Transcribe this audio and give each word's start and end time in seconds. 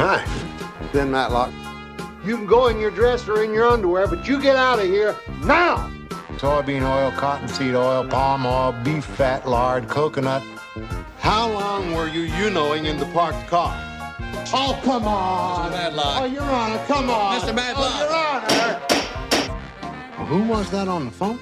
Hi, 0.00 0.24
Ben 0.92 1.10
Matlock. 1.10 1.52
You 2.24 2.36
can 2.36 2.46
go 2.46 2.68
in 2.68 2.78
your 2.78 2.92
dress 2.92 3.26
or 3.26 3.42
in 3.42 3.52
your 3.52 3.66
underwear, 3.66 4.06
but 4.06 4.28
you 4.28 4.40
get 4.40 4.54
out 4.54 4.78
of 4.78 4.84
here 4.84 5.16
now! 5.42 5.90
Soybean 6.36 6.82
oil, 6.82 7.10
cottonseed 7.10 7.74
oil, 7.74 8.06
palm 8.06 8.46
oil, 8.46 8.70
beef 8.84 9.04
fat, 9.04 9.48
lard, 9.48 9.88
coconut. 9.88 10.44
How 11.18 11.50
long 11.50 11.94
were 11.94 12.06
you 12.06 12.20
you-knowing 12.20 12.86
in 12.86 12.96
the 12.96 13.06
parked 13.06 13.44
car? 13.48 13.74
Oh, 14.54 14.78
come 14.84 15.08
on! 15.08 15.72
Mr. 15.72 15.72
Matlock. 15.72 16.22
Oh, 16.22 16.26
Your 16.26 16.42
Honor, 16.44 16.84
come 16.86 17.10
on! 17.10 17.40
Mr. 17.40 17.52
Matlock. 17.52 17.92
Oh, 17.92 18.04
Your 18.04 19.48
Honor! 19.48 20.16
Well, 20.16 20.26
who 20.26 20.44
was 20.44 20.70
that 20.70 20.86
on 20.86 21.06
the 21.06 21.10
phone? 21.10 21.40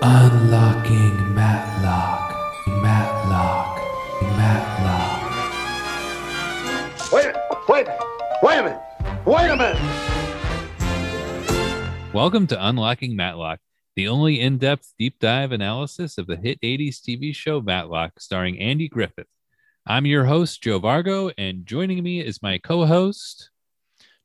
Unlocking 0.00 1.34
Matlock. 1.34 1.76
Matlock. 1.76 2.35
Wait 9.26 9.50
a 9.50 9.56
minute! 9.56 9.76
Welcome 12.14 12.46
to 12.46 12.68
Unlocking 12.68 13.16
Matlock, 13.16 13.58
the 13.96 14.06
only 14.06 14.40
in 14.40 14.58
depth 14.58 14.94
deep 15.00 15.18
dive 15.18 15.50
analysis 15.50 16.16
of 16.16 16.28
the 16.28 16.36
hit 16.36 16.60
80s 16.60 17.00
TV 17.00 17.34
show 17.34 17.60
Matlock, 17.60 18.20
starring 18.20 18.60
Andy 18.60 18.88
Griffith. 18.88 19.26
I'm 19.84 20.06
your 20.06 20.26
host, 20.26 20.62
Joe 20.62 20.78
Vargo, 20.78 21.32
and 21.36 21.66
joining 21.66 22.04
me 22.04 22.20
is 22.20 22.40
my 22.40 22.58
co 22.58 22.86
host. 22.86 23.50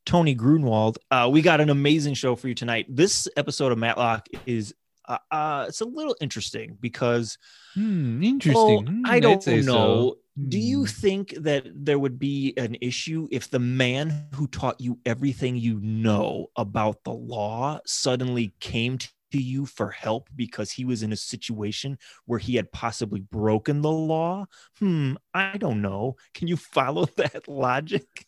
Tony 0.06 0.36
Grunwald. 0.36 1.00
Uh, 1.10 1.28
we 1.32 1.42
got 1.42 1.62
an 1.62 1.72
amazing 1.72 2.14
show 2.14 2.36
for 2.36 2.48
you 2.48 2.54
tonight. 2.54 2.86
This 2.88 3.28
episode 3.36 3.72
of 3.72 3.80
Matlock 3.80 4.28
is 4.46 4.76
uh, 5.08 5.18
uh, 5.32 5.66
it's 5.68 5.82
a 5.82 5.86
little 5.86 6.16
interesting 6.22 6.78
because 6.80 7.38
Hmm, 7.76 8.24
interesting. 8.24 8.88
Hmm, 8.88 9.06
I 9.06 9.20
don't 9.20 9.44
say 9.44 9.62
so. 9.62 10.12
know. 10.14 10.16
Do 10.48 10.60
you 10.60 10.86
Hmm. 10.86 10.88
think 10.88 11.36
that 11.36 11.68
there 11.76 12.00
would 12.00 12.18
be 12.18 12.54
an 12.58 12.76
issue 12.82 13.28
if 13.32 13.50
the 13.50 13.60
man 13.60 14.28
who 14.34 14.48
taught 14.48 14.80
you 14.82 15.00
everything 15.06 15.56
you 15.58 15.80
know 15.82 16.48
about 16.56 17.04
the 17.04 17.12
law 17.14 17.80
suddenly 17.86 18.54
came 18.60 18.98
to 18.98 19.12
you 19.32 19.66
for 19.66 19.92
help 19.92 20.30
because 20.36 20.72
he 20.72 20.86
was 20.86 21.04
in 21.04 21.12
a 21.12 21.18
situation 21.18 21.98
where 22.26 22.40
he 22.40 22.56
had 22.56 22.72
possibly 22.72 23.22
broken 23.22 23.82
the 23.82 23.92
law? 23.92 24.46
Hmm, 24.80 25.14
I 25.34 25.58
don't 25.58 25.82
know. 25.82 26.16
Can 26.34 26.48
you 26.48 26.58
follow 26.58 27.06
that 27.18 27.48
logic? 27.48 28.26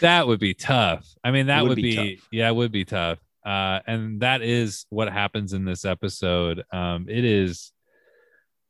That 0.00 0.26
would 0.26 0.40
be 0.40 0.54
tough. 0.54 1.14
I 1.24 1.30
mean, 1.30 1.46
that 1.46 1.66
would 1.66 1.66
would, 1.66 1.80
be 1.80 1.80
be, 1.80 2.22
yeah, 2.30 2.48
it 2.48 2.54
would 2.54 2.72
be 2.72 2.84
tough. 2.84 3.18
Uh, 3.46 3.80
and 3.86 4.20
that 4.20 4.42
is 4.42 4.86
what 4.90 5.12
happens 5.12 5.52
in 5.52 5.64
this 5.64 5.84
episode. 5.84 6.64
Um, 6.72 7.06
it 7.08 7.24
is, 7.24 7.72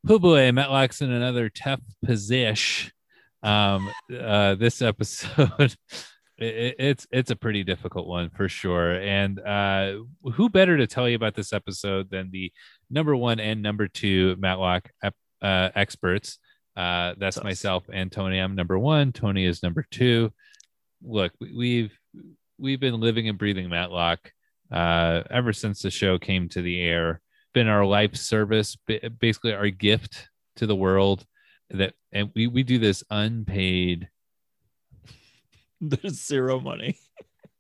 boy, 0.05 0.53
Matlock's 0.53 1.01
in 1.01 1.11
another 1.11 1.49
tough 1.49 1.81
position. 2.05 2.93
Um, 3.43 3.91
uh, 4.15 4.57
this 4.57 4.83
episode, 4.83 5.75
it, 6.39 6.75
it's 6.79 7.07
it's 7.11 7.31
a 7.31 7.37
pretty 7.37 7.65
difficult 7.65 8.07
one 8.07 8.29
for 8.29 8.51
sure. 8.51 9.01
And 9.01 9.41
uh, 9.41 9.95
who 10.35 10.51
better 10.51 10.77
to 10.77 10.87
tell 10.87 11.09
you 11.09 11.17
about 11.17 11.35
this 11.35 11.55
episode 11.55 12.11
than 12.11 12.31
the 12.31 12.53
number 12.91 13.17
one 13.17 13.41
and 13.41 13.63
number 13.63 13.89
two 13.89 14.37
Matlock 14.39 14.91
uh, 15.03 15.11
experts? 15.75 16.39
Uh, 16.77 17.15
that's 17.17 17.43
myself 17.43 17.85
and 17.91 18.13
Tony. 18.13 18.39
I'm 18.39 18.55
number 18.55 18.79
one. 18.79 19.13
Tony 19.13 19.47
is 19.47 19.63
number 19.63 19.87
two 19.91 20.33
look 21.03 21.33
we- 21.41 21.53
we've 21.55 21.99
we've 22.59 22.81
been 22.81 23.01
living 23.01 23.29
and 23.29 23.39
breathing 23.39 23.69
matlock 23.69 24.33
uh 24.71 25.23
ever 25.31 25.53
since 25.53 25.83
the 25.83 25.91
show 25.91 26.19
came 26.19 26.49
to 26.49 26.61
the 26.63 26.81
air 26.81 27.21
been 27.55 27.69
our 27.69 27.85
life 27.87 28.17
service 28.17 28.77
basically 29.19 29.53
our 29.55 29.71
gift 29.71 30.29
to 30.57 30.67
the 30.67 30.75
world 30.77 31.25
that 31.71 31.95
and 32.13 32.31
we 32.35 32.47
we 32.47 32.63
do 32.63 32.79
this 32.79 33.05
unpaid 33.11 34.09
There's 35.81 36.25
zero 36.27 36.59
money. 36.61 36.99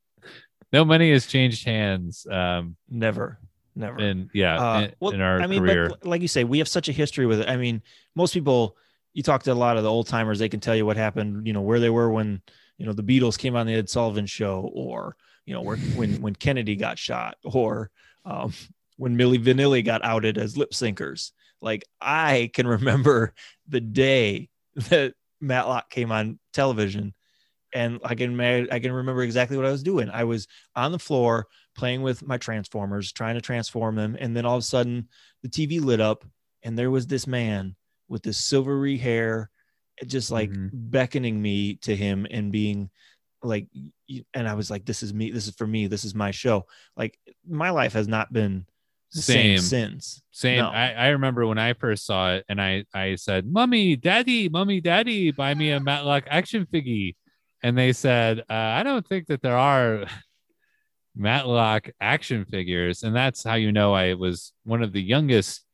no 0.72 0.84
money 0.84 1.12
has 1.12 1.26
changed 1.26 1.64
hands 1.64 2.26
um 2.30 2.76
Never, 2.88 3.38
never. 3.74 3.98
and 3.98 4.30
yeah 4.32 4.56
Uh, 4.58 4.80
in, 4.80 4.92
well, 5.00 5.12
in 5.12 5.20
our 5.20 5.40
I 5.40 5.46
mean, 5.46 5.60
career 5.60 5.88
but 5.90 6.06
like 6.06 6.22
you 6.22 6.28
say, 6.28 6.44
we 6.44 6.58
have 6.58 6.68
such 6.68 6.88
a 6.88 6.92
history 6.92 7.26
with 7.26 7.40
it. 7.40 7.48
I 7.48 7.56
mean, 7.56 7.82
most 8.14 8.32
people, 8.34 8.76
you 9.12 9.22
talk 9.22 9.42
to 9.44 9.52
a 9.52 9.54
lot 9.54 9.76
of 9.76 9.82
the 9.82 9.90
old 9.90 10.06
timers, 10.08 10.38
they 10.38 10.48
can 10.48 10.60
tell 10.60 10.74
you 10.74 10.84
what 10.86 10.96
happened, 10.96 11.46
you 11.46 11.52
know, 11.52 11.60
where 11.62 11.80
they 11.80 11.90
were 11.90 12.10
when, 12.10 12.42
you 12.78 12.86
know, 12.86 12.92
the 12.92 13.02
Beatles 13.02 13.38
came 13.38 13.54
on 13.56 13.66
the 13.66 13.74
Ed 13.74 13.88
Sullivan 13.88 14.26
show 14.26 14.70
or, 14.74 15.16
you 15.46 15.54
know, 15.54 15.62
where, 15.62 15.76
when, 15.94 16.20
when 16.20 16.34
Kennedy 16.34 16.76
got 16.76 16.98
shot 16.98 17.38
or 17.44 17.90
um, 18.24 18.52
when 18.98 19.16
Milli 19.16 19.42
Vanilli 19.42 19.84
got 19.84 20.04
outed 20.04 20.36
as 20.36 20.56
lip 20.56 20.72
syncers. 20.72 21.32
Like 21.62 21.84
I 22.00 22.50
can 22.52 22.66
remember 22.66 23.32
the 23.66 23.80
day 23.80 24.48
that 24.74 25.14
Matlock 25.40 25.88
came 25.90 26.12
on 26.12 26.38
television 26.52 27.14
and 27.72 28.00
I 28.04 28.14
can, 28.14 28.38
I 28.40 28.78
can 28.78 28.92
remember 28.92 29.22
exactly 29.22 29.56
what 29.56 29.66
I 29.66 29.70
was 29.70 29.82
doing. 29.82 30.08
I 30.10 30.24
was 30.24 30.46
on 30.74 30.92
the 30.92 30.98
floor 30.98 31.46
playing 31.76 32.02
with 32.02 32.26
my 32.26 32.38
transformers, 32.38 33.12
trying 33.12 33.34
to 33.34 33.40
transform 33.40 33.96
them. 33.96 34.16
And 34.18 34.36
then 34.36 34.46
all 34.46 34.56
of 34.56 34.60
a 34.60 34.66
sudden 34.66 35.08
the 35.42 35.48
TV 35.48 35.80
lit 35.80 36.00
up 36.00 36.24
and 36.62 36.78
there 36.78 36.90
was 36.90 37.06
this 37.06 37.26
man 37.26 37.76
with 38.08 38.22
this 38.22 38.38
silvery 38.38 38.96
hair, 38.96 39.50
just 40.06 40.30
like 40.30 40.50
Mhm. 40.50 40.70
beckoning 40.72 41.40
me 41.40 41.76
to 41.82 41.94
him 41.94 42.26
and 42.30 42.50
being 42.52 42.90
like, 43.42 43.68
and 44.34 44.48
I 44.48 44.54
was 44.54 44.70
like, 44.70 44.84
this 44.84 45.02
is 45.02 45.12
me. 45.12 45.30
This 45.30 45.46
is 45.46 45.54
for 45.54 45.66
me. 45.66 45.86
This 45.86 46.04
is 46.04 46.14
my 46.14 46.30
show. 46.30 46.66
Like 46.96 47.18
my 47.48 47.70
life 47.70 47.92
has 47.92 48.08
not 48.08 48.32
been 48.32 48.66
the 49.12 49.22
same, 49.22 49.58
Same. 49.58 49.90
since. 49.90 50.22
Same. 50.30 50.58
No. 50.58 50.68
I, 50.68 50.90
I 50.90 51.08
remember 51.08 51.46
when 51.46 51.58
I 51.58 51.72
first 51.74 52.04
saw 52.04 52.34
it, 52.34 52.44
and 52.48 52.60
I 52.60 52.84
I 52.94 53.14
said, 53.14 53.46
"Mummy, 53.46 53.96
Daddy, 53.96 54.48
Mummy, 54.48 54.80
Daddy, 54.80 55.30
buy 55.30 55.54
me 55.54 55.70
a 55.70 55.80
Matlock 55.80 56.24
action 56.28 56.66
figure," 56.66 57.12
and 57.62 57.76
they 57.78 57.92
said, 57.92 58.40
uh, 58.40 58.52
"I 58.52 58.82
don't 58.82 59.06
think 59.06 59.28
that 59.28 59.42
there 59.42 59.56
are 59.56 60.04
Matlock 61.16 61.90
action 62.00 62.44
figures," 62.44 63.02
and 63.02 63.14
that's 63.14 63.42
how 63.44 63.54
you 63.54 63.72
know 63.72 63.94
I 63.94 64.14
was 64.14 64.52
one 64.64 64.82
of 64.82 64.92
the 64.92 65.02
youngest 65.02 65.64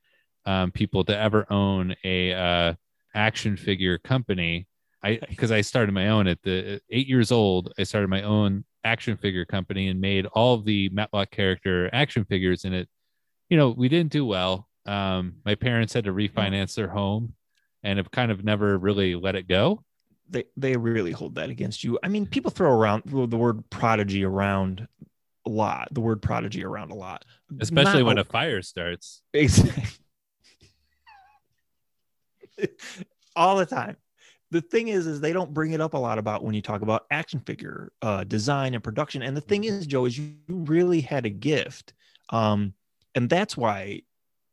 um, 0.46 0.70
people 0.70 1.04
to 1.04 1.16
ever 1.16 1.46
own 1.50 1.94
a 2.04 2.32
uh, 2.32 2.74
action 3.14 3.56
figure 3.56 3.98
company. 3.98 4.66
I 5.04 5.18
because 5.28 5.50
I 5.50 5.60
started 5.60 5.92
my 5.92 6.08
own 6.08 6.26
at 6.26 6.42
the 6.42 6.80
eight 6.90 7.08
years 7.08 7.32
old. 7.32 7.72
I 7.78 7.82
started 7.82 8.08
my 8.08 8.22
own 8.22 8.64
action 8.84 9.16
figure 9.16 9.44
company 9.44 9.88
and 9.88 10.00
made 10.00 10.26
all 10.26 10.58
the 10.58 10.88
Matlock 10.90 11.30
character 11.30 11.88
action 11.92 12.24
figures 12.24 12.64
in 12.64 12.72
it 12.72 12.88
you 13.52 13.58
know, 13.58 13.68
we 13.68 13.90
didn't 13.90 14.10
do 14.10 14.24
well. 14.24 14.66
Um, 14.86 15.34
my 15.44 15.56
parents 15.56 15.92
had 15.92 16.04
to 16.04 16.12
refinance 16.14 16.74
their 16.74 16.88
home 16.88 17.34
and 17.82 17.98
have 17.98 18.10
kind 18.10 18.32
of 18.32 18.42
never 18.42 18.78
really 18.78 19.14
let 19.14 19.34
it 19.34 19.46
go. 19.46 19.84
They, 20.30 20.44
they 20.56 20.74
really 20.74 21.12
hold 21.12 21.34
that 21.34 21.50
against 21.50 21.84
you. 21.84 21.98
I 22.02 22.08
mean, 22.08 22.24
people 22.24 22.50
throw 22.50 22.72
around 22.72 23.02
the 23.04 23.36
word 23.36 23.68
prodigy 23.68 24.24
around 24.24 24.88
a 25.44 25.50
lot, 25.50 25.88
the 25.92 26.00
word 26.00 26.22
prodigy 26.22 26.64
around 26.64 26.92
a 26.92 26.94
lot, 26.94 27.26
Especially 27.60 27.98
Not 27.98 28.06
when 28.06 28.16
a 28.16 28.24
fire 28.24 28.62
starts. 28.62 29.20
Exactly. 29.34 29.84
all 33.36 33.58
the 33.58 33.66
time. 33.66 33.98
The 34.52 34.60
thing 34.60 34.88
is, 34.88 35.06
is 35.06 35.20
they 35.20 35.32
don't 35.32 35.52
bring 35.54 35.72
it 35.72 35.80
up 35.80 35.94
a 35.94 35.98
lot 35.98 36.18
about 36.18 36.44
when 36.44 36.54
you 36.54 36.60
talk 36.62 36.82
about 36.82 37.06
action 37.10 37.40
figure 37.40 37.90
uh, 38.02 38.24
design 38.24 38.74
and 38.74 38.84
production. 38.84 39.22
And 39.22 39.34
the 39.36 39.40
thing 39.40 39.64
is, 39.64 39.86
Joe, 39.86 40.04
is 40.04 40.16
you 40.18 40.34
really 40.48 41.00
had 41.00 41.24
a 41.26 41.30
gift, 41.30 41.94
um, 42.30 42.74
and 43.14 43.28
that's 43.30 43.56
why 43.56 44.02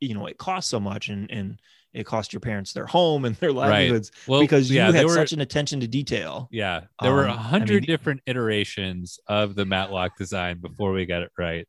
you 0.00 0.14
know 0.14 0.26
it 0.26 0.38
costs 0.38 0.70
so 0.70 0.80
much, 0.80 1.08
and 1.10 1.30
and 1.30 1.60
it 1.92 2.06
cost 2.06 2.32
your 2.32 2.40
parents 2.40 2.72
their 2.72 2.86
home 2.86 3.24
and 3.24 3.34
their 3.36 3.52
livelihoods 3.52 4.12
Well, 4.26 4.40
because 4.40 4.70
you 4.70 4.76
yeah, 4.76 4.90
they 4.92 4.98
had 4.98 5.06
were, 5.06 5.14
such 5.14 5.32
an 5.32 5.40
attention 5.40 5.80
to 5.80 5.88
detail. 5.88 6.48
yeah, 6.52 6.82
there 7.02 7.12
were 7.12 7.24
Um, 7.28 7.30
a 7.36 7.40
I 7.40 7.42
hundred 7.42 7.82
mean- 7.82 7.86
different 7.86 8.20
iterations 8.26 9.18
of 9.26 9.54
the 9.54 9.64
Matlock 9.66 10.16
design 10.16 10.60
before 10.60 10.92
we 10.92 11.04
got 11.04 11.22
it 11.22 11.32
right. 11.36 11.66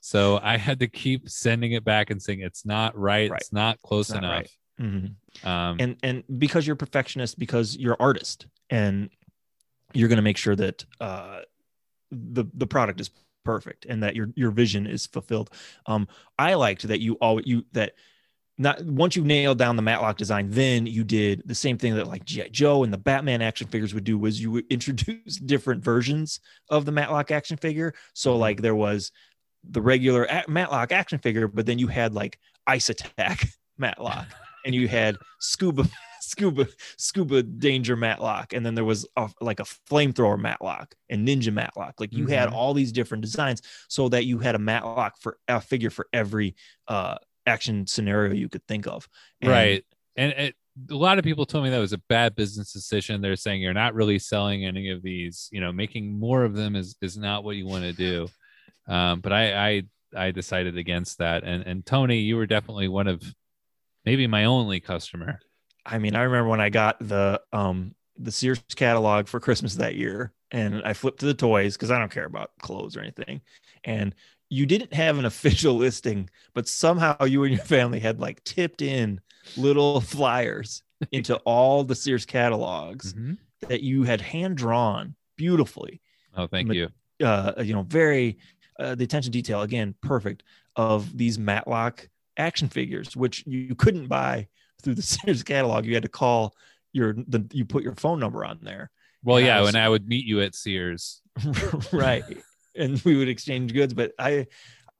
So 0.00 0.40
I 0.42 0.56
had 0.56 0.80
to 0.80 0.88
keep 0.88 1.28
sending 1.28 1.72
it 1.72 1.84
back 1.84 2.10
and 2.10 2.20
saying 2.20 2.40
it's 2.40 2.66
not 2.66 2.98
right, 2.98 3.30
Right. 3.30 3.40
it's 3.40 3.52
not 3.52 3.80
close 3.82 4.08
It's 4.10 4.14
not 4.14 4.24
enough. 4.24 4.32
right. 4.40 4.50
Mhm. 4.82 5.14
Um, 5.46 5.76
and 5.78 5.96
and 6.02 6.24
because 6.38 6.66
you're 6.66 6.74
a 6.74 6.76
perfectionist 6.76 7.38
because 7.38 7.76
you're 7.76 7.92
an 7.92 8.00
artist 8.00 8.46
and 8.68 9.10
you're 9.94 10.08
going 10.08 10.16
to 10.16 10.22
make 10.22 10.36
sure 10.36 10.56
that 10.56 10.84
uh 11.00 11.40
the 12.10 12.44
the 12.54 12.66
product 12.66 13.00
is 13.00 13.10
perfect 13.44 13.86
and 13.86 14.02
that 14.02 14.16
your 14.16 14.28
your 14.34 14.50
vision 14.50 14.86
is 14.86 15.06
fulfilled. 15.06 15.50
Um 15.86 16.08
i 16.38 16.54
liked 16.54 16.82
that 16.88 17.00
you 17.00 17.14
all 17.14 17.40
you 17.40 17.64
that 17.72 17.92
not 18.58 18.84
once 18.84 19.16
you 19.16 19.24
nailed 19.24 19.58
down 19.58 19.76
the 19.76 19.82
matlock 19.82 20.16
design 20.16 20.48
then 20.50 20.86
you 20.86 21.04
did 21.04 21.42
the 21.46 21.54
same 21.54 21.78
thing 21.78 21.94
that 21.94 22.06
like 22.06 22.24
gi 22.24 22.48
joe 22.50 22.84
and 22.84 22.92
the 22.92 22.98
batman 22.98 23.40
action 23.40 23.66
figures 23.66 23.94
would 23.94 24.04
do 24.04 24.18
was 24.18 24.40
you 24.40 24.50
would 24.50 24.66
introduce 24.70 25.36
different 25.36 25.82
versions 25.82 26.40
of 26.70 26.84
the 26.84 26.92
matlock 26.92 27.30
action 27.30 27.56
figure. 27.56 27.94
So 28.14 28.36
like 28.36 28.60
there 28.60 28.74
was 28.74 29.10
the 29.64 29.80
regular 29.80 30.28
matlock 30.48 30.92
action 30.92 31.18
figure 31.18 31.48
but 31.48 31.66
then 31.66 31.78
you 31.78 31.86
had 31.86 32.14
like 32.14 32.38
ice 32.66 32.88
attack 32.88 33.46
matlock 33.78 34.26
and 34.64 34.74
you 34.74 34.88
had 34.88 35.16
scuba 35.40 35.84
scuba 36.20 36.66
scuba 36.96 37.42
danger 37.42 37.96
matlock 37.96 38.52
and 38.52 38.64
then 38.64 38.74
there 38.74 38.84
was 38.84 39.06
a, 39.16 39.28
like 39.40 39.58
a 39.60 39.64
flamethrower 39.90 40.38
matlock 40.38 40.94
and 41.10 41.26
ninja 41.26 41.52
matlock 41.52 41.94
like 41.98 42.12
you 42.12 42.26
had 42.26 42.48
Mhm. 42.48 42.52
all 42.52 42.74
these 42.74 42.92
different 42.92 43.22
designs 43.22 43.60
so 43.88 44.08
that 44.08 44.24
you 44.24 44.38
had 44.38 44.54
a 44.54 44.58
matlock 44.58 45.16
for 45.20 45.38
a 45.48 45.60
figure 45.60 45.90
for 45.90 46.06
every 46.12 46.54
uh 46.88 47.16
action 47.46 47.86
scenario 47.86 48.32
you 48.32 48.48
could 48.48 48.64
think 48.68 48.86
of 48.86 49.08
And 49.40 49.50
right 49.50 49.84
and 50.16 50.32
it, 50.32 50.54
a 50.90 50.94
lot 50.94 51.18
of 51.18 51.24
people 51.24 51.44
told 51.44 51.64
me 51.64 51.70
that 51.70 51.78
was 51.78 51.92
a 51.92 51.98
bad 52.08 52.34
business 52.34 52.72
decision. 52.72 53.20
They're 53.20 53.36
saying 53.36 53.60
you're 53.60 53.74
not 53.74 53.92
really 53.94 54.18
selling 54.18 54.64
any 54.64 54.88
of 54.88 55.02
these. 55.02 55.48
You 55.52 55.60
know, 55.60 55.70
making 55.70 56.18
more 56.18 56.44
of 56.44 56.54
them 56.54 56.76
is 56.76 56.96
is 57.02 57.18
not 57.18 57.44
what 57.44 57.56
you 57.56 57.66
want 57.66 57.84
to 57.84 57.92
do. 57.92 58.28
Um, 58.88 59.20
but 59.20 59.32
I, 59.34 59.68
I 59.68 59.82
I 60.16 60.30
decided 60.30 60.78
against 60.78 61.18
that. 61.18 61.44
And 61.44 61.62
and 61.66 61.84
Tony, 61.84 62.20
you 62.20 62.36
were 62.36 62.46
definitely 62.46 62.88
one 62.88 63.06
of 63.06 63.22
maybe 64.04 64.26
my 64.26 64.44
only 64.44 64.80
customer. 64.80 65.40
I 65.84 65.98
mean, 65.98 66.14
I 66.14 66.22
remember 66.22 66.48
when 66.48 66.60
I 66.60 66.68
got 66.70 66.98
the 67.00 67.40
um 67.52 67.94
the 68.18 68.30
Sears 68.32 68.62
catalog 68.76 69.26
for 69.26 69.40
Christmas 69.40 69.74
that 69.76 69.96
year, 69.96 70.32
and 70.50 70.82
I 70.84 70.92
flipped 70.92 71.20
to 71.20 71.26
the 71.26 71.34
toys 71.34 71.76
because 71.76 71.90
I 71.90 71.98
don't 71.98 72.10
care 72.12 72.26
about 72.26 72.50
clothes 72.60 72.96
or 72.96 73.00
anything. 73.00 73.40
And 73.84 74.14
you 74.48 74.66
didn't 74.66 74.92
have 74.92 75.18
an 75.18 75.24
official 75.32 75.74
listing, 75.74 76.28
but 76.54 76.68
somehow 76.68 77.24
you 77.24 77.42
and 77.44 77.54
your 77.54 77.64
family 77.64 78.00
had 78.00 78.20
like 78.20 78.44
tipped 78.44 78.82
in 78.82 79.20
little 79.56 80.00
flyers 80.14 80.82
into 81.10 81.36
all 81.44 81.84
the 81.84 81.94
Sears 81.94 82.26
catalogs 82.26 83.14
Mhm. 83.14 83.38
that 83.68 83.82
you 83.82 84.04
had 84.04 84.20
hand 84.20 84.56
drawn 84.56 85.14
beautifully. 85.36 86.00
Oh, 86.36 86.46
thank 86.46 86.68
Ma- 86.68 86.74
you. 86.74 86.88
uh, 87.22 87.52
you 87.62 87.72
know, 87.74 87.82
very 87.82 88.38
uh, 88.78 88.94
the 88.94 89.04
attention 89.04 89.32
detail 89.32 89.62
again, 89.62 89.94
perfect 90.02 90.42
of 90.76 91.16
these 91.16 91.38
Matlock 91.38 92.08
action 92.36 92.68
figures, 92.68 93.16
which 93.16 93.44
you 93.46 93.74
couldn't 93.74 94.06
buy 94.08 94.48
through 94.82 94.94
the 94.94 95.02
Sears 95.12 95.42
catalog. 95.42 95.84
You 95.86 95.94
had 95.94 96.02
to 96.04 96.08
call 96.08 96.54
your 96.92 97.14
the 97.14 97.46
you 97.52 97.64
put 97.64 97.82
your 97.82 97.94
phone 97.94 98.18
number 98.20 98.44
on 98.44 98.58
there, 98.62 98.90
Well, 99.24 99.38
and 99.38 99.44
I 99.46 99.48
yeah, 99.48 99.60
was- 99.60 99.72
when 99.72 99.82
I 99.82 99.88
would 99.88 100.06
meet 100.08 100.24
you 100.26 100.40
at 100.40 100.54
Sears. 100.54 101.20
right? 101.92 102.24
and 102.74 103.00
we 103.02 103.16
would 103.16 103.28
exchange 103.28 103.72
goods. 103.72 103.92
But 103.94 104.12
I, 104.18 104.46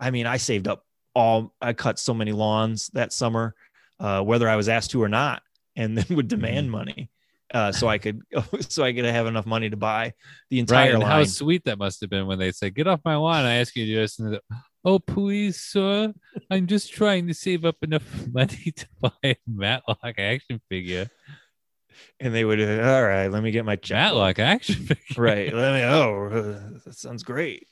I 0.00 0.10
mean, 0.10 0.26
I 0.26 0.36
saved 0.38 0.68
up 0.68 0.84
all. 1.14 1.54
I 1.60 1.72
cut 1.72 1.98
so 1.98 2.12
many 2.14 2.32
lawns 2.32 2.88
that 2.94 3.12
summer, 3.12 3.54
uh, 4.00 4.20
whether 4.22 4.48
I 4.48 4.56
was 4.56 4.68
asked 4.68 4.90
to 4.92 5.02
or 5.02 5.08
not, 5.08 5.42
and 5.76 5.96
then 5.98 6.16
would 6.16 6.28
demand 6.28 6.70
money. 6.70 7.10
Uh, 7.52 7.70
so 7.70 7.86
I 7.86 7.98
could, 7.98 8.22
so 8.70 8.82
I 8.82 8.94
could 8.94 9.04
have 9.04 9.26
enough 9.26 9.44
money 9.44 9.68
to 9.68 9.76
buy 9.76 10.14
the 10.48 10.56
Right. 10.56 10.60
entire 10.60 10.94
And 10.94 11.02
how 11.02 11.22
sweet 11.24 11.64
that 11.64 11.76
must 11.78 12.00
have 12.00 12.08
been 12.08 12.26
when 12.26 12.38
they 12.38 12.50
said, 12.50 12.74
Get 12.74 12.86
off 12.86 13.00
my 13.04 13.16
lawn. 13.16 13.44
I 13.44 13.56
ask 13.56 13.76
you 13.76 13.84
to 13.84 13.92
just 13.92 14.18
Oh, 14.84 14.98
please, 14.98 15.60
sir. 15.60 16.12
I'm 16.50 16.66
just 16.66 16.92
trying 16.92 17.26
to 17.28 17.34
save 17.34 17.64
up 17.64 17.76
enough 17.82 18.02
money 18.32 18.72
to 18.76 18.86
buy 19.00 19.10
a 19.24 19.36
Matlock 19.46 20.18
action 20.18 20.60
figure. 20.68 21.08
and 22.18 22.34
they 22.34 22.44
would, 22.44 22.60
all 22.60 23.04
right, 23.04 23.28
let 23.28 23.42
me 23.42 23.50
get 23.52 23.64
my 23.64 23.76
check. 23.76 23.96
Matlock 23.96 24.38
action 24.38 24.74
figure. 24.86 25.22
right 25.22 25.52
let 25.54 25.74
me 25.74 25.82
oh 25.82 26.26
uh, 26.26 26.78
that 26.84 26.94
sounds 26.96 27.22
great 27.22 27.66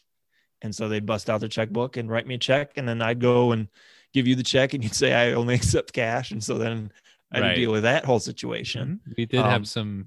and 0.62 0.74
so 0.74 0.88
they'd 0.88 1.06
bust 1.06 1.30
out 1.30 1.40
their 1.40 1.48
checkbook 1.48 1.96
and 1.96 2.10
write 2.10 2.26
me 2.26 2.34
a 2.34 2.38
check 2.38 2.72
and 2.76 2.86
then 2.86 3.00
i'd 3.00 3.18
go 3.18 3.52
and 3.52 3.66
give 4.12 4.26
you 4.26 4.34
the 4.34 4.42
check 4.42 4.74
and 4.74 4.84
you'd 4.84 4.94
say 4.94 5.14
i 5.14 5.32
only 5.32 5.54
accept 5.60 5.92
cash 5.94 6.32
and 6.32 6.44
so 6.44 6.58
then 6.58 6.92
i 7.32 7.38
had 7.38 7.42
Right. 7.44 7.54
deal 7.56 7.72
with 7.72 7.84
that 7.84 8.04
whole 8.04 8.20
situation 8.20 9.00
Mhm. 9.08 9.14
We 9.16 9.24
did 9.26 9.40
Um, 9.40 9.50
have 9.50 9.66
some 9.68 10.06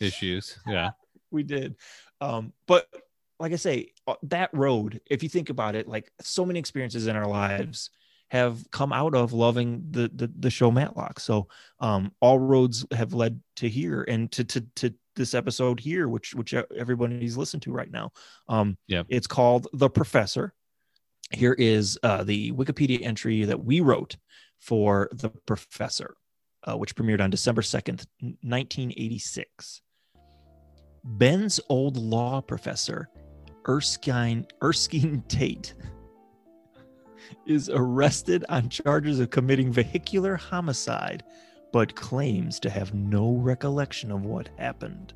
issues. 0.00 0.58
Yeah. 0.66 0.90
we 1.32 1.42
did 1.42 1.74
um 2.20 2.52
but 2.68 2.86
like 3.38 3.52
i 3.52 3.56
say 3.56 3.92
uh, 4.06 4.14
that 4.22 4.50
road 4.52 5.00
if 5.06 5.22
you 5.22 5.28
think 5.28 5.50
about 5.50 5.74
it 5.74 5.88
like 5.88 6.10
so 6.20 6.44
many 6.44 6.58
experiences 6.58 7.06
in 7.06 7.16
our 7.16 7.26
lives 7.26 7.90
have 8.28 8.68
come 8.70 8.92
out 8.92 9.14
of 9.14 9.32
loving 9.32 9.84
the 9.90 10.10
the, 10.14 10.30
the 10.38 10.50
show 10.50 10.70
matlock. 10.70 11.20
So 11.20 11.48
um 11.80 12.12
all 12.20 12.38
roads 12.38 12.84
have 12.92 13.12
led 13.12 13.40
to 13.56 13.68
here 13.68 14.02
and 14.02 14.30
to 14.32 14.44
to 14.44 14.60
to 14.76 14.94
this 15.14 15.32
episode 15.34 15.80
here 15.80 16.08
which 16.08 16.34
which 16.34 16.52
everybody's 16.76 17.36
listened 17.36 17.62
to 17.62 17.72
right 17.72 17.90
now. 17.90 18.12
Um 18.48 18.76
Yep. 18.88 19.06
it's 19.08 19.26
called 19.26 19.68
the 19.72 19.88
professor. 19.88 20.52
Here 21.30 21.54
is 21.54 21.98
uh 22.02 22.24
the 22.24 22.52
wikipedia 22.52 23.02
entry 23.02 23.44
that 23.44 23.64
we 23.64 23.80
wrote 23.80 24.16
for 24.60 25.08
the 25.12 25.30
professor 25.46 26.16
uh, 26.66 26.76
which 26.76 26.96
premiered 26.96 27.20
on 27.20 27.30
december 27.30 27.62
2nd 27.62 28.06
1986 28.20 29.82
Ben's 31.04 31.60
old 31.68 31.96
law 31.96 32.40
professor, 32.40 33.08
Erskine 33.68 34.46
Erskine 34.62 35.22
Tate, 35.28 35.74
is 37.46 37.68
arrested 37.68 38.44
on 38.48 38.68
charges 38.68 39.18
of 39.20 39.30
committing 39.30 39.72
vehicular 39.72 40.36
homicide, 40.36 41.24
but 41.72 41.94
claims 41.94 42.60
to 42.60 42.70
have 42.70 42.94
no 42.94 43.32
recollection 43.34 44.10
of 44.12 44.24
what 44.24 44.48
happened. 44.58 45.12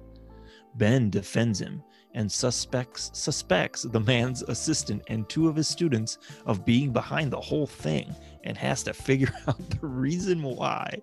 Ben 0.77 1.11
defends 1.11 1.61
him 1.61 1.83
and 2.15 2.31
suspects 2.31 3.11
suspects 3.15 3.83
the 3.83 4.01
man's 4.01 4.43
assistant 4.43 5.03
and 5.09 5.29
two 5.29 5.49
of 5.49 5.55
his 5.55 5.69
students 5.69 6.19
of 6.47 6.65
being 6.65 6.93
behind 6.93 7.31
the 7.33 7.41
whole 7.41 7.67
thing 7.67 8.13
and 8.45 8.57
has 8.57 8.83
to 8.83 8.93
figure 8.93 9.33
out 9.49 9.71
the 9.71 9.87
reason 9.87 10.43
why. 10.43 11.01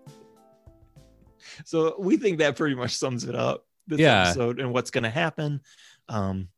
So 1.65 1.95
we 1.97 2.17
think 2.17 2.39
that 2.39 2.57
pretty 2.57 2.75
much 2.75 2.95
sums 2.95 3.23
it 3.23 3.35
up. 3.35 3.65
This 3.87 3.99
Yeah. 4.01 4.23
episode 4.25 4.59
and 4.59 4.73
what's 4.73 4.91
going 4.91 5.05
to 5.05 5.09
happen. 5.09 5.61
Um, 6.09 6.49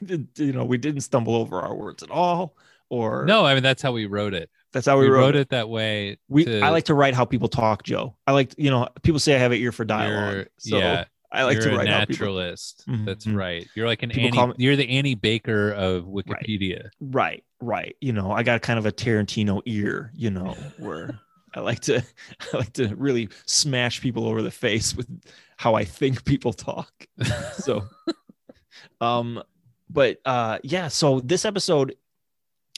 you 0.36 0.52
know, 0.52 0.64
we 0.64 0.78
didn't 0.78 1.00
stumble 1.02 1.34
over 1.34 1.60
our 1.60 1.74
words 1.74 2.02
at 2.02 2.10
all, 2.10 2.56
or 2.88 3.24
No, 3.24 3.44
I 3.44 3.54
mean, 3.54 3.62
that's 3.62 3.82
how 3.82 3.92
we 3.92 4.06
wrote 4.06 4.34
it. 4.34 4.50
that's 4.72 4.86
how 4.86 4.98
We, 4.98 5.04
we, 5.08 5.10
wrote, 5.14 5.36
it. 5.36 5.48
that 5.50 5.68
way. 5.68 6.18
We 6.28 6.44
to- 6.44 6.60
I 6.60 6.70
like 6.70 6.84
to 6.84 6.94
write 6.94 7.14
how 7.14 7.24
people 7.24 7.48
talk, 7.48 7.82
Joe. 7.82 8.16
I 8.26 8.32
like 8.32 8.54
you 8.58 8.70
know 8.70 8.88
people 9.02 9.18
say 9.20 9.34
I 9.34 9.38
have 9.38 9.52
an 9.52 9.58
ear 9.58 9.72
for 9.72 9.84
dialogue, 9.84 10.34
You're- 10.34 10.46
so 10.58 10.78
yeah. 10.78 11.04
I 11.32 11.42
like 11.42 11.58
to 11.60 11.70
write 11.76 11.88
how 11.88 12.04
people 12.06 12.26
naturalist. 12.26 12.84
That's 12.86 13.26
Mhm. 13.26 13.36
right. 13.36 13.66
You're 13.74 13.86
like 13.88 14.02
an 14.02 14.10
People 14.10 14.38
Annie. 14.40 14.48
me- 14.52 14.54
you're 14.64 14.76
the 14.76 14.88
Annie 14.88 15.16
Baker 15.16 15.72
of 15.72 16.04
Wikipedia. 16.04 16.88
Right, 17.00 17.42
right. 17.60 17.94
You 18.00 18.12
know, 18.12 18.30
I 18.30 18.42
got 18.44 18.62
kind 18.62 18.78
of 18.78 18.86
a 18.86 18.92
Tarantino 18.92 19.60
ear, 19.66 20.12
you 20.14 20.30
know, 20.30 20.54
where 20.78 21.18
I 21.52 21.60
like 21.60 21.80
to 21.80 22.02
I 22.54 22.56
like 22.56 22.72
to 22.74 22.94
really 22.94 23.28
smash 23.44 24.00
people 24.00 24.26
over 24.26 24.40
the 24.40 24.52
face 24.52 24.94
with 24.94 25.08
how 25.56 25.74
I 25.74 25.84
think 25.84 26.24
people 26.24 26.52
talk. 26.52 27.06
So 27.54 27.84
um 29.00 29.42
but 29.88 30.18
uh 30.24 30.58
yeah, 30.62 30.88
so 30.88 31.20
this 31.20 31.44
episode 31.44 31.96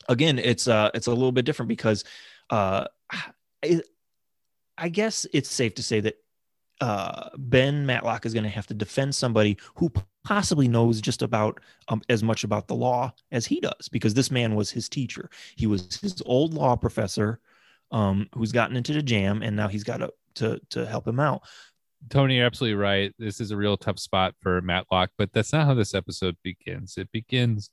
again, 0.09 0.39
it's 0.39 0.69
uh 0.69 0.91
it's 0.95 1.07
a 1.07 1.13
little 1.13 1.33
bit 1.33 1.45
different 1.45 1.69
because 1.69 2.05
uh 2.51 2.87
I, 4.77 4.89
guess 4.89 5.27
it's 5.33 5.51
safe 5.51 5.75
to 5.75 5.83
say 5.83 6.01
that 6.01 6.15
uh, 6.81 7.31
Ben 7.37 7.85
Matlock 7.87 8.25
is 8.25 8.33
going 8.33 8.45
to 8.45 8.51
have 8.51 8.67
to 8.69 8.75
defend 8.75 9.15
somebody 9.15 9.59
who 9.75 9.91
possibly 10.25 10.69
knows 10.69 11.01
just 11.01 11.23
about 11.23 11.61
um, 11.89 12.03
as 12.09 12.23
much 12.23 12.45
about 12.45 12.69
the 12.69 12.75
law 12.75 13.13
as 13.33 13.47
he 13.47 13.61
does, 13.61 13.89
because 13.91 14.15
this 14.15 14.31
man 14.31 14.55
was 14.55 14.71
his 14.71 14.89
teacher. 14.89 15.31
He 15.57 15.67
was 15.67 15.99
his 16.01 16.23
old 16.25 16.55
law 16.55 16.77
professor, 16.77 17.41
um, 17.91 18.29
who's 18.35 18.53
gotten 18.53 18.77
into 18.77 18.93
the 18.93 19.03
jam, 19.03 19.43
and 19.43 19.57
now 19.57 19.69
he's 19.69 19.85
got 19.85 19.99
to 19.99 20.13
to 20.37 20.61
to 20.71 20.87
help 20.87 21.09
him 21.09 21.19
out. 21.19 21.43
Tony, 22.11 22.37
you're 22.37 22.47
absolutely 22.47 22.77
right. 22.77 23.13
This 23.19 23.41
is 23.41 23.51
a 23.51 23.57
real 23.57 23.77
tough 23.77 23.99
spot 23.99 24.35
for 24.41 24.61
Matlock, 24.61 25.11
but 25.19 25.33
that's 25.33 25.53
not 25.53 25.67
how 25.67 25.75
this 25.75 25.95
episode 25.95 26.37
begins. 26.43 26.97
It 26.97 27.11
begins 27.13 27.71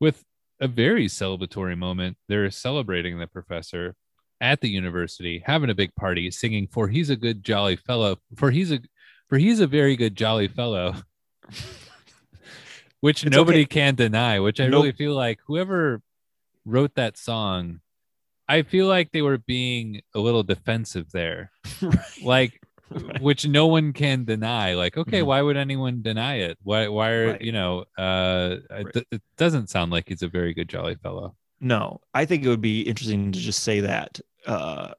with 0.00 0.24
a 0.60 0.68
very 0.68 1.06
celebratory 1.06 1.76
moment. 1.78 2.16
They're 2.28 2.50
celebrating 2.50 3.18
the 3.18 3.26
professor 3.26 3.94
at 4.40 4.60
the 4.60 4.68
university, 4.68 5.42
having 5.46 5.70
a 5.70 5.74
big 5.74 5.94
party, 5.94 6.30
singing 6.30 6.66
"For 6.70 6.88
he's 6.88 7.08
a 7.08 7.16
good 7.16 7.42
jolly 7.44 7.76
fellow." 7.76 8.16
For 8.36 8.50
he's 8.50 8.72
a 8.72 8.80
for 9.28 9.38
he's 9.38 9.60
a 9.60 9.66
very 9.66 9.96
good 9.96 10.16
jolly 10.16 10.48
fellow, 10.48 10.94
which 13.00 13.24
It's 13.24 13.30
nobody 13.34 13.60
okay. 13.62 13.66
can 13.66 13.94
deny. 13.94 14.40
Which 14.40 14.60
I 14.60 14.64
Nope. 14.66 14.82
really 14.82 14.92
feel 14.92 15.14
like 15.14 15.38
whoever 15.46 16.02
wrote 16.64 16.94
that 16.96 17.16
song, 17.16 17.80
I 18.48 18.62
feel 18.62 18.86
like 18.86 19.12
they 19.12 19.22
were 19.22 19.38
being 19.38 20.02
a 20.14 20.18
little 20.20 20.42
defensive 20.42 21.10
there 21.12 21.50
like 22.22 22.60
Right. 22.90 23.20
which 23.20 23.46
no 23.46 23.66
one 23.66 23.92
can 23.92 24.24
deny 24.24 24.74
like 24.74 24.96
okay 24.96 25.20
Mhm. 25.20 25.26
why 25.26 25.42
would 25.42 25.56
anyone 25.56 26.02
deny 26.02 26.36
it 26.36 26.56
why 26.62 26.88
why 26.88 27.10
are 27.10 27.26
Right. 27.32 27.42
you 27.42 27.52
know 27.52 27.84
uh 27.98 28.56
Right. 28.70 28.96
it, 28.96 29.06
it 29.10 29.22
doesn't 29.36 29.68
sound 29.68 29.90
like 29.92 30.08
he's 30.08 30.22
a 30.22 30.28
very 30.28 30.54
good 30.54 30.68
jolly 30.68 30.94
fellow 30.96 31.36
No, 31.60 32.00
I 32.14 32.24
think 32.26 32.44
it 32.44 32.48
would 32.48 32.60
be 32.60 32.82
interesting 32.82 33.32
to 33.32 33.38
just 33.38 33.62
say 33.62 33.80
that, 33.80 34.20
uh, 34.46 34.92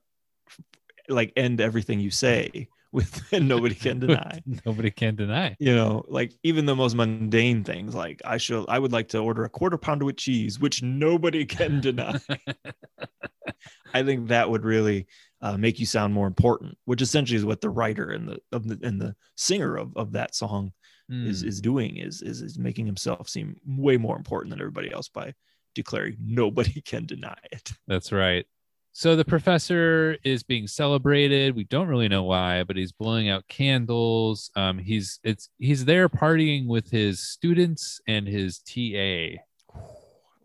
like 1.10 1.32
end 1.38 1.62
everything 1.62 2.00
you 2.00 2.12
say 2.12 2.67
with 2.91 3.22
and 3.34 3.48
nobody 3.48 3.75
can 3.75 4.00
deny. 4.06 4.41
nobody 4.65 4.91
can 4.91 5.15
deny 5.15 5.56
You 5.60 5.75
know, 5.75 6.03
like 6.08 6.34
even 6.44 6.65
the 6.65 6.75
most 6.75 6.96
mundane 6.96 7.63
things, 7.63 7.96
like 7.96 8.22
I 8.25 8.38
should, 8.38 8.65
I 8.67 8.79
would 8.79 8.91
like 8.91 9.08
to 9.10 9.20
order 9.20 9.44
a 9.44 9.50
quarter 9.50 9.77
pounder 9.77 10.06
with 10.06 10.17
cheese, 10.17 10.60
which 10.60 10.84
nobody 10.84 11.46
can 11.46 11.79
deny. 11.79 12.20
I 13.94 14.03
think 14.03 14.27
that 14.27 14.50
would 14.50 14.65
really 14.65 15.08
uh, 15.41 15.58
make 15.58 15.79
you 15.79 15.86
sound 15.86 16.13
more 16.13 16.27
important, 16.27 16.77
which 16.86 17.01
essentially 17.01 17.38
is 17.38 17.46
what 17.46 17.62
the 17.62 17.70
writer 17.70 18.10
and 18.12 18.27
the 18.27 18.39
of 18.51 18.67
the 18.67 18.79
and 18.86 19.00
the 19.00 19.15
singer 19.36 19.75
of, 19.75 19.96
of 19.96 20.12
that 20.13 20.36
song 20.36 20.72
is 21.10 21.41
Hmm. 21.41 21.48
is 21.48 21.62
doing 21.62 21.96
is, 21.98 22.22
is 22.22 22.41
is 22.41 22.60
making 22.60 22.86
himself 22.86 23.29
seem 23.29 23.56
way 23.65 23.96
more 23.96 24.17
important 24.17 24.50
than 24.50 24.60
everybody 24.60 24.91
else 24.91 25.08
by 25.08 25.34
declaring 25.74 26.17
nobody 26.20 26.82
can 26.86 27.06
deny 27.06 27.38
it. 27.53 27.72
that's 27.88 28.12
right 28.12 28.46
so 28.91 29.15
the 29.15 29.24
professor 29.24 30.17
is 30.25 30.44
being 30.44 30.67
celebrated 30.67 31.56
we 31.56 31.63
don't 31.63 31.88
really 31.88 32.10
know 32.10 32.24
why 32.24 32.62
but 32.63 32.75
he's 32.75 32.91
blowing 32.91 33.29
out 33.29 33.48
candles 33.48 34.51
um 34.58 34.77
he's 34.77 35.22
it's 35.24 35.50
he's 35.60 35.86
there 35.86 36.10
partying 36.10 36.67
with 36.67 36.89
his 36.91 37.22
students 37.22 38.01
and 38.10 38.27
his 38.27 38.60
ta 38.60 38.75
a 38.91 39.39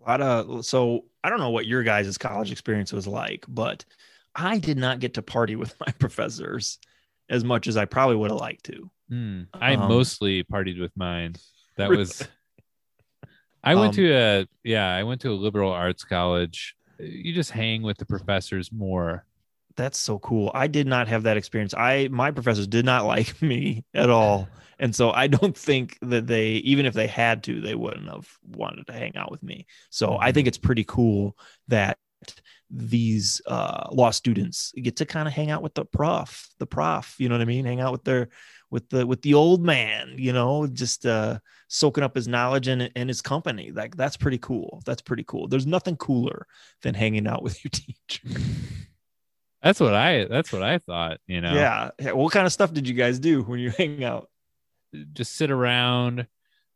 lot 0.06 0.20
of 0.20 0.64
so 0.64 1.06
I 1.24 1.30
don't 1.30 1.40
know 1.40 1.50
what 1.50 1.66
your 1.66 1.82
guys' 1.82 2.18
college 2.18 2.50
experience 2.50 2.92
was 2.92 3.06
like, 3.06 3.44
but 3.48 3.84
I 4.34 4.58
did 4.58 4.78
not 4.78 5.00
get 5.00 5.14
to 5.14 5.22
party 5.22 5.56
with 5.56 5.74
my 5.86 5.92
professors 5.98 6.78
as 7.28 7.44
much 7.44 7.66
as 7.66 7.76
I 7.76 7.84
probably 7.84 8.16
would 8.16 8.30
have 8.30 8.40
liked 8.40 8.64
to. 8.66 8.90
Hmm. 9.08 9.42
I 9.60 9.74
Um, 9.74 9.88
mostly 9.88 10.44
partied 10.44 10.80
with 10.80 10.92
mine. 10.96 11.36
That 11.76 11.90
Really? 11.90 11.98
was. 11.98 12.28
I 13.62 13.74
went 13.74 13.90
Um, 13.90 13.96
to 13.96 14.12
a 14.12 14.46
yeah. 14.64 14.88
I 14.94 15.02
went 15.04 15.20
to 15.22 15.30
a 15.30 15.34
liberal 15.34 15.70
arts 15.72 16.04
college. 16.04 16.74
You 16.98 17.32
just 17.34 17.50
hang 17.50 17.82
with 17.82 17.98
the 17.98 18.06
professors 18.06 18.70
more. 18.72 19.26
That's 19.76 19.98
so 19.98 20.18
cool. 20.18 20.50
I 20.54 20.66
did 20.66 20.86
not 20.86 21.08
have 21.08 21.22
that 21.24 21.36
experience. 21.36 21.72
I 21.74 22.08
my 22.10 22.30
professors 22.30 22.66
did 22.66 22.84
not 22.84 23.04
like 23.06 23.40
me 23.40 23.84
at 23.94 24.10
all. 24.10 24.48
And 24.78 24.94
so 24.94 25.10
I 25.12 25.28
don't 25.28 25.56
think 25.56 25.96
that 26.02 26.26
they 26.26 26.50
even 26.54 26.86
if 26.86 26.94
they 26.94 27.06
had 27.06 27.44
to, 27.44 27.60
they 27.60 27.74
wouldn't 27.74 28.08
have 28.08 28.28
wanted 28.44 28.86
to 28.88 28.92
hang 28.92 29.16
out 29.16 29.30
with 29.30 29.42
me. 29.42 29.66
So 29.90 30.18
I 30.20 30.32
think 30.32 30.48
it's 30.48 30.58
pretty 30.58 30.84
cool 30.84 31.36
that 31.68 31.98
these 32.74 33.42
uh 33.46 33.88
law 33.92 34.10
students 34.10 34.72
get 34.80 34.96
to 34.96 35.04
kind 35.04 35.28
of 35.28 35.34
hang 35.34 35.50
out 35.50 35.62
with 35.62 35.74
the 35.74 35.84
prof, 35.84 36.48
the 36.58 36.66
prof, 36.66 37.14
you 37.18 37.28
know 37.28 37.34
what 37.34 37.42
I 37.42 37.46
mean? 37.46 37.64
Hang 37.64 37.80
out 37.80 37.92
with 37.92 38.04
their 38.04 38.28
with 38.70 38.88
the 38.88 39.06
with 39.06 39.20
the 39.22 39.34
old 39.34 39.62
man, 39.62 40.14
you 40.16 40.32
know, 40.32 40.66
just 40.66 41.04
uh 41.04 41.38
soaking 41.68 42.04
up 42.04 42.14
his 42.14 42.28
knowledge 42.28 42.68
and, 42.68 42.90
and 42.96 43.08
his 43.08 43.22
company. 43.22 43.70
Like 43.72 43.96
that's 43.96 44.16
pretty 44.16 44.38
cool. 44.38 44.82
That's 44.86 45.02
pretty 45.02 45.24
cool. 45.24 45.48
There's 45.48 45.66
nothing 45.66 45.96
cooler 45.96 46.46
than 46.82 46.94
hanging 46.94 47.26
out 47.26 47.42
with 47.44 47.62
your 47.64 47.70
teacher. 47.70 48.40
That's 49.62 49.78
what 49.78 49.94
I. 49.94 50.24
That's 50.24 50.52
what 50.52 50.62
I 50.62 50.78
thought. 50.78 51.18
You 51.26 51.40
know. 51.40 51.54
Yeah. 51.54 51.90
Yeah. 51.98 52.12
What 52.12 52.32
kind 52.32 52.46
of 52.46 52.52
stuff 52.52 52.72
did 52.72 52.88
you 52.88 52.94
guys 52.94 53.18
do 53.18 53.42
when 53.42 53.60
you 53.60 53.70
hang 53.70 54.02
out? 54.02 54.28
Just 55.12 55.36
sit 55.36 55.50
around, 55.50 56.26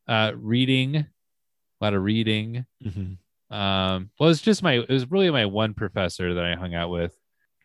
uh, 0.09 0.33
reading, 0.35 0.97
a 0.97 1.05
lot 1.81 1.95
of 1.95 2.03
reading. 2.03 2.65
Mm-hmm. 2.85 3.15
Um, 3.51 4.11
well, 4.19 4.31
it's 4.31 4.43
just 4.43 4.63
my. 4.63 4.75
It 4.75 4.89
was 4.89 5.11
really 5.11 5.31
my 5.31 5.47
one 5.47 5.75
professor 5.75 6.35
that 6.35 6.45
I 6.45 6.55
hung 6.57 6.75
out 6.75 6.91
with. 6.91 7.17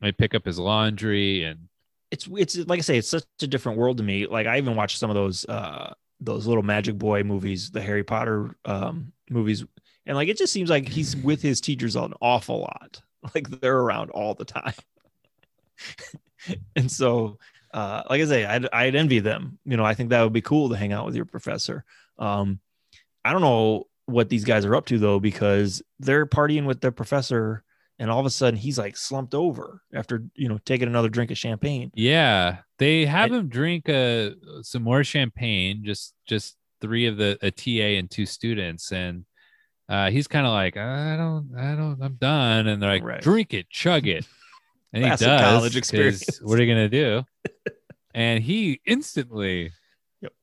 I 0.01 0.11
pick 0.11 0.33
up 0.33 0.45
his 0.45 0.57
laundry 0.59 1.43
and 1.43 1.69
It's 2.11 2.27
it's 2.35 2.57
like 2.57 2.79
I 2.79 2.81
say, 2.81 2.97
it's 2.97 3.09
such 3.09 3.23
a 3.41 3.47
different 3.47 3.77
world 3.77 3.97
to 3.97 4.03
me. 4.03 4.27
Like 4.27 4.47
I 4.47 4.57
even 4.57 4.75
watched 4.75 4.97
some 4.99 5.09
of 5.09 5.15
those 5.15 5.45
uh 5.47 5.93
those 6.19 6.47
little 6.47 6.63
Magic 6.63 6.97
Boy 6.97 7.23
movies, 7.23 7.71
the 7.71 7.81
Harry 7.81 8.03
Potter 8.03 8.55
um 8.65 9.13
movies, 9.29 9.63
and 10.05 10.17
like 10.17 10.29
it 10.29 10.37
just 10.37 10.53
seems 10.53 10.69
like 10.69 10.87
he's 10.87 11.15
with 11.15 11.41
his 11.41 11.61
teachers 11.61 11.95
an 11.95 12.13
awful 12.21 12.61
lot. 12.61 13.01
Like 13.35 13.49
they're 13.61 13.77
around 13.77 14.09
all 14.09 14.33
the 14.33 14.45
time. 14.45 14.73
and 16.75 16.91
so 16.91 17.37
uh 17.73 18.03
like 18.09 18.21
I 18.21 18.25
say, 18.25 18.45
I'd 18.45 18.67
I'd 18.73 18.95
envy 18.95 19.19
them. 19.19 19.59
You 19.65 19.77
know, 19.77 19.85
I 19.85 19.93
think 19.93 20.09
that 20.09 20.23
would 20.23 20.33
be 20.33 20.41
cool 20.41 20.69
to 20.69 20.75
hang 20.77 20.93
out 20.93 21.05
with 21.05 21.15
your 21.15 21.25
professor. 21.25 21.85
Um 22.17 22.59
I 23.25 23.33
don't 23.33 23.41
know 23.41 23.87
what 24.05 24.29
these 24.29 24.43
guys 24.43 24.65
are 24.65 24.75
up 24.75 24.85
to 24.87 24.97
though, 24.99 25.19
because 25.19 25.81
they're 25.99 26.25
partying 26.25 26.65
with 26.65 26.81
their 26.81 26.91
professor 26.91 27.63
and 27.99 28.09
all 28.09 28.19
of 28.19 28.25
a 28.25 28.29
sudden 28.31 28.57
he's 28.59 28.77
like 28.79 28.97
slumped 28.97 29.35
over 29.35 29.81
after 29.93 30.23
you 30.35 30.49
know 30.49 30.57
taking 30.65 30.87
another 30.87 31.09
drink 31.09 31.29
of 31.31 31.37
champagne. 31.37 31.91
Yeah, 31.93 32.57
they 32.79 33.05
have 33.05 33.31
I- 33.31 33.35
him 33.37 33.47
drink 33.47 33.87
uh, 33.89 34.31
some 34.63 34.81
more 34.83 35.03
champagne. 35.03 35.83
Just 35.85 36.13
just 36.25 36.57
three 36.81 37.05
of 37.05 37.17
the 37.17 37.37
a 37.43 37.51
TA 37.51 37.97
and 37.99 38.09
two 38.09 38.25
students, 38.25 38.91
and 38.91 39.25
uh, 39.87 40.09
he's 40.09 40.27
kind 40.27 40.47
of 40.47 40.53
like, 40.53 40.77
I 40.77 41.15
don't, 41.17 41.51
I 41.55 41.75
don't, 41.75 42.01
I'm 42.01 42.15
done. 42.15 42.65
And 42.67 42.81
they're 42.81 42.89
like, 42.89 43.03
Right. 43.03 43.21
drink 43.21 43.53
it, 43.53 43.69
chug 43.69 44.07
it, 44.07 44.25
and 44.93 45.03
he 45.03 45.09
does. 45.09 45.21
college 45.41 45.75
experience. 45.77 46.39
What 46.41 46.57
are 46.59 46.63
you 46.63 46.73
gonna 46.73 46.89
do? 46.89 47.23
and 48.15 48.41
he 48.43 48.81
instantly, 48.87 49.73
Yep. 50.21 50.33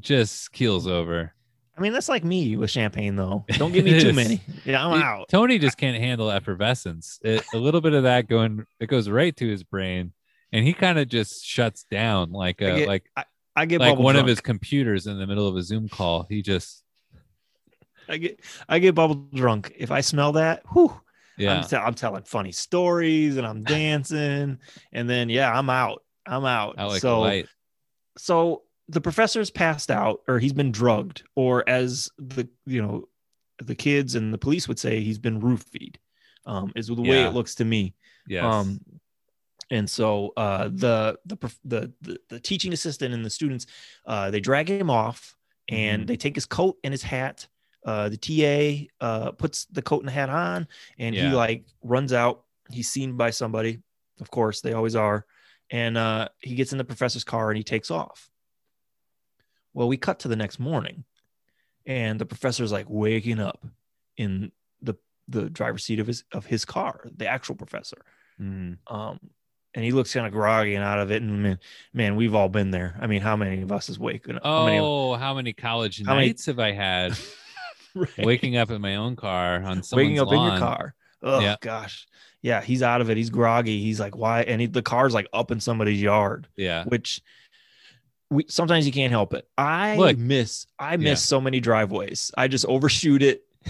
just 0.00 0.52
keels 0.52 0.86
over. 0.86 1.32
I 1.76 1.80
mean, 1.82 1.92
that's 1.92 2.08
like 2.08 2.24
me 2.24 2.56
with 2.56 2.70
champagne, 2.70 3.16
though. 3.16 3.44
Don't 3.48 3.72
give 3.72 3.84
me 3.86 4.00
too 4.00 4.12
many. 4.12 4.40
Yeah, 4.64 4.86
I'm 4.86 4.98
It- 4.98 5.04
out. 5.04 5.28
Tony 5.28 5.58
just 5.58 5.76
can't 5.76 5.96
handle 5.96 6.30
effervescence. 6.30 7.18
It, 7.22 7.44
a 7.52 7.58
little 7.58 7.80
bit 7.80 7.92
of 7.92 8.04
that 8.04 8.28
going, 8.28 8.64
it 8.80 8.86
goes 8.86 9.08
right 9.10 9.36
to 9.36 9.46
his 9.46 9.62
brain, 9.62 10.12
and 10.52 10.64
he 10.64 10.72
kind 10.72 10.98
of 10.98 11.08
just 11.08 11.44
shuts 11.44 11.84
down 11.90 12.32
like 12.32 12.62
I 12.62 12.66
a 12.66 12.78
get 12.78 12.88
like 12.88 13.10
I 13.54 13.66
get 13.66 13.80
like 13.80 13.92
bubble 13.92 14.04
one 14.04 14.16
of 14.16 14.26
his 14.26 14.40
computers 14.40 15.06
in 15.06 15.18
the 15.18 15.26
middle 15.26 15.46
of 15.48 15.56
a 15.56 15.62
Zoom 15.62 15.88
call. 15.88 16.26
He 16.28 16.42
just 16.42 16.82
I 18.08 18.18
get 18.18 18.40
I 18.68 18.78
get 18.78 18.94
bubble 18.94 19.28
drunk. 19.34 19.72
If 19.76 19.90
I 19.90 20.00
smell 20.00 20.32
that, 20.32 20.62
whew, 20.72 20.98
yeah. 21.36 21.58
I'm, 21.58 21.64
te- 21.64 21.76
I'm 21.76 21.94
telling 21.94 22.22
funny 22.22 22.52
stories 22.52 23.36
and 23.36 23.46
I'm 23.46 23.64
dancing, 23.64 24.58
and 24.92 25.10
then 25.10 25.28
yeah, 25.28 25.52
I'm 25.56 25.68
out. 25.68 26.02
I'm 26.26 26.44
out. 26.44 26.76
I 26.78 26.84
like 26.84 27.00
so 27.00 27.20
light. 27.20 27.48
so 28.16 28.62
the 28.88 29.00
professor's 29.00 29.50
passed 29.50 29.90
out, 29.90 30.20
or 30.28 30.38
he's 30.38 30.52
been 30.52 30.70
drugged, 30.72 31.22
or 31.34 31.68
as 31.68 32.08
the 32.18 32.48
you 32.66 32.80
know 32.82 33.08
the 33.58 33.74
kids 33.74 34.14
and 34.14 34.32
the 34.32 34.38
police 34.38 34.68
would 34.68 34.78
say, 34.78 35.00
he's 35.00 35.18
been 35.18 35.40
roofied. 35.40 35.96
Um, 36.44 36.72
is 36.76 36.86
the 36.86 36.94
way 36.94 37.24
it 37.24 37.32
looks 37.34 37.56
to 37.56 37.64
me. 37.64 37.94
Yes. 38.28 38.44
Um, 38.44 38.80
and 39.70 39.90
so 39.90 40.32
uh, 40.36 40.68
the, 40.72 41.18
the 41.26 41.36
the 41.64 41.92
the 42.02 42.20
the 42.28 42.38
teaching 42.40 42.72
assistant 42.72 43.12
and 43.12 43.24
the 43.24 43.30
students 43.30 43.66
uh, 44.06 44.30
they 44.30 44.38
drag 44.40 44.68
him 44.68 44.90
off 44.90 45.34
and 45.68 46.04
Mhm. 46.04 46.06
they 46.06 46.16
take 46.16 46.36
his 46.36 46.46
coat 46.46 46.76
and 46.84 46.92
his 46.94 47.02
hat. 47.02 47.48
Uh, 47.84 48.08
the 48.08 48.16
TA 48.16 48.88
uh, 49.04 49.32
puts 49.32 49.64
the 49.66 49.82
coat 49.82 50.00
and 50.00 50.08
the 50.08 50.12
hat 50.12 50.28
on, 50.30 50.68
and 50.98 51.14
Yeah. 51.16 51.30
he 51.30 51.34
like 51.34 51.64
runs 51.82 52.12
out. 52.12 52.44
He's 52.70 52.88
seen 52.88 53.16
by 53.16 53.30
somebody, 53.30 53.78
of 54.20 54.30
course, 54.30 54.60
they 54.60 54.72
always 54.72 54.94
are, 54.94 55.24
and 55.70 55.96
uh, 55.98 56.28
he 56.40 56.54
gets 56.54 56.70
in 56.72 56.78
the 56.78 56.84
professor's 56.84 57.24
car 57.24 57.50
and 57.50 57.56
he 57.56 57.64
takes 57.64 57.90
off. 57.90 58.28
Well, 59.76 59.88
we 59.88 59.96
cut 59.98 60.20
to 60.20 60.28
the 60.28 60.36
next 60.36 60.58
morning, 60.58 61.04
and 61.86 62.18
the 62.18 62.26
professor's 62.26 62.72
like 62.72 62.86
waking 62.88 63.38
up 63.40 63.64
in 64.16 64.50
the 64.80 64.94
the 65.28 65.50
driver's 65.50 65.84
seat 65.84 66.00
of 66.00 66.06
his 66.06 66.24
of 66.32 66.46
his 66.46 66.64
car, 66.64 67.06
the 67.14 67.26
actual 67.28 67.54
professor. 67.56 67.98
Mhm. 68.40 68.78
um 68.86 69.18
and 69.74 69.84
he 69.84 69.92
looks 69.92 70.12
kind 70.14 70.26
of 70.26 70.32
groggy 70.32 70.74
and 70.74 70.82
out 70.84 70.98
of 70.98 71.10
it 71.10 71.20
and 71.22 71.42
man 71.42 71.58
man 71.92 72.16
we've 72.16 72.34
all 72.34 72.48
been 72.48 72.70
there. 72.70 72.96
I 73.00 73.06
mean 73.06 73.20
how 73.20 73.36
many 73.36 73.60
of 73.62 73.70
us 73.72 73.88
is 73.90 73.98
waking 73.98 74.38
how 74.42 74.64
many 74.66 74.78
Oh, 74.78 75.14
how 75.14 75.34
many 75.34 75.52
college 75.52 76.02
How 76.04 76.14
many- 76.14 76.28
nights 76.28 76.46
have 76.46 76.58
I 76.58 76.72
had 76.72 77.12
Right. 77.94 78.10
waking 78.26 78.56
up 78.56 78.70
in 78.70 78.80
my 78.82 78.96
own 78.96 79.16
car 79.16 79.56
on 79.62 79.82
someone's 79.82 79.92
waking 79.92 80.20
up 80.20 80.28
in 80.32 80.40
your 80.42 80.58
car. 80.58 80.94
Oh 81.22 81.40
Yeah. 81.40 81.56
gosh. 81.60 82.06
Yeah 82.42 82.60
he's 82.62 82.82
out 82.82 83.00
of 83.02 83.08
it. 83.10 83.16
He's 83.16 83.30
groggy. 83.30 83.80
He's 83.82 84.00
like 84.00 84.16
why? 84.16 84.42
And 84.42 84.60
he, 84.60 84.66
the 84.66 84.82
car's 84.82 85.12
like 85.14 85.28
up 85.34 85.50
in 85.50 85.60
somebody's 85.60 86.00
yard 86.02 86.46
Yeah. 86.56 86.84
which 86.84 87.20
we 88.30 88.44
sometimes 88.48 88.86
you 88.86 88.92
can't 88.92 89.12
help 89.12 89.34
it 89.34 89.48
i 89.56 89.96
Look. 89.96 90.18
miss 90.18 90.66
i 90.78 90.96
miss 90.96 91.06
Yeah. 91.06 91.14
so 91.14 91.40
many 91.40 91.60
driveways 91.60 92.32
i 92.36 92.48
just 92.48 92.64
overshoot 92.66 93.22
it 93.22 93.44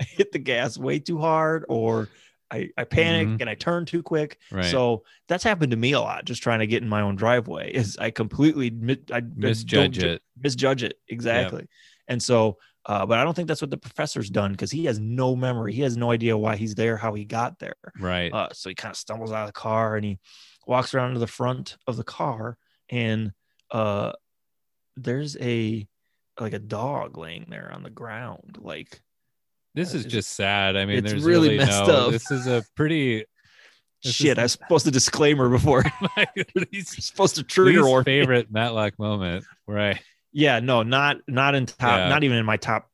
i 0.00 0.04
hit 0.04 0.32
the 0.32 0.38
gas 0.38 0.76
way 0.78 0.98
too 0.98 1.18
hard 1.18 1.64
or 1.68 2.08
i, 2.50 2.70
I 2.76 2.84
panic 2.84 3.28
Mhm. 3.28 3.40
and 3.40 3.50
i 3.50 3.54
turn 3.54 3.84
too 3.86 4.02
quick 4.02 4.38
Right. 4.50 4.64
So 4.64 5.04
that's 5.28 5.44
happened 5.44 5.70
to 5.70 5.76
me 5.76 5.92
a 5.92 6.00
lot. 6.00 6.24
Just 6.24 6.42
trying 6.42 6.58
to 6.58 6.66
get 6.66 6.82
in 6.82 6.88
my 6.88 7.02
own 7.02 7.14
driveway 7.14 7.70
is 7.74 7.96
I 7.98 8.10
completely 8.10 8.70
mi- 8.70 8.98
I 9.12 9.20
misjudge 9.20 9.98
it. 10.02 10.22
misjudge 10.40 10.82
it 10.82 10.98
exactly. 11.08 11.68
And 12.08 12.20
so, 12.20 12.58
uh, 12.86 13.06
but 13.06 13.18
I 13.20 13.22
don't 13.24 13.34
think 13.34 13.46
that's 13.46 13.60
what 13.60 13.70
the 13.70 13.76
professor's 13.76 14.28
done 14.30 14.50
because 14.50 14.72
he 14.72 14.86
has 14.86 14.98
no 14.98 15.36
memory. 15.36 15.72
He 15.72 15.82
has 15.82 15.96
no 15.96 16.10
idea 16.10 16.36
why 16.36 16.56
he's 16.56 16.74
there, 16.74 16.96
how 16.96 17.14
he 17.14 17.24
got 17.24 17.60
there. 17.60 17.76
Right. 18.00 18.32
Uh, 18.32 18.48
so 18.52 18.68
he 18.68 18.74
kind 18.74 18.90
of 18.90 18.96
stumbles 18.96 19.30
out 19.30 19.42
of 19.42 19.48
the 19.50 19.52
car 19.52 19.94
and 19.94 20.04
he 20.04 20.18
walks 20.66 20.92
around 20.94 21.12
to 21.12 21.20
the 21.20 21.28
front 21.28 21.76
of 21.86 21.96
the 21.96 22.02
car 22.02 22.58
and 22.90 23.30
uh, 23.70 24.12
there's 24.96 25.36
a 25.38 25.86
like 26.38 26.52
a 26.52 26.58
dog 26.58 27.18
laying 27.18 27.46
there 27.48 27.70
on 27.72 27.82
the 27.82 27.90
ground, 27.90 28.58
like 28.58 29.00
this 29.74 29.94
uh, 29.94 29.98
is 29.98 30.04
just 30.04 30.30
sad. 30.30 30.76
I 30.76 30.84
mean, 30.84 30.98
it's 30.98 31.10
there's 31.10 31.24
really 31.24 31.50
really, 31.50 31.58
messed 31.58 31.86
no. 31.86 32.06
up. 32.06 32.12
This 32.12 32.30
is 32.30 32.46
a 32.46 32.64
pretty. 32.74 33.24
shit. 34.02 34.38
I 34.38 34.42
was 34.42 34.52
supposed 34.52 34.84
to 34.86 34.90
disclaimer 34.90 35.48
before. 35.48 35.84
he's 36.70 37.04
supposed 37.04 37.36
to 37.36 37.42
trigger 37.42 37.86
warning. 37.86 38.04
favorite 38.04 38.50
Matlock 38.50 38.98
moment. 38.98 39.44
Right. 39.66 40.00
Yeah, 40.32 40.60
no, 40.60 40.82
not 40.82 41.18
not 41.28 41.54
in 41.54 41.66
top, 41.66 41.98
Yeah. 41.98 42.08
not 42.08 42.24
even 42.24 42.36
in 42.36 42.46
my 42.46 42.56
top 42.56 42.90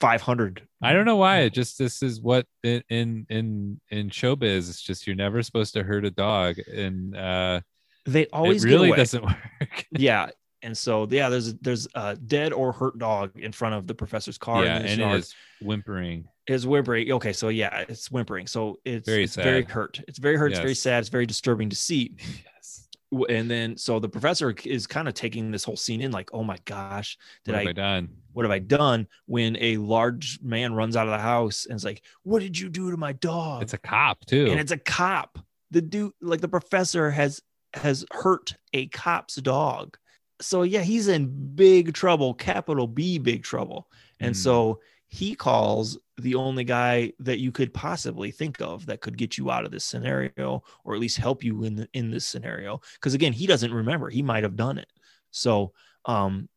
500. 0.00 0.66
I 0.82 0.92
don't 0.92 1.04
know 1.04 1.16
why. 1.16 1.40
It 1.40 1.54
just 1.54 1.78
this 1.78 2.02
is 2.02 2.20
what 2.20 2.46
in 2.62 2.82
in 2.88 3.26
in, 3.28 3.80
in 3.90 4.10
showbiz. 4.10 4.68
It's 4.68 4.82
just 4.82 5.06
you're 5.06 5.16
never 5.16 5.42
supposed 5.42 5.74
to 5.74 5.82
hurt 5.82 6.04
a 6.04 6.10
dog, 6.10 6.58
and 6.58 7.16
uh, 7.16 7.60
They 8.06 8.26
always 8.26 8.64
it 8.64 8.68
really 8.68 8.92
doesn't 8.92 9.24
work. 9.60 9.86
Yeah, 9.92 10.30
and 10.62 10.76
so 10.76 11.06
yeah, 11.10 11.28
there's 11.28 11.54
there's 11.54 11.86
a 11.94 12.16
dead 12.16 12.52
or 12.52 12.72
hurt 12.72 12.98
dog 12.98 13.38
in 13.38 13.52
front 13.52 13.74
of 13.74 13.86
the 13.86 13.94
professor's 13.94 14.38
car. 14.38 14.64
yeah, 14.64 14.78
and 14.78 14.98
yard. 14.98 15.14
it 15.16 15.18
is 15.18 15.34
whimpering. 15.60 16.26
is 16.48 16.66
whimpering. 16.66 17.12
Okay, 17.12 17.32
so 17.32 17.48
yeah, 17.48 17.84
it's 17.88 18.10
whimpering. 18.10 18.46
So 18.46 18.78
it's 18.84 19.06
Very 19.08 19.24
it's 19.24 19.36
very 19.36 19.62
hurt. 19.62 20.00
It's 20.08 20.18
very 20.18 20.36
hurt. 20.36 20.52
It's 20.52 20.60
very 20.60 20.74
sad. 20.74 21.00
It's 21.00 21.08
very 21.08 21.26
disturbing 21.26 21.70
to 21.70 21.76
see. 21.76 22.16
Yes. 22.44 22.88
And 23.28 23.48
then 23.48 23.76
so 23.76 24.00
the 24.00 24.08
professor 24.08 24.52
is 24.64 24.88
kind 24.88 25.06
of 25.06 25.14
taking 25.14 25.52
this 25.52 25.62
whole 25.62 25.76
scene 25.76 26.00
in, 26.00 26.10
like, 26.10 26.30
oh 26.32 26.42
my 26.42 26.58
gosh, 26.64 27.16
did 27.44 27.54
I 27.54 27.58
have 27.58 27.68
I 27.68 27.72
done? 27.72 28.08
what 28.32 28.44
have 28.44 28.50
I 28.50 28.58
done? 28.58 29.06
When 29.26 29.56
a 29.60 29.76
large 29.76 30.40
man 30.42 30.74
runs 30.74 30.96
out 30.96 31.06
of 31.06 31.12
the 31.12 31.18
house 31.18 31.66
and 31.66 31.76
is 31.76 31.84
like, 31.84 32.02
what 32.24 32.40
did 32.40 32.58
you 32.58 32.68
do 32.68 32.90
to 32.90 32.96
my 32.96 33.12
dog? 33.12 33.62
It's 33.62 33.72
a 33.72 33.78
cop 33.78 34.24
too. 34.26 34.48
and 34.50 34.58
it's 34.58 34.72
a 34.72 34.78
cop. 34.78 35.38
The 35.70 35.80
dude, 35.80 36.12
like 36.20 36.40
the 36.40 36.48
professor, 36.48 37.08
has 37.12 37.40
has 37.74 38.04
hurt 38.12 38.54
a 38.72 38.86
cop's 38.88 39.36
dog. 39.36 39.96
So 40.40 40.62
yeah, 40.62 40.82
he's 40.82 41.08
in 41.08 41.54
big 41.54 41.92
trouble, 41.92 42.34
capital 42.34 42.86
B, 42.86 43.18
big 43.18 43.42
trouble. 43.44 43.88
And 44.20 44.34
Hmm. 44.34 44.40
so 44.40 44.80
he 45.08 45.34
calls 45.34 45.98
the 46.16 46.34
only 46.34 46.64
guy 46.64 47.12
that 47.20 47.38
you 47.38 47.52
could 47.52 47.72
possibly 47.72 48.30
think 48.30 48.60
of 48.60 48.86
that 48.86 49.00
could 49.00 49.16
get 49.16 49.38
you 49.38 49.50
out 49.50 49.64
of 49.64 49.70
this 49.70 49.84
scenario 49.84 50.62
or 50.84 50.94
at 50.94 51.00
least 51.00 51.18
help 51.18 51.44
you 51.44 51.64
in 51.64 51.76
the, 51.76 51.88
in 51.92 52.10
this 52.10 52.24
scenario 52.26 52.80
because 52.94 53.14
again 53.14 53.32
he 53.32 53.46
doesn't 53.46 53.72
remember 53.72 54.10
he 54.10 54.22
might 54.22 54.42
have 54.44 54.56
done 54.56 54.78
it 54.78 54.88
so 55.30 55.72
um 56.06 56.48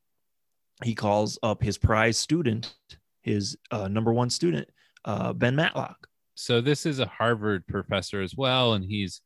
he 0.84 0.94
calls 0.96 1.40
up 1.44 1.62
his 1.62 1.78
prize 1.78 2.18
student 2.18 2.74
his 3.22 3.58
uh, 3.72 3.88
number 3.88 4.14
one 4.14 4.30
student 4.30 4.68
uh, 5.06 5.34
ben 5.34 5.56
matlock 5.56 6.08
so 6.36 6.62
this 6.62 6.86
is 6.86 7.00
a 7.00 7.06
harvard 7.08 7.66
professor 7.68 8.22
as 8.22 8.36
well 8.36 8.74
and 8.74 8.86
he's 8.86 9.22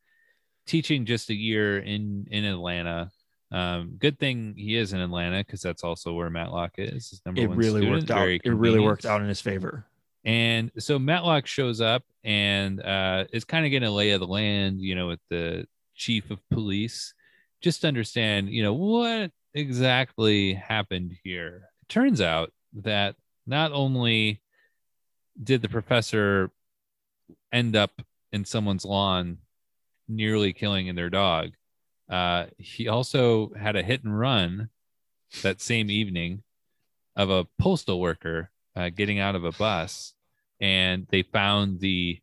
teaching 0.65 1.05
just 1.05 1.29
a 1.29 1.35
year 1.35 1.79
in 1.79 2.27
in 2.29 2.45
atlanta. 2.45 3.11
Um, 3.51 3.95
good 3.99 4.17
thing 4.17 4.53
he 4.55 4.77
is 4.77 4.93
in 4.93 5.01
Atlanta 5.01 5.39
because 5.39 5.61
that's 5.61 5.83
also 5.83 6.13
where 6.13 6.29
Matlock 6.29 6.71
is. 6.77 7.09
His 7.09 7.21
number 7.25 7.41
it 7.41 7.49
one 7.49 7.57
really 7.57 7.81
student, 7.81 7.91
worked 7.91 8.11
out. 8.11 8.19
Very 8.19 8.39
it 8.43 8.49
really 8.49 8.79
worked 8.79 9.05
out 9.05 9.21
in 9.21 9.27
his 9.27 9.41
favor. 9.41 9.85
And 10.23 10.71
so 10.77 10.97
Matlock 10.97 11.47
shows 11.47 11.81
up 11.81 12.03
and 12.23 12.81
uh, 12.81 13.25
is 13.33 13.43
kind 13.43 13.65
of 13.65 13.71
getting 13.71 13.89
a 13.89 13.91
lay 13.91 14.11
of 14.11 14.21
the 14.21 14.27
land, 14.27 14.79
you 14.79 14.95
know, 14.95 15.07
with 15.07 15.19
the 15.29 15.65
chief 15.95 16.29
of 16.31 16.39
police, 16.49 17.13
just 17.59 17.81
to 17.81 17.87
understand, 17.87 18.49
you 18.49 18.63
know, 18.63 18.73
what 18.73 19.31
exactly 19.53 20.53
happened 20.53 21.17
here. 21.23 21.63
It 21.81 21.89
turns 21.89 22.21
out 22.21 22.53
that 22.83 23.15
not 23.45 23.71
only 23.73 24.41
did 25.41 25.61
the 25.61 25.69
professor 25.69 26.51
end 27.51 27.75
up 27.75 27.91
in 28.31 28.45
someone's 28.45 28.85
lawn, 28.85 29.39
nearly 30.11 30.53
killing 30.53 30.87
in 30.87 30.95
their 30.95 31.09
dog, 31.09 31.51
uh, 32.09 32.45
he 32.57 32.87
also 32.87 33.53
had 33.53 33.75
a 33.75 33.83
hit 33.83 34.03
and 34.03 34.17
run 34.17 34.69
that 35.43 35.61
same 35.61 35.89
evening 35.89 36.43
of 37.15 37.29
a 37.29 37.47
postal 37.57 37.99
worker 37.99 38.51
uh, 38.75 38.89
getting 38.89 39.19
out 39.19 39.35
of 39.35 39.43
a 39.43 39.51
bus 39.53 40.13
and 40.59 41.07
they 41.09 41.23
found 41.23 41.79
the 41.79 42.19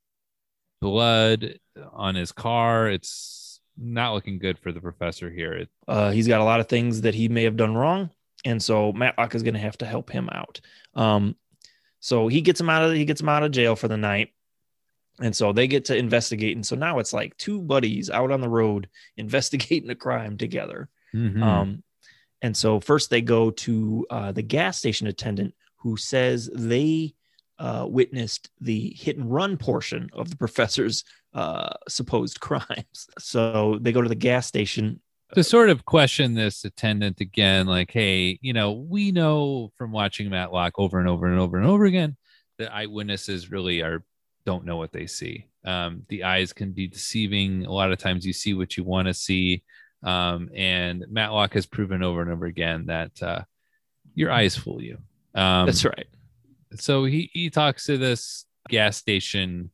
blood 0.81 1.59
on 1.93 2.15
his 2.15 2.33
car. 2.33 2.89
It's 2.89 3.61
not 3.77 4.15
looking 4.15 4.39
good 4.39 4.59
for 4.59 4.73
the 4.73 4.81
professor 4.81 5.31
here. 5.31 5.53
It, 5.53 5.69
Uh, 5.87 6.11
he's 6.11 6.29
got 6.29 6.41
a 6.41 6.45
lot 6.45 6.61
of 6.61 6.69
things 6.69 7.03
that 7.03 7.15
he 7.15 7.29
may 7.29 7.45
have 7.45 7.57
done 7.57 7.75
wrong, 7.75 8.11
and 8.45 8.63
so 8.63 8.93
Matlock 8.93 9.35
is 9.35 9.43
going 9.43 9.55
to 9.55 9.61
have 9.61 9.79
to 9.79 9.87
help 9.87 10.11
him 10.11 10.29
out. 10.31 10.61
Um, 10.95 11.37
so 12.01 12.29
he 12.29 12.41
gets 12.41 12.61
him 12.61 12.71
out 12.71 12.85
of 12.85 12.95
he 12.95 13.05
gets 13.05 13.21
him 13.21 13.29
out 13.29 13.43
of 13.43 13.51
jail 13.51 13.75
for 13.75 13.89
the 13.89 13.97
night, 13.97 14.33
and 15.21 15.35
so 15.35 15.53
they 15.53 15.67
get 15.67 15.85
to 15.87 15.97
investigate. 15.97 16.57
And 16.57 16.65
so 16.65 16.77
now 16.77 16.99
it's 16.99 17.13
like 17.13 17.37
two 17.37 17.61
buddies 17.61 18.11
out 18.11 18.31
on 18.31 18.41
the 18.41 18.49
road 18.49 18.89
investigating 19.17 19.91
a 19.91 19.95
crime 19.95 20.37
together. 20.37 20.89
Mhm. 21.15 21.43
Um, 21.43 21.83
and 22.43 22.57
so 22.57 22.81
first 22.81 23.11
they 23.11 23.21
go 23.21 23.51
to 23.51 24.07
uh, 24.11 24.33
the 24.33 24.43
gas 24.43 24.79
station 24.79 25.07
attendant 25.07 25.55
who 25.77 25.97
says 25.97 26.49
they 26.55 27.15
uh, 27.59 27.87
witnessed 27.89 28.51
the 28.61 28.95
hit 28.97 29.17
and 29.17 29.33
run 29.33 29.57
portion 29.57 30.09
of 30.13 30.31
the 30.31 30.37
professor's 30.37 31.05
uh, 31.35 31.75
supposed 31.89 32.41
crimes. 32.41 33.09
So 33.19 33.79
they 33.81 33.93
go 33.93 34.03
to 34.03 34.09
the 34.09 34.15
gas 34.15 34.47
station 34.47 35.01
to 35.35 35.45
sort 35.45 35.69
of 35.69 35.85
question 35.85 36.35
this 36.35 36.65
attendant 36.65 37.21
again 37.21 37.67
like 37.67 37.91
hey 37.91 38.39
you 38.41 38.55
know 38.55 38.73
we 38.73 39.13
know 39.13 39.71
from 39.77 39.93
watching 39.93 40.31
matlock 40.31 40.79
over 40.79 40.99
and 40.99 41.07
over 41.07 41.27
and 41.27 41.39
over 41.39 41.59
and 41.59 41.67
over 41.67 41.85
again 41.85 42.17
that 42.59 42.75
eyewitnesses 42.75 43.51
really 43.51 43.83
are 43.83 44.03
don't 44.49 44.65
know 44.65 44.79
what 44.79 44.93
they 44.93 45.07
see. 45.07 45.45
Um, 45.67 46.05
the 46.09 46.25
eyes 46.25 46.55
can 46.55 46.73
be 46.73 46.87
deceiving. 46.87 47.67
A 47.67 47.71
lot 47.71 47.93
of 47.93 47.99
times 47.99 48.25
you 48.25 48.33
see 48.33 48.55
what 48.55 48.79
you 48.79 48.83
want 48.83 49.07
to 49.07 49.13
see. 49.13 49.63
Um, 50.03 50.49
and 50.55 51.05
matlock 51.11 51.53
has 51.53 51.67
proven 51.67 52.03
over 52.03 52.23
and 52.23 52.31
over 52.31 52.47
again 52.47 52.87
that 52.87 53.23
uh, 53.23 53.43
your 54.15 54.33
eyes 54.33 54.57
fool 54.57 54.83
you. 54.83 54.97
Um, 55.35 55.67
That's 55.67 55.85
right. 55.85 56.07
so 56.77 57.05
he 57.05 57.29
he 57.35 57.51
talks 57.51 57.85
to 57.87 57.99
this 57.99 58.47
gas 58.71 58.97
station 58.97 59.71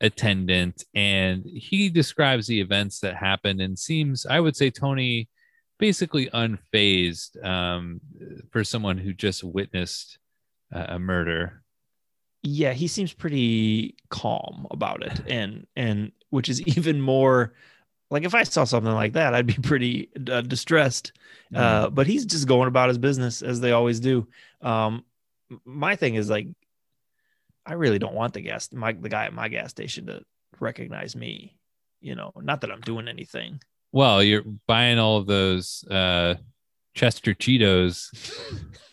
attendant 0.00 0.84
and 0.94 1.44
he 1.44 1.90
describes 1.90 2.46
the 2.46 2.60
events 2.60 3.00
that 3.00 3.16
happened 3.16 3.60
and 3.60 3.76
seems 3.76 4.26
i 4.26 4.38
would 4.38 4.54
say 4.54 4.70
tony 4.70 5.28
basically 5.78 6.26
unfazed 6.30 7.32
um, 7.44 8.00
for 8.52 8.62
someone 8.62 8.96
who 8.96 9.12
just 9.12 9.42
witnessed 9.42 10.18
uh, 10.72 10.86
a 10.90 10.98
murder 10.98 11.62
Yeah, 12.42 12.72
he 12.72 12.86
seems 12.86 13.12
pretty 13.12 13.96
calm 14.10 14.66
about 14.70 15.02
it, 15.02 15.20
and 15.26 15.66
and 15.76 16.12
which 16.30 16.48
is 16.48 16.60
even 16.76 17.00
more 17.00 17.52
like 18.10 18.24
if 18.24 18.34
I 18.34 18.42
saw 18.42 18.64
something 18.64 18.92
like 18.92 19.12
that, 19.14 19.34
I'd 19.34 19.46
be 19.46 19.54
pretty 19.54 20.08
uh, 20.30 20.40
distressed. 20.40 21.12
Uh, 21.54 21.90
but 21.90 22.06
he's 22.06 22.24
just 22.24 22.46
going 22.48 22.68
about 22.68 22.88
his 22.88 22.98
business 22.98 23.42
as 23.42 23.60
they 23.60 23.72
always 23.72 24.00
do. 24.00 24.26
Um, 24.62 25.04
my 25.64 25.96
thing 25.96 26.14
is 26.14 26.30
like, 26.30 26.46
I 27.66 27.74
really 27.74 27.98
don't 27.98 28.14
want 28.14 28.32
the 28.32 28.40
gas 28.40 28.72
my 28.72 28.92
the 28.92 29.10
guy 29.10 29.26
at 29.26 29.34
my 29.34 29.48
gas 29.48 29.70
station 29.70 30.06
to 30.06 30.22
recognize 30.58 31.14
me. 31.14 31.54
You 32.00 32.14
know, 32.14 32.32
not 32.36 32.62
that 32.62 32.70
I'm 32.70 32.80
doing 32.80 33.08
anything. 33.08 33.60
well 33.92 34.22
you're 34.22 34.44
buying 34.66 34.98
all 34.98 35.16
of 35.16 35.26
those 35.26 35.82
uh 35.90 36.34
chester 36.94 37.32
cheetos 37.34 38.10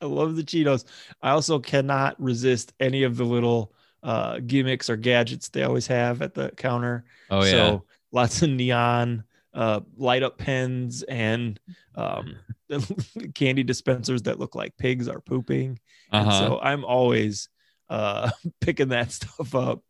I 0.00 0.06
love 0.06 0.36
the 0.36 0.42
Cheetos. 0.42 0.84
I 1.22 1.30
also 1.30 1.58
cannot 1.58 2.20
resist 2.20 2.72
any 2.80 3.02
of 3.02 3.16
the 3.16 3.24
little 3.24 3.72
uh, 4.02 4.40
gimmicks 4.46 4.88
or 4.88 4.96
gadgets 4.96 5.48
they 5.48 5.62
always 5.62 5.86
have 5.86 6.22
at 6.22 6.34
the 6.34 6.50
counter. 6.56 7.04
oh 7.30 7.44
yeah 7.44 7.50
So 7.50 7.84
lots 8.12 8.42
of 8.42 8.50
neon, 8.50 9.24
uh, 9.52 9.80
light 9.96 10.22
up 10.22 10.38
pens, 10.38 11.02
and 11.02 11.60
um, 11.94 12.36
candy 13.34 13.62
dispensers 13.62 14.22
that 14.22 14.38
look 14.38 14.54
like 14.54 14.76
pigs 14.76 15.08
are 15.08 15.20
pooping. 15.20 15.78
And 16.12 16.28
uh-huh 16.28 16.38
so 16.38 16.60
I'm 16.60 16.84
always 16.84 17.48
uh, 17.88 18.30
picking 18.60 18.88
that 18.88 19.12
stuff 19.12 19.54
up. 19.54 19.82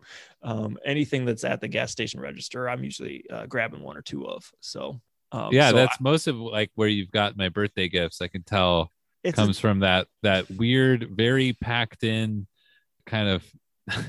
Um, 0.42 0.78
anything 0.84 1.24
that's 1.24 1.44
at 1.44 1.60
the 1.60 1.68
gas 1.68 1.92
station 1.92 2.20
register, 2.20 2.68
I'm 2.68 2.82
usually 2.82 3.24
uh, 3.30 3.46
grabbing 3.46 3.82
one 3.82 3.96
or 3.96 4.02
two 4.02 4.26
of. 4.26 4.50
So 4.60 5.00
um, 5.32 5.52
yeah 5.52 5.70
so 5.70 5.76
that's 5.76 6.00
most 6.00 6.26
of 6.26 6.36
like 6.36 6.70
where 6.74 6.88
you've 6.88 7.10
got 7.10 7.36
my 7.36 7.48
birthday 7.48 7.88
gifts 7.88 8.20
i 8.20 8.26
can 8.26 8.42
tell 8.42 8.90
it's 9.24 9.38
a- 9.38 9.42
comes 9.42 9.58
from 9.58 9.80
that 9.80 10.06
that 10.22 10.50
weird 10.50 11.08
very 11.10 11.52
packed 11.60 12.04
in 12.04 12.46
kind 13.06 13.28
of 13.28 13.44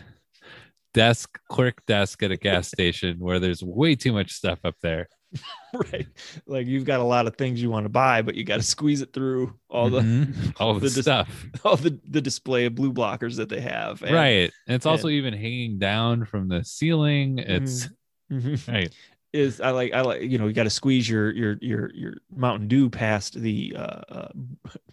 desk 0.93 1.39
clerk 1.49 1.85
desk 1.85 2.21
at 2.23 2.31
a 2.31 2.37
gas 2.37 2.67
station 2.75 3.17
where 3.19 3.39
there's 3.39 3.63
way 3.63 3.95
too 3.95 4.11
much 4.11 4.31
stuff 4.33 4.59
up 4.65 4.75
there 4.81 5.07
right. 5.93 6.07
Like 6.45 6.67
you've 6.67 6.83
got 6.83 6.99
a 6.99 7.03
lot 7.05 7.25
of 7.25 7.37
things 7.37 7.61
you 7.61 7.69
want 7.69 7.85
to 7.85 7.89
buy, 7.89 8.21
but 8.21 8.35
you 8.35 8.43
got 8.43 8.57
to 8.57 8.63
squeeze 8.63 9.01
it 9.01 9.13
through 9.13 9.53
all 9.69 9.89
the 9.89 10.01
Mhm. 10.01 10.53
all 10.59 10.73
the, 10.73 10.81
the 10.81 10.89
dis- 10.89 11.03
stuff 11.05 11.45
all 11.63 11.77
the, 11.77 11.97
the 12.09 12.19
display 12.19 12.65
of 12.65 12.75
blue 12.75 12.91
blockers 12.91 13.37
that 13.37 13.47
they 13.47 13.61
have. 13.61 14.01
And- 14.03 14.13
right 14.13 14.51
and 14.67 14.75
it's 14.75 14.85
also 14.85 15.07
even 15.07 15.33
hanging 15.33 15.79
down 15.79 16.25
from 16.25 16.49
the 16.49 16.65
ceiling 16.65 17.39
it's 17.39 17.87
Mhm. 18.29 18.67
right 18.67 18.93
Is 19.33 19.61
I 19.61 19.69
like 19.71 19.93
I 19.93 20.01
like 20.01 20.21
you 20.23 20.37
know 20.37 20.47
you 20.47 20.53
got 20.53 20.63
to 20.63 20.69
squeeze 20.69 21.07
your 21.09 21.31
your 21.31 21.57
your 21.61 21.89
your 21.93 22.13
Mountain 22.35 22.67
Dew 22.67 22.89
past 22.89 23.33
the 23.39 23.73
uh, 23.77 24.01
uh 24.09 24.27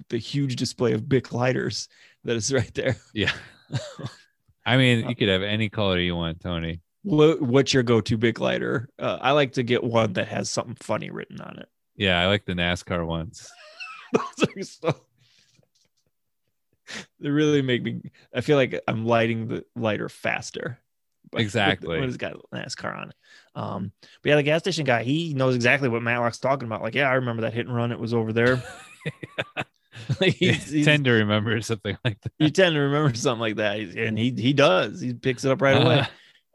the 0.08 0.18
huge 0.18 0.56
display 0.56 0.92
of 0.92 1.08
Bic 1.08 1.32
lighters 1.32 1.88
that 2.24 2.36
is 2.36 2.52
right 2.52 2.72
there. 2.74 2.96
yeah 3.14 3.32
i 4.66 4.76
mean 4.76 5.08
you 5.08 5.14
could 5.14 5.28
have 5.28 5.42
any 5.42 5.68
color 5.68 5.98
you 5.98 6.16
want 6.16 6.40
tony 6.40 6.80
What, 7.02 7.40
what's 7.42 7.72
your 7.74 7.82
go-to 7.82 8.16
Bic 8.16 8.40
lighter? 8.40 8.88
Uh, 8.98 9.18
I 9.20 9.32
like 9.32 9.52
to 9.52 9.62
get 9.62 9.84
one 9.84 10.14
that 10.14 10.28
has 10.28 10.50
something 10.50 10.74
funny 10.76 11.10
written 11.10 11.40
on 11.40 11.58
it. 11.58 11.68
yeah 11.96 12.20
i 12.20 12.26
like 12.26 12.44
the 12.44 12.54
nascar 12.54 13.06
ones 13.06 13.50
Those 14.12 14.48
are 14.56 14.62
so. 14.62 15.00
They 17.20 17.28
really 17.28 17.60
make 17.60 17.82
me. 17.82 18.00
I 18.34 18.40
feel 18.40 18.56
like 18.56 18.80
I'm 18.88 19.04
lighting 19.04 19.48
the 19.48 19.64
lighter 19.76 20.08
faster. 20.08 20.78
Exactly. 21.34 21.98
When 21.98 22.08
it's 22.08 22.16
got 22.16 22.36
NASCAR 22.54 22.96
on 22.96 23.10
it. 23.10 23.14
Um, 23.58 23.92
but 24.22 24.28
yeah, 24.30 24.36
the 24.36 24.42
gas 24.42 24.60
station 24.60 24.84
guy, 24.84 25.02
he 25.02 25.34
knows 25.34 25.54
exactly 25.54 25.88
what 25.88 26.02
Matlock's 26.02 26.38
talking 26.38 26.66
about. 26.68 26.82
Like, 26.82 26.94
yeah, 26.94 27.10
I 27.10 27.14
remember 27.14 27.42
that 27.42 27.54
hit 27.54 27.66
and 27.66 27.74
run. 27.74 27.90
It 27.92 27.98
was 27.98 28.14
over 28.14 28.32
there. 28.32 28.62
like 30.20 30.34
he's, 30.34 30.70
he's- 30.70 30.84
tend 30.84 31.04
to 31.06 31.12
remember 31.12 31.60
something 31.60 31.96
like 32.04 32.20
that 32.20 32.32
you 32.38 32.50
tend 32.50 32.74
to 32.74 32.80
remember 32.80 33.14
something 33.14 33.40
like 33.40 33.56
that, 33.56 33.78
and 33.80 34.18
he 34.18 34.30
he 34.30 34.52
does. 34.52 35.00
He 35.00 35.12
picks 35.14 35.44
it 35.44 35.50
up 35.50 35.60
right 35.62 35.76
away. 35.82 35.98
Uh, 36.00 36.06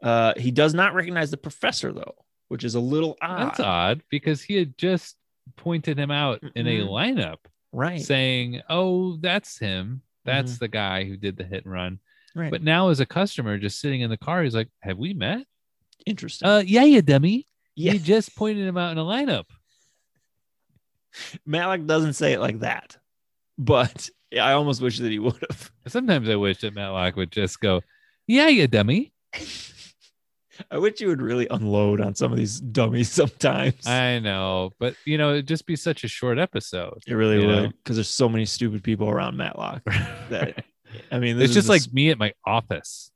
Uh, 0.02 0.34
he 0.36 0.50
does 0.50 0.74
not 0.74 0.92
recognize 0.94 1.30
the 1.30 1.36
professor 1.38 1.90
though, 1.92 2.14
which 2.48 2.62
is 2.62 2.74
a 2.74 2.80
little 2.80 3.16
odd. 3.22 3.40
that's 3.48 3.60
odd 3.60 4.02
because 4.10 4.42
he 4.42 4.54
had 4.54 4.76
just 4.76 5.16
pointed 5.56 5.98
him 5.98 6.10
out 6.10 6.42
in 6.54 6.66
a 6.66 6.80
lineup 6.80 7.38
right? 7.72 8.02
saying, 8.02 8.60
"Oh, 8.68 9.16
that's 9.16 9.58
him. 9.58 10.02
That's 10.26 10.58
the 10.58 10.68
guy 10.68 11.04
who 11.04 11.16
did 11.16 11.36
the 11.38 11.44
hit 11.44 11.64
and 11.64 11.72
run." 11.72 11.92
Mm-hmm. 11.94 12.40
right. 12.40 12.50
But 12.50 12.62
now, 12.62 12.88
as 12.88 13.00
a 13.00 13.06
customer, 13.06 13.56
just 13.58 13.80
sitting 13.80 14.02
in 14.02 14.10
the 14.10 14.18
car, 14.18 14.42
he's 14.42 14.54
like, 14.54 14.68
"Have 14.80 14.98
we 14.98 15.14
met?" 15.14 15.46
Interesting. 16.06 16.48
Uh, 16.48 16.62
yeah, 16.66 16.84
you 16.84 17.02
dummy. 17.02 17.46
yeah, 17.76 17.92
You 17.92 17.98
just 17.98 18.34
pointed 18.36 18.66
him 18.66 18.76
out 18.76 18.92
in 18.92 18.98
a 18.98 19.04
lineup. 19.04 19.44
Matlock 21.46 21.86
doesn't 21.86 22.14
say 22.14 22.32
it 22.32 22.40
like 22.40 22.60
that, 22.60 22.96
but 23.56 24.10
I 24.32 24.52
almost 24.52 24.82
wish 24.82 24.98
that 24.98 25.10
he 25.12 25.18
would 25.18 25.38
have. 25.48 25.70
Sometimes 25.86 26.28
I 26.28 26.36
wish 26.36 26.58
that 26.58 26.74
Matlock 26.74 27.16
would 27.16 27.30
just 27.30 27.60
go, 27.60 27.82
"Yeah, 28.26 28.48
you 28.48 28.66
dummy." 28.66 29.12
I 30.70 30.78
wish 30.78 31.00
you 31.00 31.08
would 31.08 31.20
really 31.22 31.48
unload 31.50 32.00
on 32.00 32.14
some 32.14 32.30
of 32.30 32.38
these 32.38 32.60
dummies 32.60 33.10
sometimes. 33.10 33.86
I 33.86 34.18
know, 34.20 34.70
but 34.78 34.94
you 35.04 35.18
know, 35.18 35.30
it'd 35.32 35.48
just 35.48 35.66
be 35.66 35.76
such 35.76 36.04
a 36.04 36.08
short 36.08 36.38
episode. 36.38 36.98
it 37.06 37.14
really 37.14 37.44
would, 37.44 37.74
because 37.82 37.96
there's 37.96 38.08
so 38.08 38.28
many 38.28 38.44
stupid 38.44 38.82
people 38.82 39.08
around 39.08 39.36
Matlock 39.36 39.82
that 40.30 40.64
I 41.10 41.18
mean, 41.18 41.40
It's 41.40 41.54
just 41.54 41.68
like 41.68 41.82
me 41.92 42.10
at 42.10 42.18
my 42.18 42.32
office. 42.44 43.10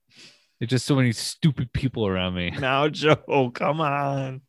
It's 0.60 0.70
just 0.70 0.86
so 0.86 0.96
many 0.96 1.12
stupid 1.12 1.72
people 1.72 2.06
around 2.06 2.34
me. 2.34 2.50
now, 2.58 2.88
Joe. 2.88 3.50
Come 3.54 3.80
on. 3.80 4.42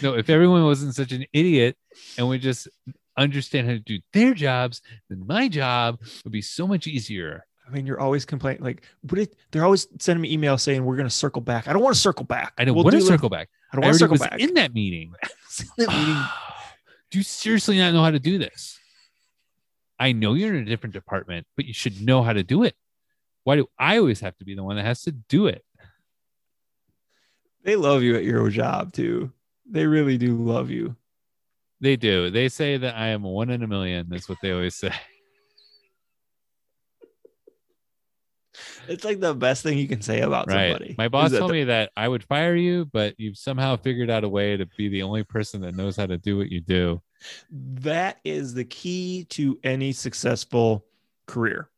No, 0.00 0.14
if 0.14 0.30
everyone 0.30 0.64
wasn't 0.64 0.94
such 0.94 1.12
an 1.12 1.24
idiot 1.32 1.76
and 2.16 2.28
we 2.28 2.38
just 2.38 2.68
understand 3.16 3.66
how 3.66 3.74
to 3.74 3.78
do 3.78 3.98
their 4.12 4.34
jobs, 4.34 4.80
then 5.10 5.26
my 5.26 5.48
job 5.48 5.98
would 6.24 6.32
be 6.32 6.40
so 6.42 6.66
much 6.66 6.86
easier. 6.86 7.44
I 7.66 7.70
mean, 7.70 7.86
you're 7.86 8.00
always 8.00 8.24
complaining. 8.24 8.62
Like, 8.62 8.82
it, 9.12 9.36
they're 9.50 9.64
always 9.64 9.86
sending 10.00 10.22
me 10.22 10.36
emails 10.36 10.60
saying 10.60 10.84
we're 10.84 10.96
going 10.96 11.08
to 11.08 11.14
circle 11.14 11.42
back. 11.42 11.68
I 11.68 11.72
don't 11.72 11.82
want 11.82 11.94
to 11.94 12.00
circle 12.00 12.24
back. 12.24 12.54
I 12.58 12.64
don't 12.64 12.74
We'll 12.74 12.84
want 12.84 12.96
to 12.96 13.02
circle 13.02 13.28
back. 13.28 13.48
I 13.72 13.76
don't 13.76 13.84
want 13.84 13.94
to 13.94 13.98
circle 13.98 14.16
back. 14.18 14.38
in 14.40 14.54
that 14.54 14.74
meeting. 14.74 15.12
That 15.76 15.88
meeting- 15.88 16.22
do 17.10 17.18
you 17.18 17.24
seriously 17.24 17.76
not 17.78 17.92
know 17.92 18.02
how 18.02 18.10
to 18.10 18.18
do 18.18 18.38
this? 18.38 18.78
I 19.98 20.12
know 20.12 20.34
you're 20.34 20.54
in 20.54 20.62
a 20.62 20.64
different 20.64 20.94
department, 20.94 21.46
but 21.56 21.66
you 21.66 21.74
should 21.74 22.00
know 22.00 22.22
how 22.22 22.32
to 22.32 22.42
do 22.42 22.62
it. 22.64 22.74
Why 23.44 23.56
do 23.56 23.66
I 23.78 23.98
always 23.98 24.20
have 24.20 24.36
to 24.38 24.44
be 24.44 24.54
the 24.54 24.62
one 24.64 24.76
that 24.76 24.84
has 24.84 25.02
to 25.02 25.12
do 25.12 25.46
it? 25.46 25.64
they 27.64 27.76
love 27.76 28.02
you 28.02 28.16
at 28.16 28.24
your 28.24 28.48
job 28.50 28.92
too. 28.92 29.32
They 29.70 29.86
really 29.86 30.18
do 30.18 30.36
love 30.36 30.68
you. 30.70 30.96
They 31.80 31.96
do. 31.96 32.30
They 32.30 32.48
say 32.48 32.76
that 32.76 32.96
I 32.96 33.08
am 33.08 33.22
one 33.22 33.50
in 33.50 33.62
a 33.62 33.66
million. 33.68 34.06
That's 34.08 34.28
what 34.28 34.38
they 34.42 34.50
always 34.52 34.74
say. 34.74 34.92
It's 38.88 39.04
like 39.04 39.20
the 39.20 39.34
best 39.34 39.62
thing 39.62 39.78
you 39.78 39.88
can 39.88 40.02
say 40.02 40.20
about 40.20 40.48
Right. 40.48 40.70
somebody. 40.72 40.94
My 40.98 41.08
boss 41.08 41.30
told 41.30 41.50
the- 41.50 41.54
me 41.54 41.64
that 41.64 41.90
I 41.96 42.06
would 42.08 42.22
fire 42.24 42.54
you, 42.54 42.84
but 42.84 43.14
you've 43.18 43.38
somehow 43.38 43.76
figured 43.76 44.10
out 44.10 44.24
a 44.24 44.28
way 44.28 44.56
to 44.56 44.66
be 44.76 44.88
the 44.88 45.02
only 45.04 45.22
person 45.24 45.62
that 45.62 45.74
knows 45.74 45.96
how 45.96 46.06
to 46.06 46.18
do 46.18 46.36
what 46.36 46.50
you 46.50 46.60
do. 46.60 47.00
that 47.50 48.18
is 48.24 48.52
the 48.52 48.64
key 48.64 49.24
to 49.30 49.56
any 49.62 49.92
successful 49.92 50.84
career. 51.26 51.70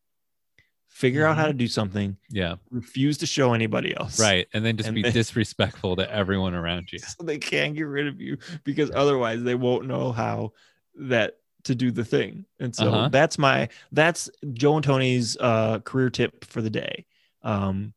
Figure 0.95 1.27
out 1.27 1.37
how 1.37 1.49
to 1.49 1.53
do 1.53 1.67
something. 1.67 2.17
Yeah. 2.31 2.55
Refuse 2.71 3.19
to 3.19 3.27
show 3.27 3.53
anybody 3.53 3.97
else. 3.97 4.21
Right. 4.21 4.47
And 4.55 4.65
then 4.65 4.77
just 4.77 4.87
And 4.87 4.95
be 4.95 5.03
then- 5.03 5.13
disrespectful 5.13 5.97
to 5.97 6.09
everyone 6.09 6.55
around 6.55 6.93
you. 6.93 7.01
So 7.01 7.25
they 7.25 7.39
can't 7.39 7.75
get 7.75 7.83
rid 7.83 8.07
of 8.07 8.21
you 8.21 8.39
because 8.63 8.93
otherwise 8.95 9.43
they 9.43 9.57
won't 9.57 9.89
know 9.89 10.13
how 10.13 10.53
that 11.01 11.35
to 11.65 11.75
do 11.75 11.91
the 11.91 12.05
thing. 12.05 12.45
And 12.61 12.77
so 12.77 12.93
Uh-huh. 12.93 13.09
that's 13.09 13.39
my 13.39 13.71
that's 13.91 14.31
Joe 14.53 14.77
and 14.77 14.85
Tony's 14.85 15.37
uh 15.41 15.81
career 15.81 16.11
tip 16.11 16.45
for 16.45 16.63
the 16.63 16.71
day. 16.71 17.07
Um 17.43 17.93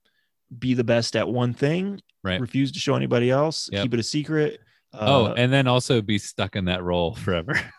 be 0.58 0.74
the 0.74 0.84
best 0.84 1.16
at 1.16 1.30
one 1.30 1.54
thing. 1.54 2.02
Right. 2.24 2.42
Refuse 2.42 2.72
to 2.72 2.80
show 2.80 2.96
anybody 2.96 3.30
else. 3.30 3.70
Yep. 3.72 3.84
Keep 3.84 3.94
it 3.94 4.00
a 4.00 4.04
secret. 4.04 4.60
oh, 4.94 5.28
Uh, 5.28 5.34
and 5.38 5.54
then 5.54 5.68
also 5.68 6.02
be 6.02 6.18
stuck 6.18 6.56
in 6.56 6.66
that 6.66 6.82
role 6.82 7.14
forever. 7.14 7.60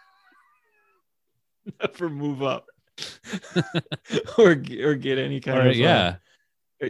never 1.82 2.08
move 2.08 2.42
up. 2.42 2.66
or 4.38 4.50
or 4.82 4.94
get 4.94 5.18
any 5.18 5.40
kind 5.40 5.58
or, 5.58 5.62
of 5.62 5.68
uh, 5.68 5.70
yeah. 5.78 6.16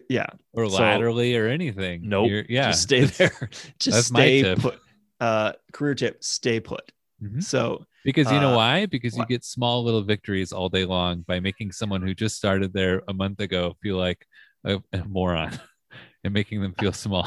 yeah. 0.09 0.27
Or 0.53 0.69
so- 0.69 0.77
laterally 0.77 1.37
or 1.37 1.47
anything. 1.47 2.09
Nope. 2.09 2.29
You're- 2.29 2.47
yeah. 2.49 2.69
Just 2.71 2.83
stay 2.83 3.05
there. 3.05 3.31
Just 3.79 3.97
That's 3.97 4.07
stay 4.07 4.55
put. 4.55 4.79
Uh 5.21 5.53
career 5.73 5.95
tip, 5.95 6.23
stay 6.23 6.61
put. 6.61 6.93
Mhm. 7.23 7.43
So 7.43 7.85
Because 8.05 8.31
you 8.31 8.41
know 8.41 8.53
Uh, 8.53 8.57
why? 8.57 8.87
Because 8.87 9.15
you 9.15 9.21
what? 9.21 9.29
get 9.29 9.45
small 9.45 9.83
little 9.85 10.03
victories 10.03 10.53
all 10.53 10.69
day 10.69 10.85
long 10.85 11.23
by 11.23 11.41
making 11.41 11.73
someone 11.73 12.03
who 12.03 12.15
just 12.15 12.37
started 12.37 12.73
there 12.73 13.03
a 13.09 13.13
month 13.13 13.41
ago 13.41 13.75
feel 13.83 13.97
like 13.97 14.25
a, 14.65 14.79
a 14.93 15.05
moron 15.05 15.59
and 16.25 16.33
making 16.33 16.63
them 16.63 16.75
feel 16.79 16.93
small. 16.93 17.27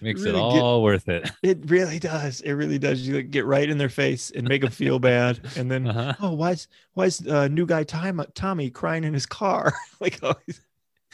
Makes 0.00 0.22
Really 0.22 0.38
it 0.38 0.52
get- 0.54 0.62
all 0.62 0.82
worth 0.82 1.08
it. 1.08 1.30
It 1.42 1.70
really 1.70 1.98
does. 1.98 2.40
It 2.42 2.52
really 2.52 2.78
does. 2.78 3.06
You 3.06 3.16
like, 3.16 3.30
get 3.30 3.46
right 3.46 3.68
in 3.68 3.78
their 3.78 3.88
face 3.88 4.30
and 4.30 4.46
make 4.46 4.60
them 4.62 4.70
feel 4.70 4.98
bad, 4.98 5.40
and 5.56 5.70
then 5.70 5.86
Uh-huh. 5.88 6.14
oh, 6.20 6.34
why's 6.34 6.68
why's 6.94 7.26
uh, 7.26 7.48
new 7.48 7.66
guy 7.66 7.84
Tom, 7.84 8.24
Tommy 8.34 8.70
crying 8.70 9.04
in 9.04 9.14
his 9.14 9.26
car? 9.26 9.72
like 10.00 10.18
oh, 10.22 10.34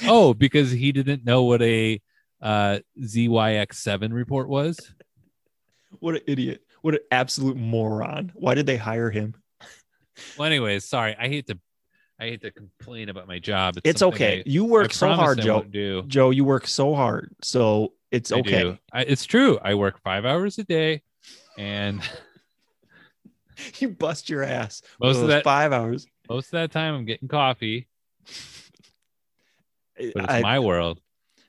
Oh, 0.06 0.34
because 0.34 0.70
he 0.72 0.90
didn't 0.92 1.24
know 1.24 1.44
what 1.44 1.62
a 1.62 2.00
uh, 2.40 2.80
ZYX7 3.00 4.12
report 4.12 4.48
was. 4.48 4.78
what 6.00 6.16
an 6.16 6.22
idiot! 6.26 6.62
What 6.80 6.94
an 6.94 7.00
absolute 7.10 7.56
moron! 7.56 8.32
Why 8.34 8.54
did 8.54 8.66
they 8.66 8.76
hire 8.76 9.10
him? 9.10 9.34
Well, 10.36 10.46
anyways, 10.46 10.84
sorry. 10.84 11.16
I 11.18 11.28
hate 11.28 11.46
to, 11.46 11.58
I 12.20 12.24
hate 12.24 12.42
to 12.42 12.50
complain 12.50 13.08
about 13.08 13.26
my 13.26 13.38
job. 13.38 13.78
It's 13.82 14.00
something 14.00 14.14
okay. 14.22 14.38
I- 14.40 14.42
you 14.44 14.64
work 14.66 14.92
so 14.92 15.10
hard, 15.12 15.40
Joe. 15.40 15.64
Joe, 16.06 16.30
you 16.30 16.44
work 16.44 16.66
so 16.66 16.94
hard, 16.94 17.34
so 17.42 17.94
it's 18.12 18.30
I 18.30 18.38
okay. 18.40 18.78
I, 18.92 19.02
it's 19.02 19.24
true. 19.24 19.58
I 19.62 19.74
work 19.74 20.00
five 20.02 20.24
hours 20.24 20.58
a 20.58 20.64
day, 20.64 21.02
and 21.58 22.00
You 23.78 23.90
bust 23.90 24.28
your 24.30 24.42
ass 24.42 24.82
Most 25.00 25.18
of 25.18 25.28
that- 25.28 25.44
five 25.44 25.72
hours. 25.72 26.06
most 26.28 26.46
of 26.46 26.52
that 26.52 26.70
time 26.72 26.94
I'm 26.94 27.04
getting 27.04 27.28
coffee. 27.28 27.88
But 29.96 30.24
it's 30.24 30.32
I- 30.32 30.40
my 30.40 30.58
world. 30.58 31.00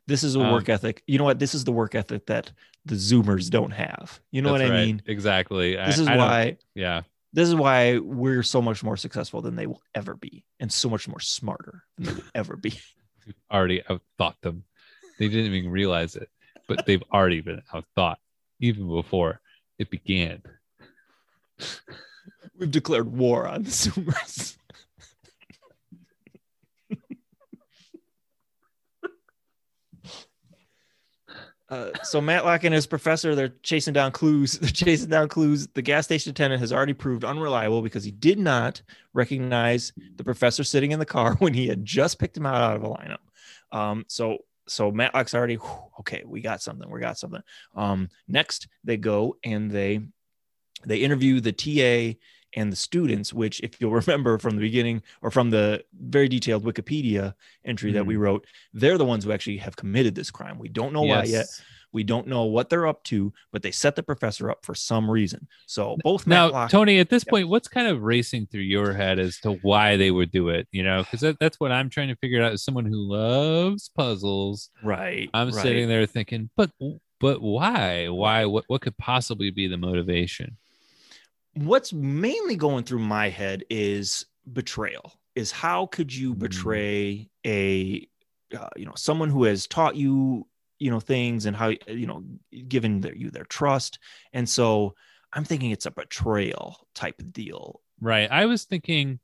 this 0.08 0.24
is 0.24 0.36
a 0.36 0.42
um, 0.42 0.52
work 0.52 0.70
ethic. 0.70 1.02
You 1.08 1.18
know 1.18 1.24
what? 1.24 1.40
This 1.40 1.56
is 1.56 1.64
the 1.64 1.72
work 1.72 1.96
ethic 1.96 2.26
that 2.28 2.52
the 2.86 2.96
Zoomers 2.96 3.50
don't 3.50 3.72
have. 3.72 4.20
You 4.32 4.42
know 4.42 4.52
what 4.52 4.62
I 4.62 4.70
right. 4.70 4.86
mean? 4.86 5.02
Exactly. 5.08 5.76
This 5.76 5.98
is 6.00 6.08
why 6.08 6.58
Yeah. 6.76 7.02
this 7.32 7.48
is 7.48 7.56
why 7.56 7.98
we're 8.00 8.44
so 8.44 8.62
much 8.62 8.84
more 8.84 8.98
successful 8.98 9.42
than 9.42 9.56
they 9.56 9.66
will 9.68 9.82
ever 9.96 10.16
be, 10.16 10.44
and 10.60 10.72
so 10.72 10.90
much 10.90 11.08
more 11.08 11.22
smarter 11.22 11.84
than 11.98 12.06
they 12.08 12.14
will 12.16 12.30
ever 12.36 12.58
be. 12.58 12.74
Already 13.52 13.82
outthought 13.90 14.36
them. 14.42 14.66
They 15.18 15.30
didn't 15.30 15.54
even 15.54 15.72
realize 15.72 16.16
it, 16.18 16.30
but 16.68 16.86
they've 16.86 17.04
already 17.12 17.42
been 17.42 17.62
out 17.74 17.86
thought 17.96 18.20
even 18.60 18.88
before 18.88 19.42
it 19.80 19.90
began. 19.90 20.42
We've 22.58 22.72
declared 22.72 23.12
war 23.12 23.48
on 23.48 23.64
the 23.64 23.70
Zoomers. 23.70 24.58
Uh, 31.74 31.90
so 32.04 32.22
Matlock 32.22 32.66
and 32.66 32.74
his 32.74 32.86
professor, 32.86 33.34
they're 33.34 33.56
chasing 33.64 33.94
down 33.94 34.12
clues. 34.12 34.54
They're 34.60 34.70
chasing 34.70 35.10
down 35.10 35.28
clues. 35.28 35.68
The 35.74 35.82
gas 35.82 36.06
station 36.06 36.30
attendant 36.30 36.60
has 36.60 36.72
already 36.72 36.94
proved 36.94 37.26
unreliable 37.26 37.82
because 37.82 38.04
he 38.04 38.12
did 38.12 38.38
not 38.38 38.84
recognize 39.14 39.92
the 40.18 40.24
professor 40.24 40.64
sitting 40.64 40.92
in 40.92 41.00
the 41.00 41.06
car 41.06 41.34
when 41.40 41.56
he 41.56 41.68
had 41.68 41.84
just 41.84 42.20
picked 42.20 42.38
him 42.38 42.46
out, 42.46 42.62
out 42.62 42.76
of 42.76 42.84
a 42.84 42.90
lineup. 42.90 43.76
Um, 43.76 44.06
so 44.08 44.38
so 44.68 44.92
Matlock's 44.92 45.36
already 45.36 45.56
whew, 45.56 45.92
okay. 46.00 46.24
We 46.26 46.42
got 46.42 46.62
something. 46.62 46.90
We 46.90 47.00
got 47.00 47.18
something. 47.18 47.42
Um, 47.76 48.10
next 48.28 48.68
they 48.84 48.98
go 48.98 49.38
and 49.44 49.70
they 49.70 50.02
they 50.86 50.98
interview 50.98 51.40
the 51.40 51.52
TA 51.52 52.18
and 52.56 52.72
the 52.72 52.76
students, 52.76 53.34
which, 53.34 53.60
if 53.62 53.80
you'll 53.80 53.92
remember 54.06 54.38
from 54.38 54.56
the 54.56 54.62
beginning 54.62 55.02
or 55.22 55.32
from 55.32 55.50
the 55.50 55.84
very 55.94 56.28
detailed 56.28 56.64
Wikipedia 56.64 57.34
entry 57.66 57.92
that 57.94 58.06
we 58.06 58.16
wrote, 58.16 58.46
they're 58.74 58.98
the 58.98 59.06
ones 59.06 59.24
who 59.24 59.32
actually 59.32 59.58
have 59.58 59.76
committed 59.76 60.16
this 60.16 60.32
crime. 60.32 60.60
We 60.60 60.70
don't 60.70 60.94
know 60.94 61.02
why 61.02 61.24
yet. 61.24 61.46
We 61.94 62.04
don't 62.04 62.28
know 62.28 62.44
what 62.44 62.70
they're 62.70 62.88
up 62.88 63.04
to, 63.06 63.32
but 63.52 63.62
they 63.62 63.72
set 63.72 63.96
the 63.96 64.04
professor 64.04 64.50
up 64.52 64.66
for 64.66 64.76
some 64.76 65.10
reason. 65.10 65.48
So 65.68 65.96
both 66.04 66.28
Now, 66.28 66.48
Matlock, 66.48 66.72
Tony, 66.72 67.00
at 67.00 67.10
this 67.10 67.24
point, 67.24 67.48
what's 67.48 67.68
kind 67.68 67.88
of 67.88 68.02
racing 68.02 68.48
through 68.48 68.62
your 68.62 68.94
head 68.94 69.20
as 69.20 69.38
to 69.42 69.54
why 69.62 69.96
they 69.96 70.12
would 70.12 70.32
do 70.32 70.50
it? 70.50 70.68
You 70.72 70.84
know, 70.84 71.04
because 71.04 71.22
that, 71.22 71.38
that's 71.40 71.60
what 71.60 71.72
I'm 71.72 71.90
trying 71.90 72.10
to 72.10 72.16
figure 72.16 72.44
out 72.44 72.52
as 72.52 72.64
someone 72.64 72.86
who 72.86 72.98
loves 72.98 73.90
puzzles. 73.96 74.70
right? 74.84 75.30
I'm 75.34 75.52
right. 75.52 75.62
sitting 75.62 75.88
there 75.88 76.06
thinking, 76.06 76.50
but 76.58 76.72
but 77.20 77.42
why? 77.42 78.10
Why? 78.10 78.46
What 78.46 78.66
what 78.68 78.82
could 78.82 78.98
possibly 78.98 79.52
be 79.52 79.68
the 79.68 79.78
motivation? 79.78 80.58
what's 81.56 81.94
mainly 81.94 82.56
going 82.56 82.84
through 82.84 82.98
my 82.98 83.30
head 83.30 83.64
is 83.70 84.26
betrayal 84.52 85.14
is 85.36 85.52
how 85.52 85.86
could 85.86 86.10
Mm. 86.10 86.18
you 86.18 86.34
betray 86.34 87.30
a 87.46 88.08
uh, 88.58 88.70
you 88.76 88.86
know 88.86 88.94
someone 88.96 89.30
who 89.30 89.44
has 89.44 89.68
taught 89.68 89.96
you 89.96 90.48
you 90.84 90.92
know 90.92 91.00
things 91.00 91.46
and 91.46 91.56
how 91.56 91.70
you 91.88 92.08
know 92.08 92.24
given 92.68 93.00
their, 93.02 93.16
you 93.16 93.32
their 93.32 93.46
trust 93.46 94.00
and 94.34 94.48
so 94.48 94.94
i'm 95.32 95.46
thinking 95.46 95.72
it's 95.72 95.86
a 95.86 95.92
betrayal 95.92 96.88
type 96.94 97.20
deal 97.32 97.80
Right. 98.02 98.30
I 98.30 98.48
was 98.48 98.66
thinking, 98.66 99.20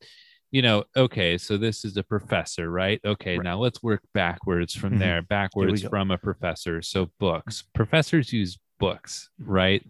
you 0.52 0.62
know, 0.62 0.86
okay, 0.96 1.38
so 1.38 1.58
this 1.58 1.84
is 1.84 1.98
a 1.98 2.04
professor, 2.04 2.70
right? 2.72 3.02
Okay, 3.04 3.38
Right. 3.38 3.44
now 3.44 3.58
let's 3.60 3.84
work 3.84 4.02
backwards 4.14 4.74
from 4.74 4.94
Mhm. 4.94 5.00
there, 5.00 5.22
backwards 5.22 5.84
from 5.84 6.12
a 6.12 6.18
professor. 6.18 6.82
So 6.82 7.12
books. 7.20 7.64
Professors 7.74 8.32
use 8.32 8.58
books, 8.80 9.30
right? 9.38 9.84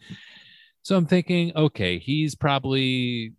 So 0.82 0.98
I'm 0.98 1.06
thinking, 1.06 1.56
okay, 1.56 2.00
he's 2.00 2.34
probably 2.34 3.34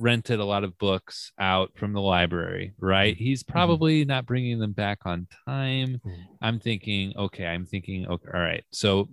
rented 0.00 0.40
a 0.40 0.44
lot 0.44 0.64
of 0.64 0.78
books 0.78 1.30
out 1.38 1.72
from 1.76 1.92
the 1.92 2.00
library, 2.00 2.72
right? 2.78 3.16
He's 3.16 3.42
probably 3.42 4.04
not 4.04 4.26
bringing 4.26 4.58
them 4.58 4.72
back 4.72 5.00
on 5.04 5.26
time. 5.46 6.00
I'm 6.42 6.58
thinking, 6.58 7.12
okay, 7.16 7.46
I'm 7.46 7.66
thinking, 7.66 8.06
okay, 8.08 8.28
all 8.32 8.40
right. 8.40 8.64
So 8.72 9.08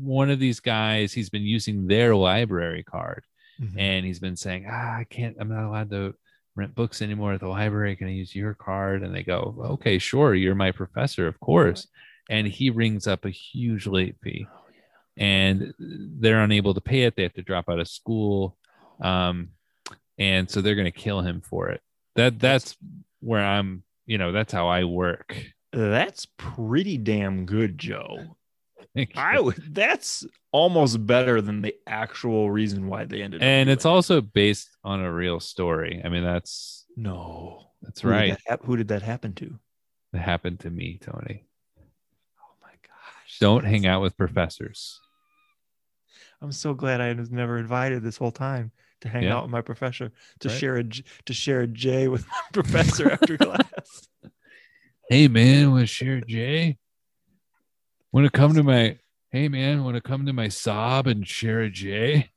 one 0.00 0.30
of 0.30 0.38
these 0.40 0.60
guys, 0.60 1.12
he's 1.12 1.30
been 1.30 1.42
using 1.42 1.86
their 1.86 2.16
library 2.16 2.82
card 2.82 3.24
and 3.76 4.06
he's 4.06 4.18
been 4.20 4.36
saying, 4.36 4.66
ah, 4.68 4.96
I 4.96 5.04
can't, 5.08 5.36
I'm 5.38 5.48
not 5.50 5.68
allowed 5.68 5.90
to 5.90 6.14
rent 6.56 6.74
books 6.74 7.02
anymore 7.02 7.34
at 7.34 7.40
the 7.40 7.48
library. 7.48 7.94
Can 7.96 8.08
I 8.08 8.12
use 8.12 8.34
your 8.34 8.54
card? 8.54 9.02
And 9.02 9.14
they 9.14 9.22
go, 9.22 9.54
okay, 9.72 9.98
sure. 9.98 10.34
You're 10.34 10.54
my 10.54 10.72
professor, 10.72 11.26
of 11.26 11.38
course. 11.40 11.86
And 12.30 12.46
he 12.46 12.70
rings 12.70 13.06
up 13.06 13.24
a 13.24 13.30
huge 13.30 13.86
late 13.86 14.16
fee 14.22 14.46
and 15.16 15.74
they're 15.78 16.42
unable 16.42 16.72
to 16.74 16.80
pay 16.80 17.02
it. 17.02 17.14
They 17.16 17.24
have 17.24 17.34
to 17.34 17.42
drop 17.42 17.68
out 17.68 17.80
of 17.80 17.88
school. 17.88 18.56
Um, 19.02 19.50
and 20.20 20.48
so 20.48 20.60
they're 20.60 20.76
going 20.76 20.84
to 20.84 20.92
kill 20.92 21.22
him 21.22 21.40
for 21.40 21.70
it. 21.70 21.80
that 22.14 22.38
that's 22.38 22.76
where 23.20 23.44
I'm. 23.44 23.82
You 24.06 24.18
know, 24.18 24.32
that's 24.32 24.52
how 24.52 24.66
I 24.68 24.84
work. 24.84 25.36
That's 25.72 26.26
pretty 26.36 26.96
damn 26.96 27.46
good, 27.46 27.78
Joe. 27.78 28.36
I 29.14 29.38
would. 29.38 29.62
That's 29.72 30.26
almost 30.50 31.06
better 31.06 31.40
than 31.40 31.62
the 31.62 31.76
actual 31.86 32.50
reason 32.50 32.88
why 32.88 33.04
they 33.04 33.22
ended. 33.22 33.40
and 33.40 33.70
it's 33.70 33.84
it. 33.84 33.88
also 33.88 34.20
based 34.20 34.68
on 34.82 35.00
a 35.00 35.12
real 35.12 35.38
story. 35.38 36.02
I 36.04 36.08
mean, 36.08 36.24
that's 36.24 36.86
no. 36.96 37.70
that's 37.82 38.00
Who 38.00 38.08
did 38.08 38.14
right. 38.14 38.38
that 38.48 38.60
who 38.64 38.76
did 38.76 38.88
that 38.88 39.02
happen 39.02 39.32
to? 39.34 39.58
It 40.12 40.18
happened 40.18 40.58
to 40.60 40.70
me, 40.70 40.98
Tony. 41.00 41.46
Oh 42.40 42.54
my 42.60 42.72
gosh! 42.82 43.38
Don't 43.38 43.64
hang 43.64 43.86
out 43.86 44.02
with 44.02 44.16
professors. 44.16 44.98
I'm 46.42 46.50
so 46.52 46.74
glad 46.74 47.00
I 47.00 47.12
was 47.12 47.30
never 47.30 47.58
invited 47.58 48.02
this 48.02 48.16
whole 48.16 48.32
time 48.32 48.72
to 49.00 49.08
hang 49.08 49.24
Yeah. 49.24 49.36
out 49.36 49.42
with 49.44 49.50
my 49.52 49.60
professor 49.62 50.12
to 50.40 50.48
Right. 50.48 50.58
share 50.58 50.76
a 50.76 50.84
j- 50.84 51.04
to 51.26 51.32
share 51.32 51.60
a 51.62 51.66
J 51.66 52.08
with 52.08 52.26
my 52.26 52.40
professor 52.52 53.10
after 53.10 53.36
class. 53.38 54.08
Hey 55.08 55.28
man, 55.28 55.70
want 55.72 55.82
to 55.82 55.86
share 55.86 56.20
Jay? 56.20 56.78
Want 58.12 58.26
to 58.26 58.30
come 58.30 58.54
to 58.54 58.62
my? 58.62 58.98
Hey 59.30 59.48
man, 59.48 59.84
want 59.84 59.94
to 59.96 60.00
come 60.00 60.26
to 60.26 60.32
my 60.32 60.48
sob 60.48 61.06
and 61.06 61.26
share 61.26 61.60
a 61.60 61.70
J? 61.70 62.30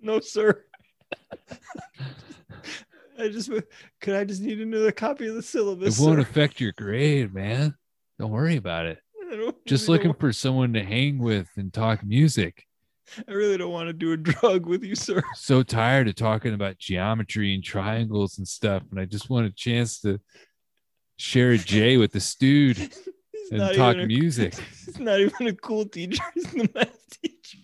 No, 0.00 0.20
sir. 0.20 0.64
I 3.18 3.28
just 3.28 3.50
could 4.00 4.14
I 4.14 4.24
just 4.24 4.42
need 4.42 4.60
another 4.60 4.92
copy 4.92 5.26
of 5.26 5.34
the 5.34 5.42
syllabus. 5.42 5.98
It 5.98 6.02
won't 6.02 6.16
sir? 6.16 6.20
affect 6.22 6.60
your 6.60 6.72
grade, 6.72 7.32
man. 7.32 7.74
Don't 8.18 8.30
worry 8.30 8.56
about 8.56 8.86
it. 8.86 8.98
Just 9.66 9.88
looking 9.88 10.14
for 10.14 10.32
someone 10.32 10.74
to 10.74 10.82
hang 10.84 11.18
with 11.18 11.48
and 11.56 11.72
talk 11.72 12.04
music. 12.04 12.64
Wa- 13.18 13.24
I 13.28 13.32
really 13.32 13.56
don't 13.56 13.72
want 13.72 13.88
to 13.88 13.92
do 13.92 14.12
a 14.12 14.16
drug 14.16 14.66
with 14.66 14.82
you, 14.84 14.94
sir. 14.94 15.22
So 15.34 15.62
tired 15.62 16.08
of 16.08 16.14
talking 16.14 16.54
about 16.54 16.78
geometry 16.78 17.54
and 17.54 17.62
triangles 17.64 18.38
and 18.38 18.46
stuff, 18.46 18.82
and 18.90 19.00
I 19.00 19.04
just 19.04 19.30
want 19.30 19.46
a 19.46 19.50
chance 19.50 20.00
to 20.00 20.20
share 21.18 21.52
a 21.52 21.58
J 21.58 21.96
with 21.96 22.12
the 22.12 22.34
dude 22.38 22.76
He's 23.32 23.50
and 23.52 23.76
talk 23.76 23.96
a- 23.96 24.06
music. 24.06 24.54
He's 24.86 24.98
not 24.98 25.20
even 25.20 25.46
a 25.46 25.54
cool 25.54 25.86
teacher. 25.86 26.22
He's 26.34 26.44
the 26.50 26.68
math 26.74 27.20
teacher. 27.22 27.58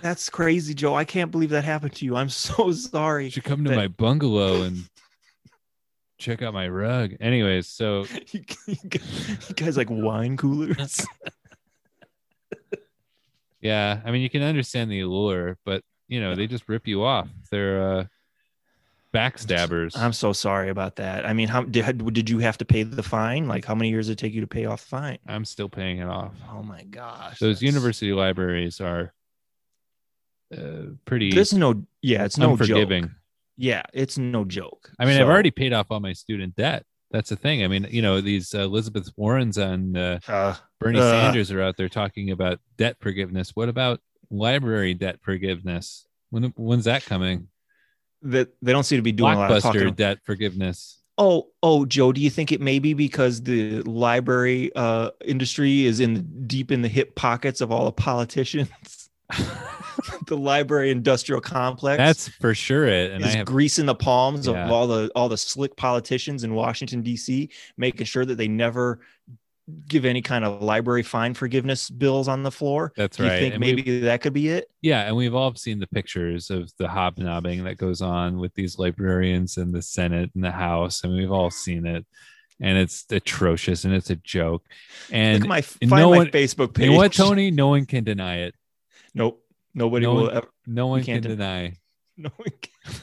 That's 0.00 0.28
crazy, 0.28 0.74
Joe. 0.74 0.94
I 0.96 1.04
can't 1.04 1.30
believe 1.30 1.50
that 1.50 1.64
happened 1.64 1.94
to 1.96 2.04
you. 2.04 2.16
I'm 2.16 2.28
so 2.28 2.72
sorry. 2.72 2.72
You 2.72 2.78
sorry. 2.88 3.30
should 3.30 3.44
come 3.44 3.64
to 3.64 3.70
That- 3.70 3.76
my 3.76 3.88
bungalow 3.88 4.62
and 4.62 4.88
check 6.22 6.40
out 6.42 6.54
my 6.54 6.68
rug. 6.68 7.14
Anyways, 7.20 7.68
so 7.68 8.06
You, 8.32 8.42
guys 9.56 9.76
like 9.76 9.90
wine 9.90 10.36
coolers. 10.36 11.04
yeah, 13.60 14.00
I 14.04 14.10
mean 14.10 14.22
you 14.22 14.30
can 14.30 14.42
understand 14.42 14.90
the 14.90 15.00
allure, 15.00 15.58
but 15.64 15.82
you 16.08 16.20
know 16.20 16.34
they 16.34 16.46
just 16.46 16.68
rip 16.68 16.86
you 16.86 17.04
off. 17.04 17.28
They're 17.50 17.82
uh, 17.82 18.04
backstabbers. 19.12 19.96
I'm 19.96 20.12
so 20.12 20.32
sorry 20.32 20.68
about 20.70 20.96
that. 20.96 21.26
I 21.26 21.32
mean, 21.32 21.48
how 21.48 21.62
did 21.64 22.12
did 22.14 22.30
you 22.30 22.38
have 22.38 22.58
to 22.58 22.64
pay 22.64 22.82
the 22.82 23.02
fine? 23.02 23.48
Like, 23.48 23.64
how 23.64 23.74
many 23.74 23.90
years 23.90 24.06
did 24.06 24.12
it 24.14 24.18
take 24.18 24.32
you 24.32 24.40
to 24.40 24.46
pay 24.46 24.64
off 24.66 24.82
the 24.82 24.88
fine? 24.88 25.18
I'm 25.26 25.44
still 25.44 25.68
paying 25.68 25.98
it 25.98 26.08
off. 26.08 26.34
Oh 26.50 26.62
my 26.62 26.82
gosh, 26.84 27.38
Those 27.38 27.56
that's- 27.58 27.62
university 27.62 28.12
libraries 28.12 28.80
are 28.80 29.12
uh, 30.56 30.92
pretty 31.04 31.32
There's 31.32 31.54
no, 31.54 31.84
yeah, 32.02 32.24
it's 32.24 32.38
no 32.38 32.56
joke. 32.56 33.10
Yeah, 33.56 33.82
it's 33.92 34.18
no 34.18 34.44
joke. 34.44 34.90
I 34.98 35.04
mean, 35.04 35.20
I've 35.20 35.28
already 35.28 35.50
paid 35.50 35.72
off 35.72 35.86
all 35.90 36.00
my 36.00 36.12
student 36.12 36.56
debt. 36.56 36.84
That's 37.10 37.28
the 37.28 37.36
thing. 37.36 37.62
I 37.62 37.68
mean, 37.68 37.86
you 37.90 38.00
know, 38.00 38.20
these 38.20 38.54
uh, 38.54 38.60
Elizabeth 38.60 39.10
Warrens 39.16 39.58
and 39.58 39.96
uh, 39.96 40.18
Uh, 40.26 40.54
Bernie 40.80 40.98
Ugh. 40.98 41.04
Sanders 41.04 41.50
are 41.52 41.62
out 41.62 41.76
there 41.76 41.90
talking 41.90 42.30
about 42.30 42.58
debt 42.78 42.96
forgiveness. 43.00 43.50
What 43.54 43.68
about 43.68 44.00
library 44.30 44.94
debt 44.94 45.18
forgiveness? 45.20 46.06
When 46.30 46.54
when's 46.56 46.84
that 46.84 47.04
coming? 47.04 47.48
that 48.22 48.48
they 48.62 48.72
don't 48.72 48.84
seem 48.84 48.98
to 48.98 49.02
be 49.02 49.12
doing 49.12 49.34
a 49.34 49.36
lot 49.36 49.50
of 49.50 49.62
Blockbuster 49.62 49.94
debt 49.94 50.18
forgiveness. 50.24 51.00
Oh, 51.18 51.48
oh, 51.62 51.84
Joe, 51.84 52.12
do 52.12 52.20
you 52.20 52.30
think 52.30 52.52
it 52.52 52.60
may 52.60 52.78
be 52.78 52.94
because 52.94 53.42
the 53.42 53.82
library 53.82 54.70
uh, 54.74 55.10
industry 55.24 55.84
is 55.84 56.00
in 56.00 56.14
the, 56.14 56.20
deep 56.20 56.72
in 56.72 56.82
the 56.82 56.88
hip 56.88 57.14
pockets 57.14 57.60
of 57.60 57.70
all 57.70 57.84
the 57.84 57.92
politicians? 57.92 58.70
the 60.36 60.42
library 60.42 60.90
industrial 60.90 61.40
complex. 61.40 61.98
That's 61.98 62.28
for 62.28 62.54
sure 62.54 62.86
it. 62.86 63.10
And 63.12 63.24
I 63.24 63.28
is 63.28 63.34
have 63.34 63.46
greasing 63.46 63.86
the 63.86 63.94
palms 63.94 64.46
Yeah. 64.46 64.64
of 64.64 64.70
all 64.72 64.86
the 64.86 65.10
all 65.14 65.28
the 65.28 65.36
slick 65.38 65.76
politicians 65.76 66.44
in 66.44 66.54
Washington 66.54 67.02
D.C., 67.02 67.50
making 67.76 68.06
sure 68.06 68.24
that 68.24 68.36
they 68.36 68.48
never 68.48 69.00
give 69.88 70.04
any 70.04 70.20
kind 70.20 70.44
of 70.44 70.60
library 70.60 71.04
fine 71.04 71.34
forgiveness 71.34 71.88
bills 71.88 72.26
on 72.26 72.42
the 72.42 72.50
floor. 72.50 72.92
that's 72.96 73.16
Do 73.16 73.22
you 73.24 73.28
right. 73.30 73.38
think 73.38 73.54
And 73.54 73.60
maybe 73.60 74.00
that 74.00 74.20
could 74.20 74.32
be 74.32 74.48
it? 74.48 74.68
yeah, 74.82 75.02
and 75.06 75.14
we've 75.16 75.34
all 75.34 75.54
seen 75.54 75.78
the 75.78 75.86
pictures 75.86 76.50
of 76.50 76.72
the 76.78 76.88
hobnobbing 76.88 77.62
that 77.64 77.76
goes 77.76 78.02
on 78.02 78.38
with 78.38 78.52
these 78.54 78.78
librarians 78.78 79.56
in 79.58 79.70
the 79.70 79.80
Senate 79.80 80.30
and 80.34 80.42
the 80.42 80.50
House. 80.50 81.02
I 81.04 81.08
mean, 81.08 81.18
we've 81.18 81.30
all 81.32 81.50
seen 81.50 81.86
it. 81.86 82.04
And 82.60 82.76
it's 82.78 83.06
atrocious 83.10 83.84
and 83.84 83.92
it's 83.94 84.10
a 84.10 84.16
joke. 84.16 84.62
Look 85.08 85.14
And 85.14 85.42
at 85.44 85.48
my 85.48 85.60
find 85.62 85.90
no 85.90 86.10
my 86.10 86.16
one- 86.18 86.26
Facebook 86.28 86.74
page. 86.74 86.84
you 86.86 86.90
know 86.92 86.96
what, 86.96 87.12
Tony? 87.12 87.50
No 87.50 87.68
one 87.68 87.86
can 87.86 88.04
deny 88.04 88.38
it. 88.38 88.54
Nope. 89.14 89.41
Nobody 89.74 90.06
No 90.06 90.14
will 90.14 90.22
one- 90.26 90.36
ever. 90.36 90.48
No 90.66 90.86
one 90.88 91.02
can 91.04 91.22
deny. 91.22 91.74
No 92.18 92.28
one 92.36 92.48
can. 92.60 93.00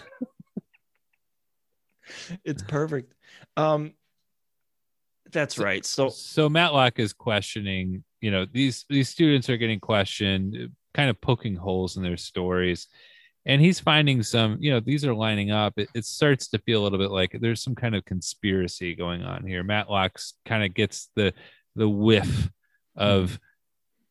it's 2.43 2.61
perfect. 2.63 3.13
Um, 3.57 3.93
that's 5.31 5.57
right. 5.59 5.83
So 5.85 6.09
so 6.09 6.47
Matlock 6.49 6.99
is 6.99 7.13
questioning, 7.13 8.03
you 8.21 8.31
know, 8.31 8.45
these 8.51 8.85
these 8.89 9.09
students 9.09 9.49
are 9.49 9.57
getting 9.57 9.79
questioned, 9.79 10.55
kind 10.93 11.09
of 11.09 11.19
poking 11.21 11.55
holes 11.55 11.97
in 11.97 12.03
their 12.03 12.17
stories. 12.17 12.87
And 13.45 13.61
he's 13.61 13.79
finding 13.79 14.21
some, 14.21 14.57
you 14.59 14.69
know, 14.71 14.79
these 14.79 15.05
are 15.05 15.13
lining 15.13 15.49
up. 15.49 15.73
It, 15.77 15.89
it 15.95 16.05
starts 16.05 16.49
to 16.49 16.59
feel 16.59 16.81
a 16.81 16.83
little 16.83 16.99
bit 16.99 17.09
like 17.11 17.35
there's 17.39 17.63
some 17.63 17.73
kind 17.75 17.95
of 17.95 18.05
conspiracy 18.05 18.93
going 18.95 19.23
on 19.23 19.45
here. 19.45 19.63
Matlock's 19.63 20.33
kind 20.45 20.63
of 20.63 20.73
gets 20.73 21.09
the 21.15 21.33
the 21.75 21.89
whiff 21.89 22.49
of 22.95 23.39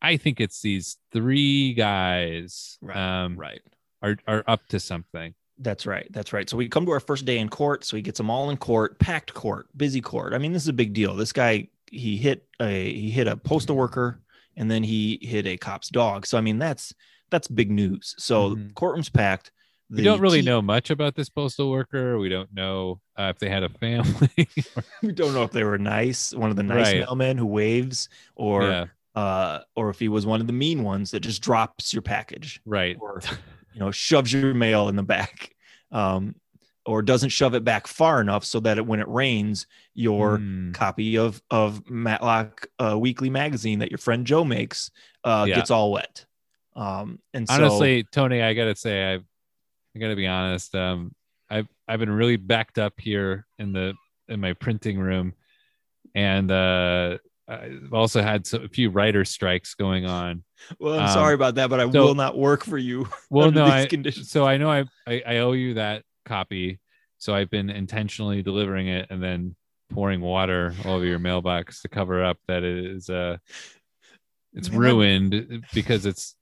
I 0.00 0.16
think 0.16 0.40
it's 0.40 0.60
these 0.62 0.96
three 1.12 1.74
guys 1.74 2.78
Right, 2.80 2.96
um, 3.24 3.36
right. 3.36 3.60
are 4.02 4.16
are 4.26 4.44
up 4.46 4.66
to 4.68 4.80
something. 4.80 5.34
That's 5.60 5.86
right. 5.86 6.06
That's 6.12 6.32
right. 6.32 6.48
So 6.48 6.56
we 6.56 6.68
come 6.68 6.86
to 6.86 6.92
our 6.92 7.00
first 7.00 7.24
day 7.24 7.38
in 7.38 7.48
court. 7.48 7.84
So 7.84 7.96
he 7.96 8.02
gets 8.02 8.18
them 8.18 8.30
all 8.30 8.48
in 8.50 8.56
court, 8.56 8.98
packed 9.00 9.34
court, 9.34 9.66
busy 9.76 10.00
court. 10.00 10.32
I 10.32 10.38
mean, 10.38 10.52
this 10.52 10.62
is 10.62 10.68
a 10.68 10.72
big 10.72 10.92
deal. 10.92 11.14
This 11.16 11.32
guy 11.32 11.68
he 11.90 12.16
hit 12.16 12.46
a 12.60 12.92
he 12.92 13.10
hit 13.10 13.26
a 13.26 13.36
postal 13.36 13.74
worker 13.74 14.20
and 14.56 14.70
then 14.70 14.82
he 14.84 15.18
hit 15.22 15.46
a 15.46 15.56
cop's 15.56 15.88
dog. 15.88 16.26
So 16.26 16.38
I 16.38 16.42
mean, 16.42 16.58
that's 16.58 16.94
that's 17.30 17.48
big 17.48 17.70
news. 17.70 18.14
So 18.18 18.54
Mhm. 18.54 18.74
courtroom's 18.74 19.08
packed. 19.08 19.50
We 19.90 20.02
don't 20.02 20.20
really 20.20 20.42
know 20.42 20.60
much 20.60 20.90
about 20.90 21.14
this 21.14 21.30
postal 21.30 21.70
worker. 21.70 22.18
We 22.18 22.28
don't 22.28 22.52
know 22.52 23.00
uh, 23.18 23.32
if 23.34 23.38
they 23.38 23.48
had 23.48 23.62
a 23.64 23.70
family. 23.70 24.28
We 25.02 25.12
don't 25.12 25.32
know 25.34 25.42
if 25.44 25.50
they 25.52 25.64
were 25.64 25.78
nice, 25.78 26.34
one 26.34 26.50
of 26.50 26.56
the 26.56 26.62
nice 26.62 26.92
Right. 26.92 27.04
mailmen 27.06 27.38
who 27.38 27.46
waves, 27.46 28.08
or 28.36 28.64
yeah, 28.64 28.84
uh, 29.14 29.60
or 29.76 29.90
if 29.90 29.98
he 29.98 30.08
was 30.08 30.26
one 30.26 30.40
of 30.40 30.46
the 30.46 30.52
mean 30.52 30.82
ones 30.82 31.10
that 31.10 31.20
just 31.20 31.42
drops 31.42 31.92
your 31.92 32.02
package. 32.02 32.60
right. 32.64 32.96
or 33.00 33.20
you 33.74 33.80
know 33.80 33.90
shoves 33.90 34.32
your 34.32 34.54
mail 34.54 34.88
in 34.88 34.96
the 34.96 35.02
back 35.02 35.54
um, 35.92 36.34
or 36.86 37.02
doesn't 37.02 37.28
shove 37.28 37.54
it 37.54 37.64
back 37.64 37.86
far 37.86 38.20
enough 38.20 38.44
so 38.44 38.60
that 38.60 38.78
it, 38.78 38.86
when 38.86 38.98
it 39.00 39.08
rains 39.08 39.66
your 39.94 40.38
Hmm. 40.38 40.72
copy 40.72 41.16
of 41.18 41.40
of 41.50 41.88
matlock 41.90 42.66
uh, 42.78 42.98
weekly 42.98 43.30
magazine 43.30 43.78
that 43.80 43.90
your 43.90 43.98
friend 43.98 44.26
joe 44.26 44.44
makes 44.44 44.90
uh, 45.24 45.44
Yeah. 45.48 45.56
gets 45.56 45.70
all 45.70 45.92
wet 45.92 46.24
um, 46.76 47.18
and 47.34 47.48
so 47.48 47.54
honestly 47.54 48.04
tony 48.12 48.42
i 48.42 48.54
gotta 48.54 48.74
say 48.76 49.12
i've 49.14 49.24
i 49.94 49.98
gotta 49.98 50.16
be 50.16 50.26
honest 50.26 50.74
um 50.74 51.14
i've 51.50 51.68
i've 51.88 51.98
been 52.00 52.10
really 52.10 52.36
backed 52.36 52.78
up 52.78 52.94
here 52.98 53.46
in 53.58 53.72
the 53.72 53.94
in 54.28 54.40
my 54.40 54.52
printing 54.54 54.98
room 54.98 55.34
and 56.14 56.50
uh 56.50 57.18
i've 57.48 57.92
also 57.92 58.20
had 58.22 58.46
so, 58.46 58.58
a 58.58 58.68
few 58.68 58.90
writer 58.90 59.24
strikes 59.24 59.74
going 59.74 60.04
on. 60.04 60.44
Well 60.78 60.94
i'm 60.94 61.06
um, 61.06 61.08
sorry 61.08 61.34
about 61.34 61.54
that 61.56 61.70
but 61.70 61.80
i 61.80 61.90
so- 61.90 62.04
will 62.04 62.14
not 62.14 62.36
work 62.36 62.64
for 62.64 62.78
you 62.78 63.08
well 63.30 63.50
no 63.50 63.64
these 63.64 63.72
I, 63.72 63.86
conditions. 63.86 64.30
so 64.30 64.46
i 64.46 64.56
know 64.56 64.70
I, 64.70 64.84
I 65.06 65.22
i 65.26 65.36
owe 65.38 65.52
you 65.52 65.74
that 65.74 66.02
copy. 66.24 66.78
So 67.18 67.34
i've 67.34 67.50
been 67.50 67.70
intentionally 67.70 68.42
delivering 68.42 68.88
it 68.88 69.06
and 69.10 69.22
then 69.22 69.56
pouring 69.90 70.20
water 70.20 70.74
all 70.84 70.96
over 70.96 71.04
your 71.04 71.18
mailbox 71.18 71.82
to 71.82 71.88
cover 71.88 72.22
up 72.22 72.36
that 72.46 72.62
it 72.62 72.84
is 72.84 73.08
uh 73.08 73.38
it's 74.52 74.70
Man, 74.70 74.78
ruined 74.78 75.64
because 75.72 76.04
it's 76.06 76.34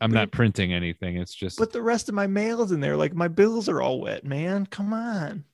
i'm 0.00 0.10
But- 0.10 0.18
not 0.18 0.30
printing 0.32 0.72
anything. 0.72 1.16
It's 1.16 1.34
just 1.34 1.58
but 1.58 1.72
the 1.72 1.82
rest 1.82 2.08
of 2.08 2.14
my 2.14 2.26
mail's 2.26 2.72
in 2.72 2.80
there. 2.80 2.96
Like 2.96 3.14
my 3.14 3.28
bills 3.28 3.68
are 3.68 3.80
all 3.80 4.00
wet 4.00 4.24
man. 4.24 4.66
Come 4.66 4.92
on 4.92 5.44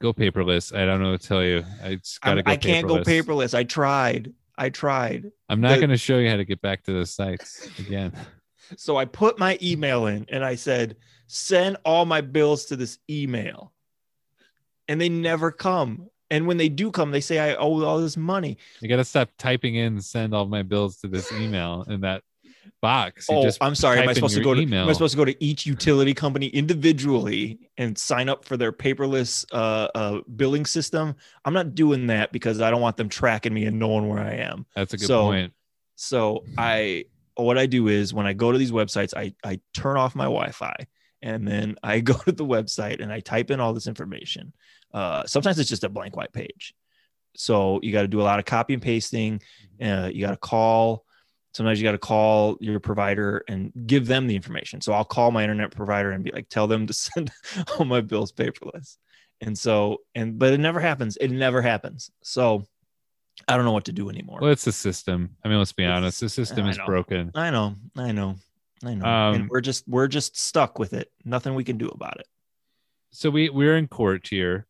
go 0.00 0.12
paperless. 0.12 0.74
I 0.76 0.84
don't 0.86 1.02
know 1.02 1.12
what 1.12 1.20
to 1.20 1.28
tell 1.28 1.44
you. 1.44 1.64
I 1.82 1.96
just 1.96 2.20
gotta 2.20 2.38
I'm- 2.38 2.44
go 2.44 2.52
i 2.52 2.56
can't 2.56 2.86
paperless. 2.86 3.04
go 3.04 3.10
paperless 3.34 3.54
i 3.54 3.64
tried 3.64 4.32
i 4.56 4.68
tried 4.68 5.30
I'm 5.48 5.60
not 5.60 5.74
The- 5.74 5.80
going 5.80 5.90
to 5.90 5.96
show 5.96 6.18
you 6.18 6.28
how 6.28 6.36
to 6.36 6.44
get 6.44 6.60
back 6.60 6.82
to 6.84 6.92
the 6.92 7.06
sites 7.06 7.68
again. 7.78 8.12
So 8.76 8.98
I 8.98 9.06
put 9.06 9.38
my 9.38 9.58
email 9.62 10.08
in 10.08 10.26
and 10.28 10.44
I 10.44 10.54
said, 10.54 10.96
send 11.26 11.78
all 11.86 12.04
my 12.04 12.20
bills 12.20 12.66
to 12.66 12.76
this 12.76 12.98
email. 13.08 13.72
And 14.88 15.00
they 15.00 15.08
never 15.08 15.50
come. 15.50 16.10
And 16.30 16.46
when 16.46 16.58
they 16.58 16.68
do 16.68 16.90
come, 16.90 17.10
they 17.10 17.22
say 17.22 17.38
I 17.38 17.54
owe 17.54 17.82
all 17.82 17.98
this 17.98 18.18
money. 18.18 18.58
You 18.80 18.88
got 18.90 18.96
to 18.96 19.04
stop 19.06 19.30
typing 19.38 19.76
in 19.76 20.02
send 20.02 20.34
all 20.34 20.44
my 20.44 20.62
bills 20.62 20.98
to 20.98 21.08
this 21.08 21.32
email 21.32 21.86
and 21.88 22.04
that 22.04 22.22
box. 22.80 23.26
You 23.28 23.36
Oh, 23.36 23.50
I'm 23.60 23.74
sorry. 23.74 23.98
Am 24.00 24.08
I 24.08 24.12
supposed 24.12 24.36
to 24.36 24.42
go 24.42 24.54
to? 24.54 24.60
email. 24.60 24.82
Am 24.84 24.88
I 24.88 24.92
supposed 24.92 25.12
to 25.12 25.16
go 25.16 25.24
to 25.24 25.44
each 25.44 25.66
utility 25.66 26.14
company 26.14 26.46
individually 26.48 27.58
and 27.76 27.96
sign 27.96 28.28
up 28.28 28.44
for 28.44 28.56
their 28.56 28.72
paperless 28.72 29.44
uh, 29.52 29.88
uh, 29.94 30.20
billing 30.36 30.66
system? 30.66 31.14
I'm 31.44 31.54
not 31.54 31.74
doing 31.74 32.06
that 32.08 32.32
because 32.32 32.60
I 32.60 32.70
don't 32.70 32.80
want 32.80 32.96
them 32.96 33.08
tracking 33.08 33.52
me 33.54 33.64
and 33.66 33.78
knowing 33.78 34.08
where 34.08 34.20
I 34.20 34.34
am. 34.34 34.66
That's 34.74 34.94
a 34.94 34.96
good 34.96 35.06
So, 35.06 35.22
point. 35.24 35.52
So 35.96 36.44
I, 36.56 37.06
what 37.34 37.58
I 37.58 37.66
do 37.66 37.88
is 37.88 38.14
when 38.14 38.26
I 38.26 38.32
go 38.32 38.52
to 38.52 38.58
these 38.58 38.72
websites, 38.72 39.14
I 39.16 39.34
I 39.44 39.60
turn 39.74 39.96
off 39.96 40.14
my 40.14 40.24
Wi-Fi 40.24 40.74
and 41.22 41.46
then 41.46 41.76
I 41.82 42.00
go 42.10 42.14
to 42.14 42.32
the 42.32 42.44
website 42.46 43.00
and 43.02 43.12
I 43.12 43.20
type 43.20 43.50
in 43.50 43.60
all 43.60 43.72
this 43.72 43.86
information. 43.86 44.52
Uh, 44.94 45.24
sometimes 45.26 45.58
it's 45.58 45.68
just 45.68 45.84
a 45.84 45.88
blank 45.88 46.16
white 46.16 46.32
page. 46.32 46.74
So 47.36 47.78
you 47.82 47.92
got 47.92 48.02
to 48.02 48.08
do 48.08 48.20
a 48.20 48.24
lot 48.24 48.38
of 48.38 48.44
copy 48.44 48.74
and 48.74 48.82
pasting. 48.82 49.40
Uh, 49.80 50.10
you 50.12 50.20
got 50.24 50.30
to 50.32 50.36
call. 50.36 51.04
Sometimes 51.54 51.80
you 51.80 51.84
got 51.84 51.92
to 51.92 51.98
call 51.98 52.56
your 52.60 52.78
provider 52.78 53.42
and 53.48 53.72
give 53.86 54.06
them 54.06 54.26
the 54.26 54.36
information. 54.36 54.80
So 54.80 54.92
I'll 54.92 55.04
call 55.04 55.30
my 55.30 55.42
internet 55.42 55.70
provider 55.70 56.12
and 56.12 56.22
be 56.22 56.30
like, 56.30 56.48
tell 56.48 56.66
them 56.66 56.86
to 56.86 56.92
send 56.92 57.30
all 57.78 57.84
my 57.84 58.00
bills 58.00 58.32
paperless. 58.32 58.96
And 59.40 59.56
so, 59.56 59.98
and 60.14 60.38
but 60.38 60.52
it 60.52 60.58
never 60.58 60.78
happens. 60.80 61.16
It 61.16 61.30
never 61.30 61.62
happens. 61.62 62.10
So 62.22 62.66
I 63.46 63.56
don't 63.56 63.64
know 63.64 63.72
what 63.72 63.86
to 63.86 63.92
do 63.92 64.10
anymore. 64.10 64.40
Well, 64.42 64.50
it's 64.50 64.64
the 64.64 64.72
system. 64.72 65.36
I 65.44 65.48
mean, 65.48 65.58
let's 65.58 65.72
be 65.72 65.84
It's- 65.84 65.96
honest. 65.96 66.20
The 66.20 66.28
system 66.28 66.68
is 66.68 66.78
broken. 66.84 67.30
I 67.34 67.50
know, 67.50 67.76
I 67.96 68.12
know, 68.12 68.36
I 68.84 68.94
know. 68.94 69.06
Um, 69.06 69.34
and 69.34 69.48
we're 69.48 69.60
just 69.60 69.88
we're 69.88 70.08
just 70.08 70.36
stuck 70.38 70.78
with 70.78 70.92
it. 70.92 71.10
Nothing 71.24 71.54
we 71.54 71.64
can 71.64 71.78
do 71.78 71.88
about 71.88 72.18
it. 72.20 72.26
So 73.10 73.30
we 73.30 73.48
we're 73.48 73.76
in 73.76 73.88
court 73.88 74.28
here. 74.28 74.66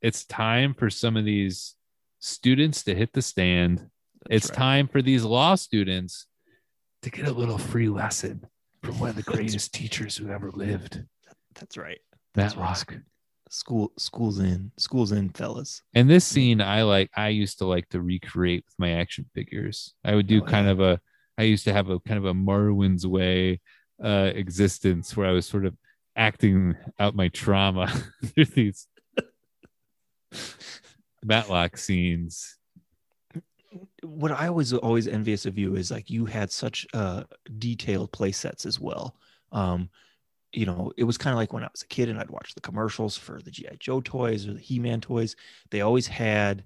It's 0.00 0.24
time 0.24 0.74
for 0.74 0.88
some 0.90 1.16
of 1.16 1.24
these 1.24 1.74
students 2.20 2.82
to 2.84 2.94
hit 2.94 3.12
the 3.12 3.22
stand. 3.22 3.89
That's 4.28 4.44
it's 4.46 4.50
right. 4.50 4.56
time 4.58 4.88
for 4.88 5.02
these 5.02 5.24
law 5.24 5.54
students 5.54 6.26
to 7.02 7.10
get 7.10 7.26
a 7.26 7.32
little 7.32 7.58
free 7.58 7.88
lesson 7.88 8.44
from 8.82 8.98
one 8.98 9.10
of 9.10 9.16
the 9.16 9.22
greatest 9.34 9.72
teachers 9.74 10.16
who 10.16 10.30
ever 10.30 10.50
lived, 10.50 11.02
That's 11.54 11.76
right. 11.76 11.98
That's 12.34 12.56
right. 12.56 12.84
School 13.48 13.92
school's 13.98 14.38
in. 14.38 14.70
School's 14.78 15.10
in, 15.10 15.30
fellas. 15.30 15.82
And 15.94 16.08
this 16.08 16.24
scene, 16.24 16.60
I 16.60 16.82
like. 16.84 17.10
I 17.16 17.28
used 17.28 17.58
to 17.58 17.64
like 17.66 17.88
to 17.88 18.00
recreate 18.00 18.64
with 18.64 18.74
my 18.78 18.92
action 18.92 19.26
figures. 19.34 19.94
I 20.04 20.14
would 20.14 20.28
do 20.28 20.40
Oh, 20.40 20.44
kind 20.46 20.66
yeah. 20.66 20.72
of 20.72 20.80
a. 20.80 21.00
I 21.36 21.42
used 21.44 21.64
to 21.64 21.72
have 21.72 21.88
a 21.88 21.98
kind 22.00 22.18
of 22.18 22.26
a 22.26 22.34
Marwin's 22.34 23.06
way 23.06 23.60
uh, 24.02 24.30
existence 24.34 25.16
where 25.16 25.26
I 25.26 25.32
was 25.32 25.46
sort 25.46 25.66
of 25.66 25.74
acting 26.14 26.76
out 26.98 27.16
my 27.16 27.28
trauma 27.28 27.88
through 28.24 28.44
these 28.44 28.86
Matlock 31.24 31.76
scenes. 31.76 32.56
What 34.02 34.32
I 34.32 34.50
was 34.50 34.72
always 34.72 35.06
envious 35.06 35.46
of 35.46 35.58
you 35.58 35.76
is 35.76 35.90
like 35.90 36.10
you 36.10 36.24
had 36.24 36.50
such 36.50 36.86
uh 36.94 37.24
detailed 37.58 38.12
play 38.12 38.32
sets 38.32 38.66
as 38.66 38.80
well. 38.80 39.16
Um, 39.52 39.90
you 40.52 40.66
know, 40.66 40.92
it 40.96 41.04
was 41.04 41.18
kind 41.18 41.32
of 41.32 41.38
like 41.38 41.52
when 41.52 41.62
I 41.62 41.68
was 41.70 41.82
a 41.82 41.86
kid 41.86 42.08
and 42.08 42.18
I'd 42.18 42.30
watch 42.30 42.54
the 42.54 42.60
commercials 42.60 43.16
for 43.16 43.40
the 43.40 43.50
GI 43.50 43.76
Joe 43.78 44.00
toys 44.00 44.48
or 44.48 44.54
the 44.54 44.60
He-Man 44.60 45.00
toys. 45.00 45.36
They 45.70 45.80
always 45.80 46.06
had 46.06 46.64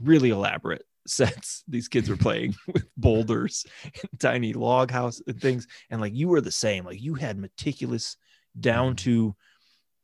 really 0.00 0.30
elaborate 0.30 0.84
sets. 1.06 1.64
These 1.68 1.88
kids 1.88 2.08
were 2.08 2.16
playing 2.16 2.54
with 2.72 2.86
boulders 2.96 3.66
and 3.84 4.20
tiny 4.20 4.52
log 4.52 4.90
house 4.90 5.20
and 5.26 5.40
things. 5.40 5.66
And 5.90 6.00
like 6.00 6.14
you 6.14 6.28
were 6.28 6.40
the 6.40 6.50
same. 6.50 6.84
Like 6.84 7.02
you 7.02 7.14
had 7.14 7.38
meticulous 7.38 8.16
down 8.58 8.96
to 8.96 9.34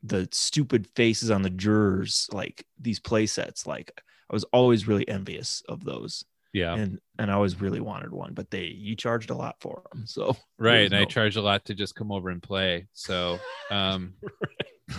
the 0.03 0.27
stupid 0.31 0.87
faces 0.95 1.31
on 1.31 1.41
the 1.41 1.49
jurors, 1.49 2.29
like 2.31 2.65
these 2.79 2.99
play 2.99 3.25
sets. 3.25 3.65
Like 3.65 3.91
I 4.29 4.33
was 4.33 4.43
always 4.45 4.87
really 4.87 5.07
envious 5.07 5.63
of 5.67 5.83
those. 5.83 6.23
Yeah. 6.53 6.73
And 6.75 6.99
and 7.17 7.29
I 7.29 7.35
always 7.35 7.61
really 7.61 7.79
wanted 7.79 8.11
one, 8.11 8.33
but 8.33 8.49
they 8.49 8.63
you 8.63 8.95
charged 8.95 9.29
a 9.29 9.35
lot 9.35 9.57
for 9.59 9.83
them. 9.91 10.05
So 10.07 10.35
Right. 10.57 10.85
And 10.85 10.95
I 10.95 10.99
no- 10.99 11.05
charge 11.05 11.35
a 11.35 11.41
lot 11.41 11.65
to 11.65 11.75
just 11.75 11.95
come 11.95 12.11
over 12.11 12.29
and 12.29 12.41
play. 12.41 12.87
So, 12.93 13.39
um, 13.71 14.13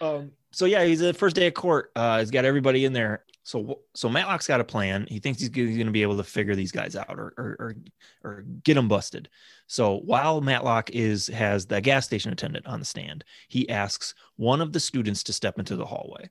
Um, 0.00 0.32
so 0.52 0.66
yeah, 0.66 0.84
he's 0.84 1.00
the 1.00 1.14
first 1.14 1.36
day 1.36 1.46
of 1.46 1.54
court. 1.54 1.90
Uh, 1.96 2.18
he's 2.18 2.30
got 2.30 2.44
everybody 2.44 2.84
in 2.84 2.92
there. 2.92 3.24
So 3.44 3.80
so 3.94 4.08
Matlock's 4.08 4.46
got 4.46 4.60
a 4.60 4.64
plan. 4.64 5.06
He 5.08 5.20
thinks 5.20 5.40
he's 5.40 5.48
going 5.50 5.86
to 5.86 5.92
be 5.92 6.02
able 6.02 6.16
to 6.16 6.24
figure 6.24 6.56
these 6.56 6.72
guys 6.72 6.96
out 6.96 7.18
or, 7.18 7.32
or 7.38 7.56
or 7.58 7.76
or 8.24 8.44
get 8.64 8.74
them 8.74 8.88
busted. 8.88 9.28
So 9.68 9.98
while 9.98 10.40
Matlock 10.40 10.90
is 10.90 11.28
has 11.28 11.66
the 11.66 11.80
gas 11.80 12.06
station 12.06 12.32
attendant 12.32 12.66
on 12.66 12.80
the 12.80 12.84
stand, 12.84 13.24
he 13.48 13.68
asks 13.68 14.14
one 14.36 14.60
of 14.60 14.72
the 14.72 14.80
students 14.80 15.22
to 15.24 15.32
step 15.32 15.58
into 15.58 15.76
the 15.76 15.86
hallway. 15.86 16.28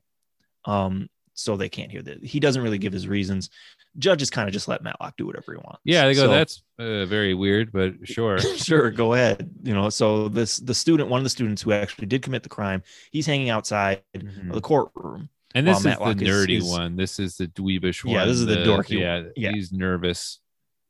Um, 0.66 1.08
so 1.36 1.56
they 1.56 1.68
can't 1.68 1.90
hear 1.92 2.02
that. 2.02 2.24
He 2.24 2.40
doesn't 2.40 2.60
really 2.62 2.78
give 2.78 2.92
his 2.92 3.06
reasons. 3.06 3.50
Judges 3.98 4.28
kind 4.30 4.48
of 4.48 4.52
just 4.52 4.66
let 4.68 4.82
Matlock 4.82 5.16
do 5.16 5.24
whatever 5.26 5.52
he 5.52 5.58
wants. 5.58 5.80
yeah, 5.84 6.04
they 6.06 6.14
go, 6.14 6.22
So- 6.22 6.28
that's 6.28 6.62
uh, 6.78 7.06
very 7.06 7.32
weird, 7.34 7.70
but 7.72 7.94
sure. 8.04 8.38
sure 8.38 8.90
go 8.90 9.14
ahead 9.14 9.48
you 9.62 9.72
know 9.72 9.88
so 9.88 10.28
this 10.28 10.56
the 10.58 10.74
student 10.74 11.08
one 11.08 11.18
of 11.20 11.24
the 11.24 11.30
students 11.30 11.62
who 11.62 11.72
actually 11.72 12.06
did 12.06 12.20
commit 12.22 12.42
the 12.42 12.48
crime 12.50 12.82
he's 13.12 13.24
hanging 13.26 13.48
outside 13.50 14.02
Mhm. 14.14 14.48
of 14.48 14.54
the 14.54 14.60
courtroom 14.60 15.28
And 15.54 15.66
this 15.66 15.78
is 15.78 15.82
the 15.84 15.88
Matlock 15.90 16.20
is- 16.20 16.28
nerdy 16.28 16.58
is- 16.58 16.64
one. 16.68 16.96
This 16.96 17.18
is 17.18 17.36
the 17.38 17.46
dweebish 17.48 18.04
one. 18.04 18.14
Yeah, 18.14 18.24
this 18.26 18.36
is 18.38 18.44
the 18.46 18.56
dorky 18.56 19.00
Yeah, 19.00 19.14
one. 19.20 19.32
Yeah. 19.36 19.52
he's 19.52 19.72
nervous. 19.72 20.40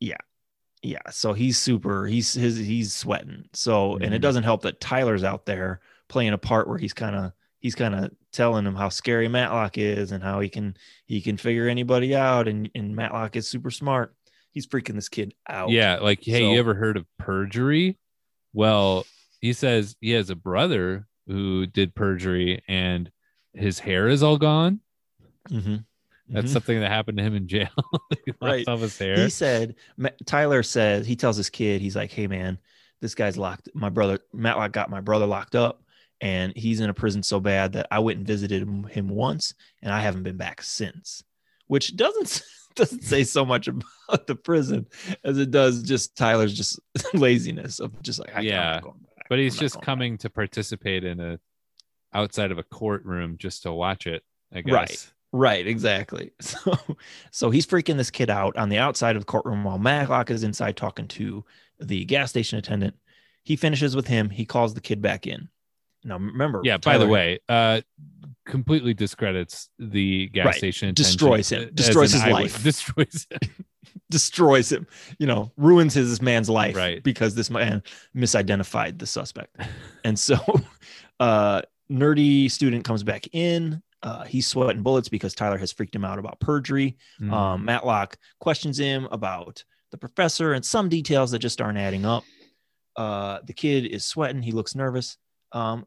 yeah 0.00 0.16
yeah. 0.82 0.98
so 1.10 1.32
he's 1.32 1.58
super 1.58 2.06
he's 2.06 2.32
his 2.34 2.56
he's 2.58 2.92
sweating 2.94 3.48
so 3.52 3.94
and 3.96 4.12
it 4.14 4.18
Mhm. 4.18 4.22
doesn't 4.22 4.42
help 4.44 4.62
that 4.62 4.80
tyler's 4.80 5.24
out 5.24 5.46
there 5.46 5.80
playing 6.08 6.32
a 6.32 6.38
part 6.38 6.68
where 6.68 6.78
he's 6.78 6.92
kind 6.92 7.14
of 7.16 7.32
he's 7.60 7.74
kind 7.74 7.94
of 7.94 8.10
telling 8.32 8.66
him 8.66 8.74
how 8.74 8.88
scary 8.88 9.28
matlock 9.28 9.78
is 9.78 10.12
and 10.12 10.22
how 10.22 10.40
he 10.40 10.48
can 10.48 10.76
he 11.06 11.20
can 11.20 11.36
figure 11.36 11.68
anybody 11.68 12.14
out 12.14 12.48
and 12.48 12.70
and 12.74 12.94
matlock 12.94 13.34
is 13.36 13.48
super 13.48 13.70
smart 13.70 14.14
he's 14.52 14.66
freaking 14.66 14.94
this 14.94 15.08
kid 15.08 15.34
out 15.48 15.70
Yeah, 15.70 15.96
like, 15.98 16.20
hey, 16.22 16.40
So- 16.40 16.52
you 16.52 16.58
ever 16.58 16.74
heard 16.74 16.96
of 16.96 17.04
perjury? 17.18 17.98
Well, 18.54 19.04
he 19.40 19.52
says 19.52 19.96
he 20.00 20.12
has 20.12 20.30
a 20.30 20.34
brother 20.36 21.06
who 21.26 21.66
did 21.66 21.94
perjury 21.94 22.62
and 22.68 23.10
his 23.52 23.78
hair 23.78 24.08
is 24.08 24.22
all 24.22 24.38
gone. 24.38 24.80
Mhm. 25.50 25.84
That's 26.28 26.48
Mhm. 26.50 26.52
something 26.52 26.80
that 26.80 26.90
happened 26.90 27.18
to 27.18 27.24
him 27.24 27.34
in 27.36 27.48
jail. 27.48 27.68
Right. 28.40 28.66
off 28.68 28.80
his 28.80 28.98
hair. 28.98 29.16
he 29.24 29.28
said 29.30 29.74
tyler 30.24 30.62
says 30.62 31.06
he 31.06 31.16
tells 31.16 31.36
his 31.36 31.50
kid 31.50 31.80
he's 31.80 31.96
like 31.96 32.10
hey 32.12 32.26
man 32.26 32.58
this 33.00 33.14
guy's 33.14 33.36
locked 33.36 33.68
my 33.74 33.88
brother 33.88 34.18
matlock 34.32 34.72
got 34.72 34.88
my 34.90 35.00
brother 35.00 35.26
locked 35.26 35.54
up 35.54 35.82
and 36.20 36.52
he's 36.56 36.80
in 36.80 36.88
a 36.90 36.94
prison 36.94 37.22
so 37.22 37.38
bad 37.40 37.72
that 37.72 37.86
i 37.90 37.98
went 37.98 38.18
and 38.18 38.26
visited 38.26 38.62
him, 38.62 38.84
him 38.84 39.08
once 39.08 39.54
and 39.82 39.92
i 39.92 40.00
haven't 40.00 40.22
been 40.22 40.36
back 40.36 40.62
since 40.62 41.22
which 41.66 41.96
doesn't 41.96 42.42
doesn't 42.74 43.02
say 43.02 43.24
so 43.24 43.44
much 43.44 43.68
about 43.68 44.26
the 44.26 44.34
prison 44.36 44.86
as 45.24 45.38
it 45.38 45.50
does 45.50 45.82
just 45.82 46.14
tyler's 46.16 46.52
just 46.54 46.78
laziness 47.14 47.80
of 47.80 48.00
just 48.02 48.18
like 48.18 48.30
I, 48.34 48.40
I'm 48.40 48.44
not 48.44 48.44
Yeah, 48.44 48.80
going 48.82 48.98
back. 49.16 49.26
but 49.28 49.38
he's 49.38 49.54
I'm 49.56 49.60
just 49.60 49.74
going 49.76 49.80
back. 49.80 49.86
coming 49.86 50.18
to 50.18 50.30
participate 50.30 51.04
in 51.04 51.20
a 51.20 51.38
outside 52.12 52.50
of 52.52 52.58
a 52.58 52.62
courtroom 52.62 53.36
just 53.38 53.62
to 53.64 53.72
watch 53.72 54.06
it, 54.06 54.22
I 54.52 54.62
guess. 54.62 54.72
Right. 54.72 55.12
Right, 55.32 55.66
exactly. 55.66 56.30
So, 56.40 56.78
so 57.30 57.50
he's 57.50 57.66
freaking 57.66 57.96
this 57.98 58.10
kid 58.10 58.30
out 58.30 58.56
on 58.56 58.68
the 58.70 58.78
outside 58.78 59.16
of 59.16 59.22
the 59.22 59.26
courtroom 59.26 59.64
while 59.64 59.76
Matlock 59.78 60.30
is 60.30 60.42
inside 60.44 60.76
talking 60.78 61.08
to 61.08 61.44
the 61.80 62.04
gas 62.06 62.30
station 62.30 62.58
attendant. 62.58 62.94
He 63.42 63.56
finishes 63.56 63.94
with 63.94 64.06
him. 64.06 64.30
He 64.30 64.46
calls 64.46 64.72
the 64.72 64.80
kid 64.80 65.02
back 65.02 65.26
in. 65.26 65.48
Now, 66.06 66.16
remember, 66.18 66.60
Yeah, 66.64 66.76
by 66.78 66.98
the 66.98 67.06
way, 67.06 67.40
uh 67.48 67.80
completely 68.46 68.94
discredits 68.94 69.68
the 69.78 70.28
gas 70.28 70.46
Right. 70.46 70.54
station 70.54 70.94
Destroys 70.94 71.50
him. 71.50 71.68
Destroys 71.74 72.12
his 72.12 72.22
eyewitness. 72.22 72.54
life. 72.54 72.62
Destroys 72.64 73.26
him. 73.30 73.64
destroys 74.10 74.70
him. 74.70 74.86
You 75.18 75.26
know, 75.26 75.50
ruins 75.56 75.94
his 75.94 76.22
man's 76.22 76.48
life 76.48 76.76
Right. 76.76 77.02
because 77.02 77.34
this 77.34 77.50
man 77.50 77.82
misidentified 78.16 78.98
the 79.00 79.06
suspect. 79.06 79.56
And 80.04 80.16
so, 80.16 80.36
uh, 81.20 81.62
nerdy 81.90 82.48
student 82.50 82.84
comes 82.84 83.02
back 83.02 83.26
in. 83.32 83.82
Uh, 84.04 84.24
he's 84.24 84.46
sweating 84.46 84.82
bullets 84.84 85.08
because 85.08 85.34
Tyler 85.34 85.58
has 85.58 85.72
freaked 85.72 85.94
him 85.94 86.04
out 86.04 86.20
about 86.20 86.38
perjury. 86.38 86.96
Mm. 87.20 87.32
Um, 87.32 87.64
Matlock 87.64 88.16
questions 88.38 88.78
him 88.78 89.08
about 89.10 89.64
the 89.90 89.98
professor 89.98 90.52
and 90.52 90.64
some 90.64 90.88
details 90.88 91.32
that 91.32 91.40
just 91.40 91.60
aren't 91.60 91.78
adding 91.78 92.04
up. 92.06 92.22
Uh, 92.94 93.40
the 93.44 93.52
kid 93.52 93.86
is 93.86 94.04
sweating. 94.04 94.42
He 94.42 94.52
looks 94.52 94.76
nervous. 94.76 95.16
Um, 95.52 95.84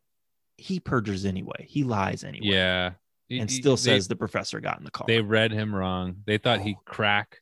he 0.60 0.80
perjures 0.80 1.26
anyway. 1.26 1.66
He 1.68 1.84
lies 1.84 2.24
anyway. 2.24 2.48
yeah. 2.48 2.92
And 3.32 3.50
He- 3.50 3.56
still 3.62 3.76
they- 3.76 3.82
says 3.82 4.08
the 4.08 4.16
professor 4.16 4.60
got 4.60 4.78
in 4.80 4.84
the 4.86 4.92
car. 4.92 5.06
they 5.08 5.22
read 5.22 5.52
him 5.52 5.74
wrong. 5.74 6.18
They 6.26 6.38
thought 6.38 6.62
he'd 6.62 6.78
Oh. 6.80 6.84
crack 6.86 7.42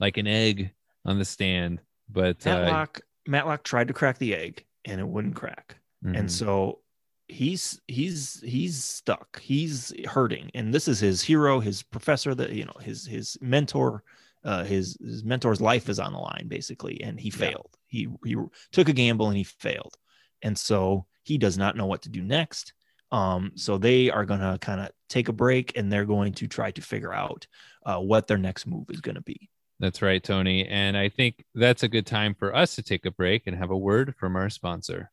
like 0.00 0.16
an 0.16 0.26
egg 0.26 0.72
on 1.04 1.18
the 1.18 1.24
stand, 1.24 1.80
but 2.08 2.46
uh, 2.46 2.50
Matlock, 2.50 3.00
Matlock 3.26 3.62
tried 3.64 3.88
to 3.88 3.94
crack 3.94 4.18
the 4.18 4.34
egg 4.34 4.64
and 4.84 5.00
it 5.00 5.06
wouldn't 5.08 5.34
crack. 5.36 5.76
mhm. 6.04 6.18
And 6.18 6.30
so 6.32 6.80
he's 7.28 7.80
he's 7.88 8.40
he's 8.42 8.82
stuck. 8.82 9.40
He's 9.40 9.92
hurting. 10.06 10.50
And 10.54 10.72
this 10.72 10.86
is 10.88 11.00
his 11.00 11.22
hero, 11.22 11.60
his 11.60 11.82
professor, 11.82 12.34
that 12.34 12.52
you 12.52 12.64
know, 12.64 12.76
his 12.80 13.06
his 13.06 13.36
mentor, 13.40 14.04
uh, 14.44 14.64
his 14.64 14.96
his 15.00 15.24
mentor's 15.24 15.60
life 15.60 15.88
is 15.88 15.98
on 15.98 16.12
the 16.12 16.18
line 16.18 16.46
basically, 16.48 17.00
and 17.02 17.18
he 17.20 17.28
Yeah. 17.30 17.36
failed. 17.36 17.76
He 17.88 18.08
he 18.24 18.36
took 18.72 18.88
a 18.88 18.92
gamble 18.92 19.28
and 19.28 19.36
he 19.36 19.44
failed, 19.44 19.96
and 20.42 20.56
so 20.58 21.06
he 21.26 21.38
does 21.38 21.58
not 21.58 21.76
know 21.76 21.86
what 21.86 22.02
to 22.02 22.08
do 22.08 22.22
next. 22.22 22.72
Um, 23.12 23.52
so 23.54 23.78
they 23.78 24.10
are 24.10 24.24
gonna 24.24 24.58
kind 24.60 24.80
of 24.80 24.90
take 25.08 25.28
a 25.28 25.32
break 25.32 25.76
and 25.76 25.92
they're 25.92 26.04
going 26.04 26.32
to 26.34 26.46
try 26.46 26.70
to 26.72 26.80
figure 26.80 27.12
out 27.12 27.46
uh, 27.84 27.98
what 27.98 28.26
their 28.26 28.38
next 28.38 28.66
move 28.66 28.90
is 28.90 29.00
going 29.00 29.14
to 29.14 29.22
be. 29.22 29.48
That's 29.78 30.02
right, 30.02 30.22
Tony. 30.22 30.66
And 30.66 30.96
I 30.96 31.08
think 31.08 31.44
that's 31.54 31.82
a 31.82 31.88
good 31.88 32.06
time 32.06 32.34
for 32.34 32.54
us 32.54 32.74
to 32.76 32.82
take 32.82 33.04
a 33.04 33.10
break 33.10 33.46
and 33.46 33.56
have 33.56 33.70
a 33.70 33.76
word 33.76 34.14
from 34.18 34.34
our 34.34 34.48
sponsor. 34.48 35.10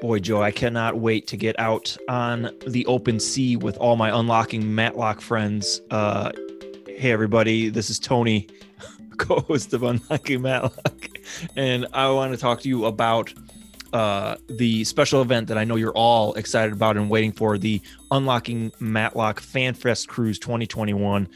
Boy, 0.00 0.20
Joe, 0.20 0.42
I 0.42 0.50
cannot 0.50 0.98
wait 0.98 1.26
to 1.28 1.36
get 1.36 1.58
out 1.58 1.96
on 2.08 2.50
the 2.66 2.86
open 2.86 3.20
sea 3.20 3.56
with 3.56 3.76
all 3.78 3.96
my 3.96 4.16
unlocking 4.16 4.74
Matlock 4.74 5.20
friends. 5.20 5.80
Uh, 5.90 6.32
hey, 6.86 7.12
everybody, 7.12 7.68
this 7.68 7.90
is 7.90 7.98
Tony, 7.98 8.48
co 9.18 9.40
host 9.40 9.74
of 9.74 9.82
Unlocking 9.82 10.42
Matlock. 10.42 11.08
And 11.56 11.86
I 11.94 12.10
want 12.10 12.32
to 12.32 12.38
talk 12.38 12.60
to 12.60 12.68
you 12.68 12.84
about 12.84 13.32
uh, 13.92 14.36
the 14.48 14.84
special 14.84 15.20
event 15.22 15.48
that 15.48 15.58
I 15.58 15.64
know 15.64 15.76
you're 15.76 15.92
all 15.92 16.34
excited 16.34 16.72
about 16.72 16.96
and 16.96 17.10
waiting 17.10 17.32
for 17.32 17.58
the 17.58 17.80
Unlocking 18.10 18.72
Matlock 18.80 19.40
FanFest 19.40 20.08
Cruise 20.08 20.38
2021 20.38 21.28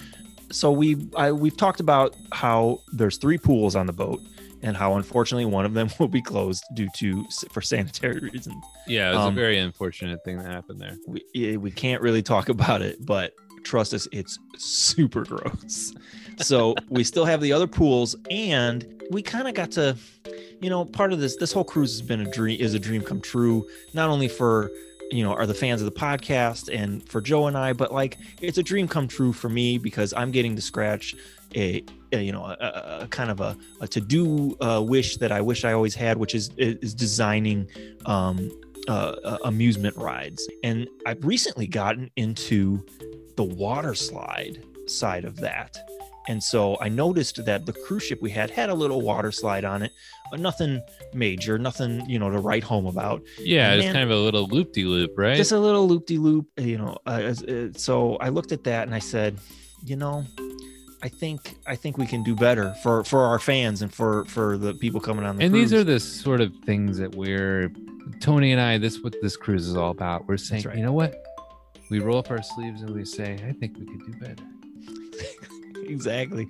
so 0.50 0.70
we 0.70 0.96
I, 1.16 1.32
we've 1.32 1.56
talked 1.56 1.80
about 1.80 2.14
how 2.32 2.80
there's 2.92 3.16
three 3.16 3.38
pools 3.38 3.74
on 3.76 3.86
the 3.86 3.92
boat 3.92 4.20
and 4.62 4.76
how 4.76 4.94
unfortunately 4.94 5.44
one 5.44 5.64
of 5.64 5.74
them 5.74 5.88
will 5.98 6.08
be 6.08 6.22
closed 6.22 6.64
due 6.74 6.88
to 6.96 7.24
for 7.50 7.60
sanitary 7.60 8.18
reasons. 8.32 8.64
Yeah, 8.86 9.10
it 9.10 9.14
was 9.16 9.26
Um, 9.26 9.32
a 9.32 9.36
very 9.36 9.58
unfortunate 9.58 10.24
thing 10.24 10.38
that 10.38 10.46
happened 10.46 10.80
there. 10.80 10.96
We 11.06 11.56
we 11.56 11.70
can't 11.70 12.02
really 12.02 12.22
talk 12.22 12.48
about 12.56 12.82
it, 12.82 13.04
but 13.04 13.32
trust 13.64 13.94
us, 13.94 14.06
it's 14.12 14.38
super 14.56 15.24
gross. 15.24 15.92
So 16.38 16.74
we 16.88 17.02
still 17.02 17.24
have 17.24 17.40
the 17.40 17.52
other 17.52 17.66
pools, 17.66 18.14
and 18.30 18.95
we 19.10 19.22
kind 19.22 19.48
of 19.48 19.54
got 19.54 19.70
to, 19.72 19.96
you 20.60 20.70
know, 20.70 20.84
part 20.84 21.12
of 21.12 21.20
this 21.20 21.36
this 21.36 21.52
whole 21.52 21.64
cruise 21.64 21.92
has 21.92 22.02
been 22.02 22.20
a 22.20 22.30
dream 22.30 22.60
is 22.60 22.74
a 22.74 22.78
dream 22.78 23.02
come 23.02 23.20
true, 23.20 23.66
not 23.94 24.08
only 24.08 24.28
for 24.28 24.70
you 25.10 25.22
know 25.22 25.32
are 25.32 25.46
the 25.46 25.54
fans 25.54 25.80
of 25.80 25.84
the 25.84 25.98
podcast 26.00 26.68
and 26.74 27.06
for 27.08 27.20
Joe 27.20 27.46
and 27.46 27.56
I, 27.56 27.72
but 27.72 27.92
like 27.92 28.18
it's 28.40 28.58
a 28.58 28.62
dream 28.62 28.88
come 28.88 29.06
true 29.08 29.32
for 29.32 29.48
me 29.48 29.78
because 29.78 30.12
I'm 30.16 30.30
getting 30.30 30.56
to 30.56 30.62
scratch 30.62 31.14
a, 31.54 31.84
a 32.12 32.20
you 32.22 32.32
know 32.32 32.44
a, 32.44 33.00
a- 33.02 33.08
kind 33.08 33.30
of 33.30 33.40
a, 33.40 33.56
a 33.80 33.88
to 33.88 34.00
do 34.00 34.56
uh, 34.60 34.82
wish 34.84 35.16
that 35.18 35.30
I 35.30 35.40
wish 35.40 35.64
I 35.64 35.72
always 35.72 35.94
had, 35.94 36.16
which 36.16 36.34
is 36.34 36.50
is 36.56 36.94
designing 36.94 37.68
um, 38.06 38.50
uh, 38.88 39.14
uh, 39.24 39.38
amusement 39.44 39.96
rides. 39.96 40.48
And 40.62 40.88
I've 41.06 41.24
recently 41.24 41.66
gotten 41.66 42.10
into 42.16 42.84
the 43.36 43.44
water 43.44 43.94
slide 43.94 44.64
side 44.86 45.24
of 45.24 45.36
that. 45.36 45.76
And 46.28 46.42
so 46.42 46.76
I 46.80 46.88
noticed 46.88 47.44
that 47.44 47.66
the 47.66 47.72
cruise 47.72 48.04
ship 48.04 48.20
we 48.20 48.30
had 48.30 48.50
had 48.50 48.68
a 48.68 48.74
little 48.74 49.00
water 49.00 49.30
slide 49.30 49.64
on 49.64 49.82
it, 49.82 49.92
but 50.30 50.40
nothing 50.40 50.82
major, 51.14 51.58
nothing, 51.58 52.08
you 52.08 52.18
know, 52.18 52.30
to 52.30 52.38
write 52.38 52.64
home 52.64 52.86
about. 52.86 53.22
Yeah, 53.38 53.74
it's 53.74 53.84
Man. 53.84 53.92
kind 53.92 54.04
of 54.04 54.10
a 54.10 54.20
little 54.20 54.46
loop 54.46 54.72
de 54.72 54.84
loop, 54.84 55.12
right? 55.16 55.36
Just 55.36 55.52
a 55.52 55.58
little 55.58 55.86
loop 55.86 56.06
de 56.06 56.18
loop, 56.18 56.48
you 56.58 56.78
know. 56.78 56.98
Uh, 57.06 57.34
uh, 57.48 57.68
so 57.76 58.16
I 58.16 58.30
looked 58.30 58.52
at 58.52 58.64
that 58.64 58.86
and 58.86 58.94
I 58.94 58.98
said, 58.98 59.38
you 59.84 59.96
know, 59.96 60.24
I 61.02 61.08
think 61.08 61.56
I 61.66 61.76
think 61.76 61.98
we 61.98 62.06
can 62.06 62.22
do 62.22 62.34
better 62.34 62.74
for 62.82 63.04
for 63.04 63.20
our 63.20 63.38
fans 63.38 63.82
and 63.82 63.92
for 63.92 64.24
for 64.24 64.58
the 64.58 64.74
people 64.74 65.00
coming 65.00 65.24
on 65.24 65.36
the 65.36 65.44
and 65.44 65.54
these 65.54 65.72
are 65.72 65.84
the 65.84 66.00
sort 66.00 66.40
of 66.40 66.52
things 66.64 66.98
that 66.98 67.14
we're 67.14 67.70
Tony 68.20 68.52
and 68.52 68.60
I. 68.60 68.78
This 68.78 69.00
what 69.00 69.14
this 69.22 69.36
cruise 69.36 69.68
is 69.68 69.76
all 69.76 69.90
about. 69.90 70.26
We're 70.26 70.36
saying, 70.36 70.64
right. 70.64 70.76
you 70.76 70.82
know 70.82 70.92
what? 70.92 71.22
We 71.90 72.00
roll 72.00 72.18
up 72.18 72.30
our 72.30 72.42
sleeves 72.42 72.82
and 72.82 72.90
we 72.90 73.04
say, 73.04 73.34
I 73.46 73.52
think 73.52 73.78
we 73.78 73.86
could 73.86 74.06
do 74.06 74.12
better. 74.18 75.46
exactly 75.88 76.46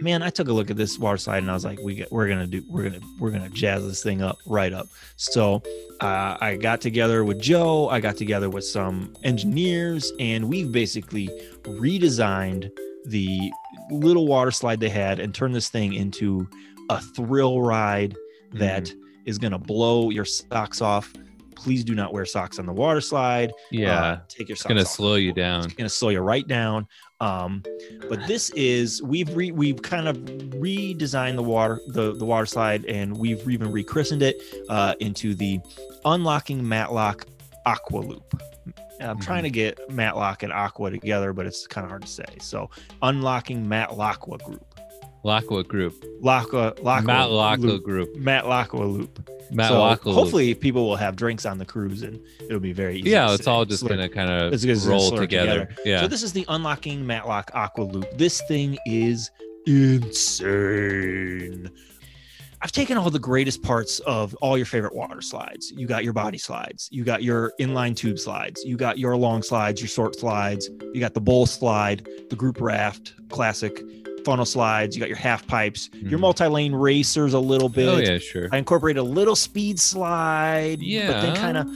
man 0.00 0.22
i 0.22 0.30
took 0.30 0.48
a 0.48 0.52
look 0.52 0.70
at 0.70 0.76
this 0.76 0.98
water 0.98 1.16
slide 1.16 1.38
and 1.38 1.50
i 1.50 1.54
was 1.54 1.64
like 1.64 1.78
we 1.80 1.94
get, 1.96 2.10
we're 2.12 2.28
gonna 2.28 2.46
do 2.46 2.62
we're 2.68 2.84
gonna 2.84 3.00
we're 3.18 3.30
gonna 3.30 3.48
jazz 3.50 3.84
this 3.84 4.02
thing 4.02 4.22
up 4.22 4.38
right 4.46 4.72
up 4.72 4.86
so 5.16 5.62
uh, 6.00 6.36
i 6.40 6.56
got 6.56 6.80
together 6.80 7.24
with 7.24 7.40
joe 7.40 7.88
i 7.88 7.98
got 8.00 8.16
together 8.16 8.48
with 8.48 8.64
some 8.64 9.12
engineers 9.24 10.12
and 10.20 10.48
we've 10.48 10.70
basically 10.72 11.28
redesigned 11.64 12.70
the 13.06 13.50
little 13.90 14.26
water 14.26 14.50
slide 14.50 14.80
they 14.80 14.88
had 14.88 15.18
and 15.18 15.34
turned 15.34 15.54
this 15.54 15.68
thing 15.68 15.94
into 15.94 16.46
a 16.90 17.00
thrill 17.00 17.60
ride 17.62 18.14
that 18.52 18.90
is 19.24 19.38
gonna 19.38 19.58
blow 19.58 20.10
your 20.10 20.24
socks 20.24 20.80
off 20.80 21.12
please 21.54 21.82
do 21.82 21.94
not 21.94 22.12
wear 22.12 22.24
socks 22.24 22.58
on 22.60 22.66
the 22.66 22.72
water 22.72 23.00
slide 23.00 23.52
Yeah, 23.72 24.00
Uh, 24.00 24.20
take 24.28 24.48
your 24.48 24.54
socks. 24.56 24.66
it's 24.66 24.68
gonna 24.68 24.80
off 24.82 24.86
slow 24.86 25.14
you 25.16 25.32
down. 25.32 25.64
it's 25.64 25.74
gonna 25.74 25.88
slow 25.88 26.10
you 26.10 26.20
right 26.20 26.46
down. 26.46 26.86
Um, 27.20 27.64
but 28.08 28.24
this 28.28 28.50
is 28.50 29.02
we've 29.02 29.34
re, 29.34 29.50
we've 29.50 29.82
kind 29.82 30.06
of 30.06 30.16
redesigned 30.16 31.34
the 31.34 31.42
water 31.42 31.80
the 31.88 32.12
the 32.14 32.24
water 32.24 32.46
slide 32.46 32.84
and 32.86 33.16
we've 33.16 33.48
even 33.48 33.72
rechristened 33.72 34.22
it 34.22 34.40
uh, 34.68 34.94
into 35.00 35.34
the 35.34 35.58
unlocking 36.04 36.66
Matlock 36.66 37.26
Aqua 37.66 37.98
Loop. 37.98 38.40
And 39.00 39.10
I'm 39.10 39.20
trying 39.20 39.44
to 39.44 39.50
get 39.50 39.78
Matlock 39.90 40.42
and 40.42 40.52
Aqua 40.52 40.90
together, 40.90 41.32
but 41.32 41.46
it's 41.46 41.66
kind 41.68 41.84
of 41.84 41.90
hard 41.90 42.02
to 42.02 42.08
say. 42.08 42.24
So 42.40 42.68
unlocking 43.02 43.64
Matlaqua 43.64 44.42
Group, 44.42 44.67
Lockwood 45.24 45.68
Group, 45.68 46.04
Laqua, 46.22 46.78
Laqua 46.80 47.04
Matt 47.04 47.30
Lockwood 47.30 47.68
Loop, 47.68 47.84
Group, 47.84 48.16
Matlaqua 48.16 48.80
Loop. 48.80 49.28
Matt 49.50 49.68
so 49.68 49.78
Lockwood. 49.78 50.14
hopefully 50.14 50.54
people 50.54 50.86
will 50.86 50.96
have 50.96 51.16
drinks 51.16 51.46
on 51.46 51.58
the 51.58 51.64
cruise 51.64 52.02
and 52.02 52.20
it'll 52.42 52.60
be 52.60 52.72
very 52.72 52.98
easy. 52.98 53.10
yeah, 53.10 53.26
to 53.26 53.34
it's 53.34 53.46
all 53.46 53.64
just 53.64 53.86
gonna 53.86 54.08
kind 54.08 54.30
of 54.30 54.52
roll 54.86 55.00
slur 55.00 55.20
together. 55.20 55.68
Yeah, 55.84 56.02
So 56.02 56.08
this 56.08 56.22
is 56.22 56.32
the 56.32 56.44
unlocking 56.48 57.06
Matlock 57.06 57.50
Aqua 57.54 57.82
Loop. 57.82 58.06
This 58.16 58.42
thing 58.42 58.78
is 58.86 59.30
insane. 59.66 61.70
I've 62.60 62.72
taken 62.72 62.98
all 62.98 63.08
the 63.08 63.20
greatest 63.20 63.62
parts 63.62 64.00
of 64.00 64.34
all 64.36 64.56
your 64.56 64.66
favorite 64.66 64.94
water 64.94 65.22
slides. 65.22 65.72
You 65.76 65.86
got 65.86 66.02
your 66.02 66.12
body 66.12 66.38
slides, 66.38 66.88
you 66.90 67.04
got 67.04 67.22
your 67.22 67.52
inline 67.60 67.94
tube 67.94 68.18
slides, 68.18 68.64
you 68.64 68.76
got 68.76 68.98
your 68.98 69.16
long 69.16 69.42
slides, 69.42 69.80
your 69.80 69.88
short 69.88 70.16
slides, 70.16 70.68
you 70.92 70.98
got 70.98 71.14
the 71.14 71.20
bowl 71.20 71.46
slide, 71.46 72.08
the 72.30 72.36
group 72.36 72.60
raft, 72.60 73.14
classic 73.30 73.80
funnel 74.28 74.44
slides, 74.44 74.94
you 74.94 75.00
got 75.00 75.08
your 75.08 75.16
half 75.16 75.46
pipes, 75.46 75.88
your 75.94 76.18
Mhm. 76.18 76.20
multi-lane 76.20 76.74
racers 76.74 77.32
a 77.32 77.38
little 77.40 77.68
bit. 77.70 77.88
oh 77.88 77.96
yeah, 77.96 78.18
sure. 78.18 78.48
I 78.52 78.58
incorporated 78.58 79.00
a 79.00 79.02
little 79.02 79.34
speed 79.36 79.80
slide, 79.80 80.80
yeah. 80.80 81.06
but 81.12 81.22
then 81.22 81.36
kind 81.36 81.56
of 81.56 81.66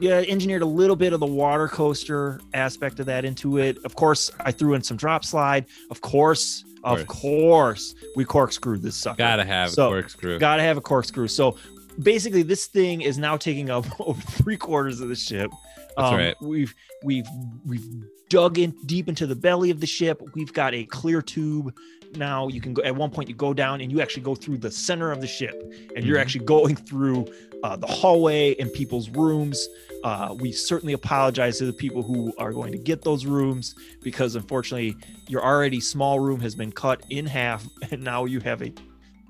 yeah, 0.00 0.16
engineered 0.26 0.62
a 0.62 0.66
little 0.66 0.96
bit 0.96 1.12
of 1.12 1.20
the 1.20 1.26
water 1.26 1.68
coaster 1.68 2.40
aspect 2.54 2.98
of 3.00 3.06
that 3.06 3.24
into 3.24 3.58
it. 3.58 3.78
Of 3.84 3.94
course, 3.94 4.30
I 4.40 4.50
threw 4.50 4.74
in 4.74 4.82
some 4.82 4.96
drop 4.96 5.24
slide. 5.24 5.64
Of 5.90 6.00
course, 6.00 6.64
of 6.82 7.06
course. 7.06 7.20
course, 7.20 7.94
we 8.16 8.24
corkscrewed 8.24 8.82
this 8.82 8.96
sucker. 8.96 9.18
Gotta 9.18 9.44
have 9.44 9.70
So, 9.70 9.86
a 9.86 9.90
corkscrew. 9.92 10.38
Gotta 10.40 10.62
have 10.62 10.76
a 10.76 10.80
corkscrew. 10.80 11.28
So 11.28 11.56
basically, 12.02 12.42
this 12.42 12.66
thing 12.66 13.00
is 13.02 13.16
now 13.16 13.36
taking 13.36 13.70
up 13.70 13.86
over 14.00 14.20
three 14.20 14.56
quarters 14.56 15.00
of 15.00 15.08
the 15.08 15.14
ship. 15.16 15.50
Um, 15.96 16.04
That's 16.04 16.16
right. 16.16 16.34
We've 16.42 16.74
we've 17.04 17.26
we've 17.64 17.86
dug 18.28 18.58
in 18.58 18.74
deep 18.86 19.08
into 19.08 19.26
the 19.26 19.36
belly 19.36 19.70
of 19.70 19.78
the 19.78 19.86
ship. 19.86 20.20
We've 20.34 20.52
got 20.52 20.74
a 20.74 20.84
clear 20.84 21.20
tube. 21.22 21.72
Now 22.16 22.48
you 22.48 22.60
can 22.60 22.74
go 22.74 22.82
at 22.82 22.94
one 22.94 23.10
point 23.10 23.28
you 23.28 23.34
go 23.34 23.54
down 23.54 23.80
and 23.80 23.90
you 23.90 24.00
actually 24.00 24.22
go 24.22 24.34
through 24.34 24.58
the 24.58 24.70
center 24.70 25.10
of 25.12 25.20
the 25.20 25.26
ship 25.26 25.54
and 25.96 26.04
you're 26.04 26.18
Mhm. 26.18 26.20
actually 26.20 26.44
going 26.44 26.76
through 26.76 27.26
uh, 27.64 27.76
the 27.76 27.86
hallway 27.86 28.54
and 28.56 28.72
people's 28.72 29.08
rooms. 29.10 29.68
Uh, 30.02 30.34
we 30.40 30.50
certainly 30.50 30.92
apologize 30.94 31.58
to 31.58 31.64
the 31.64 31.72
people 31.72 32.02
who 32.02 32.32
are 32.36 32.52
going 32.52 32.72
to 32.72 32.78
get 32.78 33.02
those 33.02 33.24
rooms 33.24 33.76
because 34.02 34.34
unfortunately 34.34 34.96
your 35.28 35.44
already 35.44 35.78
small 35.80 36.18
room 36.18 36.40
has 36.40 36.54
been 36.56 36.72
cut 36.72 37.02
in 37.10 37.24
half 37.24 37.64
and 37.92 38.02
now 38.02 38.24
you 38.24 38.40
have 38.40 38.62
a 38.62 38.72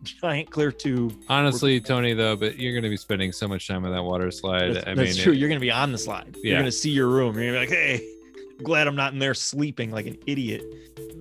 giant 0.02 0.50
clear 0.50 0.72
tube. 0.72 1.14
Honestly, 1.28 1.78
Tony, 1.80 2.14
though, 2.14 2.34
but 2.34 2.58
you're 2.58 2.74
gonna 2.74 2.88
be 2.88 2.96
spending 2.96 3.30
so 3.32 3.46
much 3.46 3.68
time 3.68 3.84
on 3.84 3.92
that 3.92 4.02
water 4.02 4.30
slide. 4.30 4.74
That's, 4.76 4.86
I 4.86 4.94
that's 4.94 5.14
mean, 5.16 5.22
true. 5.24 5.32
it- 5.34 5.38
You're 5.38 5.48
going 5.48 5.60
to 5.60 5.64
be 5.64 5.70
on 5.70 5.92
the 5.92 5.98
slide. 5.98 6.34
You're 6.42 6.54
going 6.54 6.64
to 6.64 6.72
see 6.72 6.90
your 6.90 7.08
room. 7.08 7.38
You're 7.38 7.52
going 7.52 7.68
to 7.68 7.72
be 7.72 7.76
like, 7.76 8.00
hey, 8.00 8.08
I'm 8.58 8.64
glad 8.64 8.86
I'm 8.88 8.96
not 8.96 9.12
in 9.12 9.18
there 9.18 9.34
sleeping 9.34 9.90
like 9.92 10.06
an 10.06 10.16
idiot. 10.26 10.62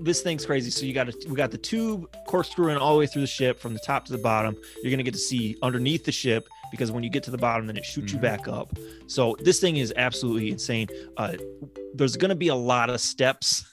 This 0.03 0.21
thing's 0.21 0.45
crazy. 0.45 0.71
So 0.71 0.85
you 0.85 0.93
got 0.93 1.07
to, 1.11 1.29
we 1.29 1.35
got 1.35 1.51
the 1.51 1.57
tube 1.57 2.13
corkscrewing 2.27 2.77
all 2.77 2.93
the 2.93 2.99
way 2.99 3.07
through 3.07 3.21
the 3.21 3.27
ship 3.27 3.59
from 3.59 3.73
the 3.73 3.79
top 3.79 4.05
to 4.05 4.11
the 4.11 4.17
bottom. 4.17 4.55
You're 4.81 4.89
going 4.91 4.97
to 4.97 5.03
get 5.03 5.13
to 5.13 5.19
see 5.19 5.55
underneath 5.61 6.03
the 6.05 6.11
ship 6.11 6.47
because 6.71 6.91
when 6.91 7.03
you 7.03 7.09
get 7.09 7.23
to 7.23 7.31
the 7.31 7.37
bottom, 7.37 7.67
then 7.67 7.77
it 7.77 7.85
shoots 7.85 8.11
Mhm. 8.11 8.15
you 8.15 8.19
back 8.21 8.47
up. 8.47 8.73
So 9.07 9.35
this 9.39 9.59
thing 9.59 9.77
is 9.77 9.93
absolutely 9.97 10.49
insane. 10.51 10.87
Uh, 11.17 11.33
there's 11.93 12.15
going 12.17 12.29
to 12.29 12.35
be 12.35 12.47
a 12.47 12.55
lot 12.55 12.89
of 12.89 12.99
steps. 13.01 13.65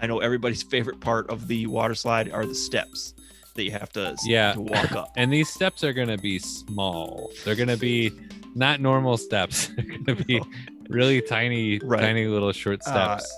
I 0.00 0.06
know 0.06 0.20
everybody's 0.20 0.62
favorite 0.74 1.00
part 1.00 1.28
of 1.30 1.48
the 1.48 1.66
water 1.66 1.94
slide 1.94 2.30
are 2.32 2.46
the 2.46 2.54
steps 2.54 3.14
that 3.56 3.64
you 3.64 3.72
have 3.72 3.90
to, 3.94 4.16
Yeah. 4.24 4.52
to 4.52 4.60
walk 4.60 4.92
up. 4.92 5.12
and 5.16 5.32
these 5.32 5.48
steps 5.48 5.82
are 5.82 5.92
gonna 5.92 6.16
be 6.16 6.38
small. 6.38 7.32
They're 7.44 7.56
gonna 7.56 7.76
be 7.76 8.12
not 8.54 8.80
normal 8.80 9.16
steps. 9.16 9.66
They're 9.76 9.84
gonna 9.98 10.24
be 10.24 10.40
really 10.88 11.20
tiny, 11.20 11.80
Right. 11.80 12.00
tiny 12.00 12.26
little 12.26 12.52
short 12.52 12.80
Uh, 12.86 13.18
steps. 13.18 13.36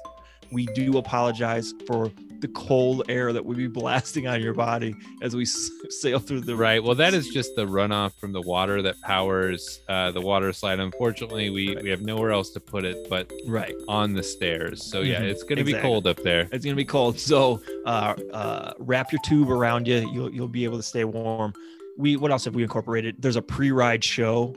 We 0.53 0.67
do 0.67 0.99
apologize 0.99 1.73
for 1.87 2.11
the 2.41 2.49
cold 2.49 3.03
air 3.11 3.35
that 3.35 3.45
would 3.45 3.59
be 3.59 3.67
blasting 3.67 4.27
on 4.27 4.41
your 4.41 4.55
body 4.55 4.95
as 5.21 5.37
we 5.37 5.43
s- 5.43 5.71
sail 5.91 6.19
through 6.19 6.41
the 6.41 6.57
Right. 6.57 6.83
Well, 6.83 6.95
that 6.95 7.13
is 7.13 7.29
just 7.29 7.55
the 7.55 7.67
runoff 7.67 8.19
from 8.19 8.33
the 8.33 8.41
water 8.41 8.81
that 8.81 8.99
powers 9.03 9.81
uh, 9.91 10.11
the 10.13 10.23
water 10.23 10.51
slide. 10.55 10.81
Unfortunately, 10.81 11.51
we, 11.51 11.77
we 11.83 11.91
have 11.91 12.01
nowhere 12.01 12.31
else 12.33 12.49
to 12.53 12.61
put 12.61 12.85
it 12.87 12.97
but 13.11 13.31
right 13.47 13.75
on 13.89 14.15
the 14.15 14.23
stairs. 14.23 14.83
So 14.91 15.03
yeah, 15.03 15.21
Mhm. 15.21 15.25
it's 15.25 15.43
gonna 15.43 15.65
be 15.65 15.75
cold 15.75 16.07
up 16.07 16.17
there. 16.23 16.49
it's 16.51 16.65
gonna 16.65 16.75
be 16.77 16.85
cold 16.85 17.19
so 17.19 17.61
uh, 17.85 18.15
uh, 18.33 18.73
wrap 18.79 19.13
your 19.13 19.21
tube 19.23 19.51
around 19.51 19.87
you 19.87 20.11
you'll, 20.11 20.33
you'll 20.33 20.49
be 20.49 20.65
able 20.65 20.79
to 20.79 20.83
stay 20.83 21.05
warm 21.05 21.53
we 21.99 22.17
what 22.17 22.31
else 22.31 22.47
have 22.47 22.55
we 22.55 22.63
incorporated 22.63 23.17
there's 23.19 23.37
a 23.37 23.43
pre-ride 23.43 24.03
show 24.03 24.55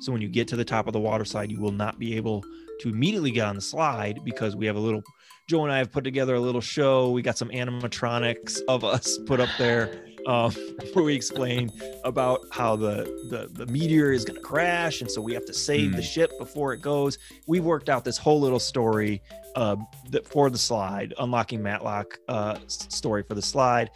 so 0.00 0.12
when 0.12 0.22
you 0.22 0.28
get 0.28 0.48
to 0.48 0.56
the 0.56 0.64
top 0.64 0.86
of 0.86 0.92
the 0.94 0.98
water 1.00 1.24
slide 1.26 1.50
you 1.50 1.60
will 1.60 1.72
not 1.72 1.98
be 1.98 2.16
able 2.16 2.42
to 2.80 2.88
immediately 2.88 3.30
get 3.30 3.44
on 3.46 3.54
the 3.54 3.60
slide 3.60 4.20
because 4.24 4.56
we 4.56 4.64
have 4.64 4.76
a 4.76 4.80
little 4.80 5.02
Joe 5.48 5.64
and 5.64 5.72
I 5.72 5.78
have 5.78 5.90
put 5.90 6.04
together 6.04 6.34
a 6.34 6.40
little 6.40 6.60
show. 6.60 7.10
We 7.10 7.22
got 7.22 7.38
some 7.38 7.48
animatronics 7.48 8.60
of 8.68 8.84
us 8.84 9.16
put 9.26 9.40
up 9.40 9.48
there 9.56 9.98
um, 10.26 10.52
where 10.92 11.02
we 11.06 11.14
explain 11.14 11.72
about 12.04 12.40
how 12.52 12.76
the, 12.76 13.04
the, 13.30 13.48
the 13.50 13.64
meteor 13.72 14.12
is 14.12 14.26
going 14.26 14.36
to 14.36 14.42
crash. 14.42 15.00
And 15.00 15.10
so 15.10 15.22
we 15.22 15.32
have 15.32 15.46
to 15.46 15.54
save 15.54 15.92
the 15.92 15.96
Hmm. 15.98 16.02
ship 16.02 16.38
before 16.38 16.74
it 16.74 16.82
goes. 16.82 17.16
We've 17.46 17.64
worked 17.64 17.88
out 17.88 18.04
this 18.04 18.18
whole 18.18 18.38
little 18.38 18.58
story 18.60 19.22
uh, 19.56 19.76
that 20.10 20.26
for 20.28 20.50
the 20.50 20.58
slide, 20.58 21.14
unlocking 21.18 21.62
Matlock 21.62 22.18
uh, 22.28 22.58
story 22.66 23.22
for 23.22 23.34
the 23.34 23.40
slide. 23.42 23.88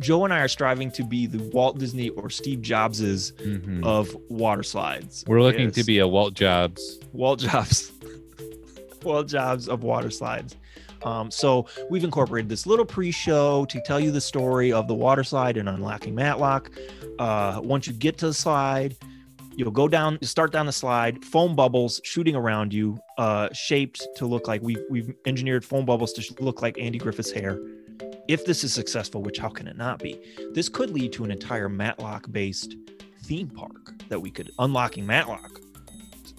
Joe 0.00 0.24
and 0.24 0.32
I 0.32 0.38
are 0.42 0.48
striving 0.48 0.92
to 0.92 1.02
be 1.02 1.26
the 1.26 1.42
Walt 1.52 1.76
Disney 1.78 2.10
or 2.10 2.30
Steve 2.30 2.60
Jobs's 2.60 3.32
Mhm. 3.32 3.84
of 3.84 4.14
water 4.28 4.62
slides. 4.62 5.24
We're 5.26 5.42
looking 5.42 5.72
to 5.72 5.82
be 5.82 5.98
a 5.98 6.06
Walt 6.06 6.34
Jobs. 6.34 7.00
Walt 7.12 7.40
Jobs, 7.40 7.90
Walt 9.02 9.26
Jobs 9.26 9.68
of 9.68 9.82
water 9.82 10.10
slides. 10.10 10.54
Um, 11.04 11.30
so 11.30 11.66
we've 11.90 12.04
incorporated 12.04 12.48
this 12.48 12.66
little 12.66 12.84
pre-show 12.84 13.64
to 13.66 13.80
tell 13.82 14.00
you 14.00 14.10
the 14.10 14.20
story 14.20 14.72
of 14.72 14.88
the 14.88 14.94
water 14.94 15.22
slide 15.22 15.56
and 15.56 15.68
unlocking 15.68 16.14
Matlock. 16.14 16.70
Uh, 17.18 17.60
once 17.62 17.86
you 17.86 17.92
get 17.92 18.18
to 18.18 18.26
the 18.26 18.34
slide, 18.34 18.96
you'll 19.56 19.70
go 19.70 19.86
down, 19.86 20.18
start 20.22 20.52
down 20.52 20.66
the 20.66 20.72
slide, 20.72 21.24
foam 21.24 21.54
bubbles 21.54 22.00
shooting 22.04 22.34
around 22.34 22.72
you, 22.72 22.98
uh, 23.18 23.48
shaped 23.52 24.06
to 24.16 24.26
look 24.26 24.48
like 24.48 24.62
we've 24.62 24.82
we've 24.90 25.14
engineered 25.26 25.64
foam 25.64 25.84
bubbles 25.84 26.12
to 26.14 26.42
look 26.42 26.62
like 26.62 26.78
Andy 26.78 26.98
Griffith's 26.98 27.30
hair. 27.30 27.58
If 28.26 28.46
this 28.46 28.64
is 28.64 28.72
successful, 28.72 29.22
which 29.22 29.38
how 29.38 29.50
can 29.50 29.68
it 29.68 29.76
not 29.76 29.98
be? 29.98 30.20
This 30.52 30.68
could 30.68 30.90
lead 30.90 31.12
to 31.12 31.24
an 31.24 31.30
entire 31.30 31.68
Matlock-based 31.68 32.74
theme 33.24 33.48
park 33.48 33.92
that 34.08 34.20
we 34.20 34.30
could 34.30 34.50
unlocking 34.58 35.06
Matlock 35.06 35.60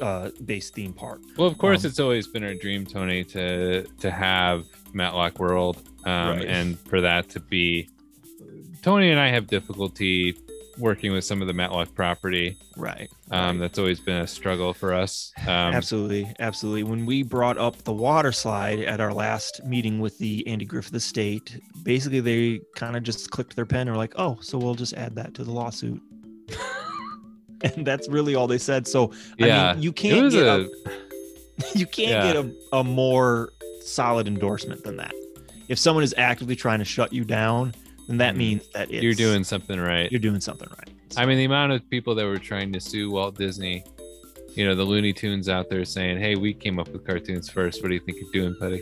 uh, 0.02 0.30
based 0.46 0.74
theme 0.76 0.94
park. 0.94 1.22
Well, 1.38 1.48
of 1.48 1.58
course, 1.58 1.84
Um, 1.86 1.90
it's 1.90 2.00
always 2.00 2.28
been 2.28 2.44
our 2.44 2.54
dream, 2.54 2.86
Tony, 2.86 3.24
to 3.26 3.84
to 3.84 4.12
have 4.12 4.66
Matlock 4.94 5.40
World, 5.40 5.78
um, 6.06 6.38
Right. 6.38 6.46
and 6.46 6.80
for 6.80 7.02
that 7.02 7.30
to 7.30 7.40
be. 7.40 7.90
Tony 8.82 9.10
and 9.10 9.20
I 9.20 9.30
have 9.30 9.48
difficulty 9.48 10.36
working 10.78 11.12
with 11.14 11.24
some 11.24 11.42
of 11.42 11.48
the 11.48 11.54
Matlock 11.54 11.96
property. 11.96 12.58
Right. 12.76 13.10
Um, 13.32 13.58
That's 13.60 13.80
always 13.80 14.00
been 14.02 14.18
a 14.18 14.28
struggle 14.28 14.74
for 14.74 14.94
us. 14.94 15.32
Um, 15.44 15.48
absolutely, 15.74 16.32
absolutely. 16.40 16.84
When 16.84 17.06
we 17.06 17.24
brought 17.24 17.58
up 17.58 17.78
the 17.84 17.94
water 17.94 18.34
slide 18.34 18.80
at 18.80 19.00
our 19.00 19.14
last 19.14 19.64
meeting 19.66 20.00
with 20.00 20.18
the 20.20 20.46
Andy 20.46 20.66
Griffith 20.66 20.94
Estate, 20.94 21.60
basically 21.84 22.20
they 22.20 22.60
kind 22.76 22.96
of 22.98 23.04
just 23.04 23.32
clicked 23.32 23.56
their 23.56 23.66
pen 23.66 23.82
and 23.88 23.92
were 23.92 23.98
like, 23.98 24.14
"Oh, 24.18 24.38
so 24.42 24.58
we'll 24.58 24.76
just 24.76 24.94
add 24.96 25.16
that 25.16 25.34
to 25.36 25.44
the 25.46 25.52
lawsuit." 25.52 26.02
and 27.76 27.86
that's 27.88 28.08
really 28.10 28.36
all 28.36 28.48
they 28.48 28.58
said. 28.58 28.88
So 28.88 29.12
yeah, 29.38 29.70
I 29.70 29.74
mean, 29.74 29.84
you 29.84 29.92
can't 29.92 30.32
get 30.32 30.44
a, 30.46 30.62
a, 30.62 31.78
you 31.78 31.86
can't 31.86 32.10
yeah. 32.12 32.34
get 32.34 32.36
a, 32.38 32.52
a 32.78 32.84
more 32.84 33.52
solid 33.82 34.28
endorsement 34.28 34.84
than 34.84 34.98
that. 34.98 35.14
If 35.68 35.80
someone 35.80 36.04
is 36.04 36.14
actively 36.18 36.56
trying 36.56 36.80
to 36.80 36.86
shut 36.86 37.12
you 37.12 37.24
down, 37.24 37.74
then 38.08 38.18
that 38.18 38.36
Mhm. 38.36 38.38
means 38.38 38.68
that 38.74 38.92
it's, 38.92 39.04
you're 39.04 39.14
doing 39.14 39.44
something 39.44 39.80
right. 39.80 40.12
you're 40.12 40.20
doing 40.20 40.42
something 40.42 40.68
right. 40.78 40.90
I 41.18 41.26
mean, 41.26 41.38
the 41.38 41.46
amount 41.46 41.72
of 41.72 41.90
people 41.90 42.14
that 42.16 42.26
were 42.26 42.38
trying 42.38 42.72
to 42.74 42.80
sue 42.80 43.10
Walt 43.10 43.36
Disney, 43.36 43.84
you 44.54 44.66
know, 44.66 44.76
the 44.76 44.84
Looney 44.84 45.14
Tunes 45.14 45.48
out 45.50 45.70
there 45.70 45.86
saying, 45.86 46.20
"Hey, 46.20 46.36
we 46.36 46.54
came 46.54 46.78
up 46.78 46.90
with 46.90 47.06
cartoons 47.06 47.50
first. 47.50 47.82
What 47.82 47.88
do 47.90 47.94
you 47.96 48.02
think 48.02 48.18
you're 48.22 48.32
doing, 48.44 48.56
buddy?" 48.60 48.82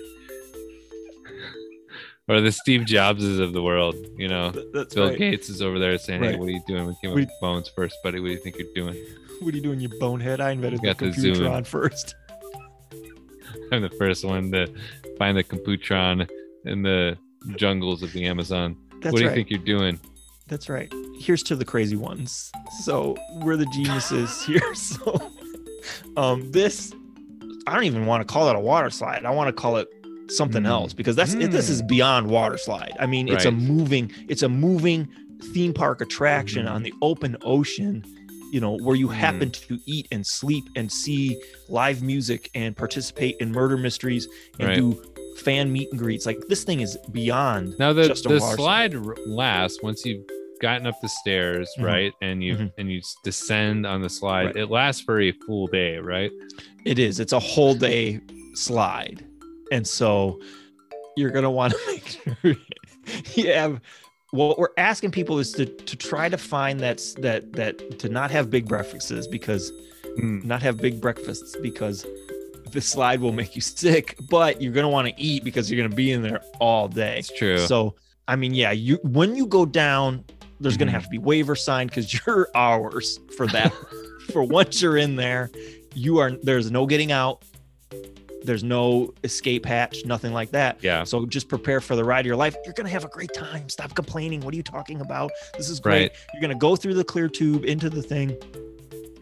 Or 2.28 2.41
the 2.41 2.51
Steve 2.51 2.82
Jobses 2.82 3.39
of 3.39 3.53
the 3.53 3.61
world, 3.61 3.95
you 4.17 4.28
know. 4.28 4.51
That's 4.74 4.93
Bill 4.95 5.09
right. 5.09 5.17
Gates 5.17 5.49
is 5.49 5.61
over 5.61 5.80
there 5.80 5.97
saying, 5.97 6.24
"Hey, 6.24 6.30
Right. 6.32 6.39
what 6.39 6.47
are 6.49 6.51
you 6.51 6.61
doing? 6.67 6.86
with 6.88 6.99
came 7.01 7.11
up 7.11 7.15
We- 7.15 7.24
with 7.24 7.32
phones 7.41 7.69
first, 7.69 7.97
buddy. 8.03 8.19
What 8.19 8.28
do 8.28 8.34
you 8.34 8.39
think 8.39 8.57
you're 8.57 8.74
doing?" 8.74 8.95
What 9.41 9.53
are 9.53 9.57
you 9.57 9.63
doing, 9.63 9.80
you 9.82 9.89
bonehead? 9.99 10.39
I 10.39 10.51
invented 10.51 10.80
the 10.82 10.88
Got 10.88 10.97
the 10.99 11.11
zoom. 11.11 11.36
computer 11.36 11.63
first. 11.65 12.15
I'm 13.71 13.82
the 13.82 13.89
first 13.89 14.24
one 14.24 14.51
to 14.51 14.67
find 15.17 15.36
the 15.38 15.43
Computron 15.43 16.30
in 16.65 16.82
the 16.82 17.17
jungles 17.57 18.03
of 18.03 18.13
the 18.13 18.26
Amazon. 18.26 18.78
That's 19.01 19.11
what 19.11 19.17
do 19.17 19.24
you 19.24 19.28
right. 19.30 19.36
think 19.36 19.49
you're 19.49 19.59
doing? 19.59 19.99
That's 20.47 20.69
right. 20.69 20.91
Here's 21.19 21.43
to 21.43 21.55
the 21.55 21.65
crazy 21.65 21.95
ones. 21.97 22.51
So 22.84 23.17
we're 23.41 23.57
the 23.57 23.65
geniuses 23.67 24.41
here. 24.45 24.74
So 24.76 25.32
um 26.17 26.49
this 26.51 26.93
I 27.67 27.74
don't 27.74 27.84
even 27.86 28.05
want 28.05 28.26
to 28.26 28.32
call 28.32 28.49
it 28.49 28.55
a 28.55 28.59
water 28.59 28.89
slide. 28.89 29.26
I 29.26 29.32
want 29.32 29.47
to 29.49 29.53
call 29.53 29.78
it 29.78 29.88
something 30.30 30.63
Mm. 30.63 30.67
else 30.69 30.93
because 30.93 31.15
that's 31.15 31.34
it, 31.34 31.51
this 31.51 31.69
is 31.69 31.82
beyond 31.82 32.28
water 32.28 32.57
slide. 32.57 32.93
I 32.99 33.05
mean, 33.05 33.28
it's 33.28 33.45
a 33.45 33.51
moving 33.51 34.11
it's 34.30 34.43
a 34.43 34.49
moving 34.49 35.07
theme 35.53 35.74
park 35.74 36.01
attraction 36.01 36.67
on 36.67 36.84
the 36.84 36.93
open 37.01 37.36
ocean, 37.43 38.03
you 38.51 38.61
know, 38.61 38.78
where 38.78 38.95
you 38.95 39.07
Mm. 39.09 39.13
happen 39.13 39.51
to 39.51 39.80
eat 39.86 40.07
and 40.11 40.26
sleep 40.26 40.63
and 40.76 40.91
see 40.91 41.38
live 41.69 42.01
music 42.01 42.49
and 42.55 42.76
participate 42.76 43.36
in 43.39 43.51
murder 43.51 43.78
mysteries 43.78 44.28
and 44.59 44.69
Right. 44.69 44.78
do 44.78 45.01
fan 45.38 45.71
meet 45.74 45.89
and 45.91 45.99
greets. 45.99 46.26
Like 46.26 46.38
this 46.47 46.63
thing 46.63 46.80
is 46.82 46.97
beyond 47.11 47.74
Now 47.80 47.91
the 47.91 48.07
just 48.07 48.26
a 48.26 48.30
the 48.30 48.39
water 48.39 48.55
slide 48.55 48.95
r- 48.95 49.15
lasts 49.26 49.82
once 49.84 50.05
you've 50.05 50.24
gotten 50.61 50.88
up 50.88 50.95
the 51.01 51.09
stairs, 51.09 51.69
Mhm. 51.78 51.84
right, 51.84 52.13
and 52.21 52.41
you 52.43 52.55
Mhm. 52.55 52.71
and 52.78 52.89
you 52.91 53.01
descend 53.26 53.86
on 53.86 54.01
the 54.01 54.09
slide. 54.09 54.45
Right. 54.45 54.55
It 54.57 54.69
lasts 54.69 55.01
for 55.01 55.19
a 55.19 55.32
full 55.45 55.67
day, 55.67 55.97
right? 55.97 56.32
It 56.86 56.99
is. 56.99 57.19
It's 57.19 57.34
a 57.34 57.39
whole 57.39 57.74
day 57.76 58.21
slide. 58.53 59.26
And 59.74 59.88
so 59.88 60.39
you're 61.17 61.32
going 61.32 61.43
to 61.43 61.49
want 61.49 61.74
to 61.74 61.80
make 61.88 62.07
sure 62.43 62.55
you 63.36 63.51
have 63.53 63.82
what 64.32 64.57
we're 64.59 64.69
asking 64.78 65.11
people 65.11 65.39
is 65.39 65.51
to, 65.53 65.65
to 65.65 65.95
try 65.95 66.30
to 66.30 66.38
find 66.38 66.80
that's 66.80 67.13
that 67.15 67.51
that 67.53 67.99
to 67.99 68.09
not 68.09 68.30
have 68.32 68.49
big 68.49 68.67
breakfasts 68.67 69.28
because 69.28 69.71
Mm. 70.19 70.43
not 70.45 70.61
have 70.61 70.78
big 70.78 71.01
breakfasts 71.01 71.55
because 71.55 72.05
the 72.71 72.80
slide 72.82 73.19
will 73.19 73.32
make 73.32 73.55
you 73.55 73.61
sick, 73.61 74.15
but 74.30 74.61
you're 74.61 74.71
going 74.71 74.84
to 74.84 74.89
want 74.89 75.07
to 75.07 75.13
eat 75.19 75.43
because 75.43 75.71
you're 75.71 75.78
going 75.80 75.89
to 75.89 75.95
be 75.95 76.11
in 76.11 76.21
there 76.21 76.39
all 76.59 76.88
day. 76.88 77.17
It's 77.17 77.32
true. 77.36 77.57
So, 77.57 77.95
I 78.28 78.36
mean, 78.36 78.53
yeah, 78.53 78.69
you 78.71 78.99
when 79.01 79.36
you 79.36 79.47
go 79.47 79.65
down, 79.65 80.24
there's 80.59 80.78
going 80.78 80.88
Mhm. 80.88 80.91
to 80.91 80.93
have 80.93 81.03
to 81.05 81.09
be 81.09 81.17
waiver 81.17 81.55
signed 81.55 81.89
because 81.89 82.13
you're 82.28 82.47
ours 82.53 83.19
for 83.36 83.47
that. 83.47 83.74
for 84.32 84.43
once 84.43 84.84
you're 84.84 84.97
in 84.97 85.15
there, 85.15 85.49
you 85.95 86.19
are 86.19 86.32
there's 86.43 86.69
no 86.69 86.86
getting 86.86 87.11
out. 87.11 87.43
There's 88.43 88.63
no 88.63 89.13
escape 89.23 89.65
hatch, 89.65 90.05
nothing 90.05 90.33
like 90.33 90.51
that. 90.51 90.83
yeah, 90.83 91.03
So 91.03 91.25
just 91.25 91.47
prepare 91.47 91.79
for 91.79 91.95
the 91.95 92.03
ride 92.03 92.21
of 92.21 92.25
your 92.25 92.35
life. 92.35 92.55
You're 92.65 92.73
gonna 92.73 92.89
have 92.89 93.05
a 93.05 93.09
great 93.09 93.33
time. 93.33 93.69
Stop 93.69 93.95
complaining. 93.95 94.41
What 94.41 94.53
are 94.53 94.57
you 94.57 94.63
talking 94.63 95.01
about? 95.01 95.31
This 95.57 95.69
is 95.69 95.79
great. 95.79 96.01
Right. 96.01 96.11
You're 96.33 96.41
gonna 96.41 96.55
go 96.55 96.75
through 96.75 96.95
the 96.95 97.03
clear 97.03 97.27
tube 97.27 97.65
into 97.65 97.89
the 97.89 98.01
thing. 98.01 98.37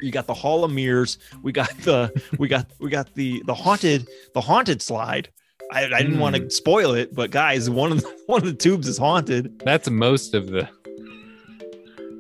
You 0.02 0.12
got 0.12 0.26
the 0.26 0.34
Hall 0.34 0.64
of 0.64 0.72
Mirrors. 0.72 1.20
We 1.44 1.52
got 1.52 1.70
the 1.80 2.12
we 2.40 2.48
got 2.48 2.68
we 2.80 2.90
got 2.90 3.14
the 3.14 3.44
the 3.46 3.54
haunted 3.54 4.08
the 4.34 4.42
haunted 4.42 4.82
slide. 4.82 5.30
I, 5.72 5.86
I 5.86 6.02
didn't 6.02 6.20
want 6.20 6.36
to 6.36 6.42
hmm. 6.42 6.50
spoil 6.50 6.94
it, 6.96 7.16
but 7.16 7.32
guys, 7.32 7.70
one 7.70 7.92
of 7.92 8.02
the 8.02 8.18
one 8.26 8.42
of 8.42 8.48
the 8.48 8.54
tubes 8.54 8.88
is 8.88 8.98
haunted. 8.98 9.60
that's 9.60 9.90
most 9.90 10.34
of 10.34 10.48
the 10.48 10.68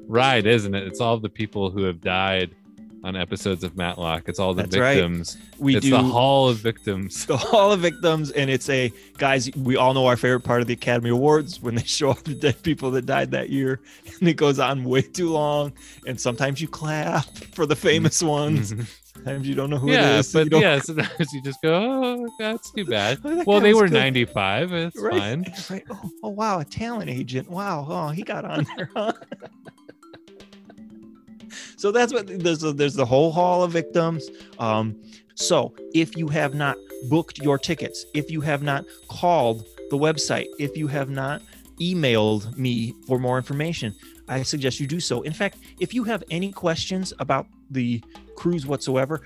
ride, 0.07 0.45
isn't 0.45 0.75
it? 0.75 0.87
It's 0.87 1.01
all 1.01 1.17
the 1.17 1.29
people 1.29 1.71
who 1.71 1.83
have 1.83 2.01
died 2.01 2.55
on 3.03 3.15
episodes 3.15 3.63
of 3.63 3.75
Matlock. 3.75 4.23
It's 4.27 4.39
all 4.39 4.53
the 4.53 4.63
That's 4.63 4.77
right. 4.77 4.95
victims. 4.95 5.37
We 5.57 5.75
it's 5.75 5.85
do 5.85 5.91
the 5.91 6.03
Hall 6.03 6.49
of 6.49 6.57
Victims. 6.57 7.25
the 7.27 7.37
Hall 7.37 7.71
of 7.71 7.79
Victims, 7.79 8.31
and 8.31 8.49
it's 8.49 8.69
a 8.69 8.91
guys. 9.17 9.49
We 9.55 9.75
all 9.75 9.93
know 9.93 10.05
our 10.07 10.17
favorite 10.17 10.41
part 10.41 10.61
of 10.61 10.67
the 10.67 10.73
Academy 10.73 11.09
Awards 11.09 11.61
when 11.61 11.75
they 11.75 11.83
show 11.85 12.09
off 12.11 12.23
the 12.23 12.35
dead 12.35 12.61
people 12.63 12.91
that 12.91 13.05
died 13.05 13.31
that 13.31 13.49
year, 13.49 13.79
and 14.19 14.29
it 14.29 14.35
goes 14.35 14.59
on 14.59 14.83
way 14.83 15.01
too 15.01 15.29
long. 15.31 15.73
And 16.05 16.19
sometimes 16.19 16.61
you 16.61 16.67
clap 16.67 17.25
for 17.53 17.65
the 17.65 17.75
famous 17.75 18.21
ones. 18.37 18.73
Sometimes 19.13 19.45
you 19.47 19.55
don't 19.55 19.69
know 19.69 19.77
who 19.77 19.89
it 19.89 19.93
yeah, 19.93 20.19
is. 20.19 20.29
so 20.29 20.39
you 20.39 20.49
but 20.49 20.61
yeah, 20.61 20.79
sometimes 20.79 21.33
you 21.33 21.41
just 21.41 21.61
go, 21.61 21.73
"Oh, 21.73 22.29
that's 22.39 22.71
too 22.71 22.85
bad." 22.85 23.19
Oh, 23.25 23.43
Well, 23.45 23.59
they 23.59 23.73
were 23.73 23.87
good. 23.89 23.93
95. 23.93 24.71
It's 24.73 24.97
right, 24.99 25.19
fine. 25.19 25.45
right. 25.69 25.83
Oh, 25.89 26.11
oh, 26.23 26.29
wow, 26.29 26.59
a 26.59 26.65
talent 26.65 27.09
agent. 27.09 27.49
Wow, 27.49 27.85
oh, 27.89 28.09
he 28.09 28.23
got 28.23 28.45
on 28.45 28.65
there. 28.77 28.89
Huh? 28.95 29.11
So 31.77 31.91
that's 31.91 32.13
what 32.13 32.27
there's. 32.27 32.63
A, 32.63 32.73
there's 32.73 32.93
the 32.93 33.05
whole 33.05 33.31
hall 33.31 33.63
of 33.63 33.71
victims. 33.71 34.29
Um, 34.59 35.01
so 35.35 35.73
if 35.93 36.15
you 36.17 36.27
have 36.27 36.53
not 36.53 36.77
booked 37.09 37.39
your 37.39 37.57
tickets, 37.57 38.05
if 38.13 38.29
you 38.29 38.41
have 38.41 38.61
not 38.61 38.85
called 39.09 39.65
the 39.89 39.97
website, 39.97 40.47
if 40.59 40.77
you 40.77 40.87
have 40.87 41.09
not 41.09 41.41
emailed 41.79 42.55
me 42.57 42.93
for 43.07 43.17
more 43.17 43.37
information, 43.37 43.95
I 44.27 44.43
suggest 44.43 44.79
you 44.79 44.87
do 44.87 44.99
so. 44.99 45.23
In 45.23 45.33
fact, 45.33 45.57
if 45.79 45.93
you 45.93 46.03
have 46.03 46.23
any 46.29 46.51
questions 46.51 47.11
about 47.19 47.47
the 47.71 48.01
cruise 48.35 48.65
whatsoever, 48.65 49.21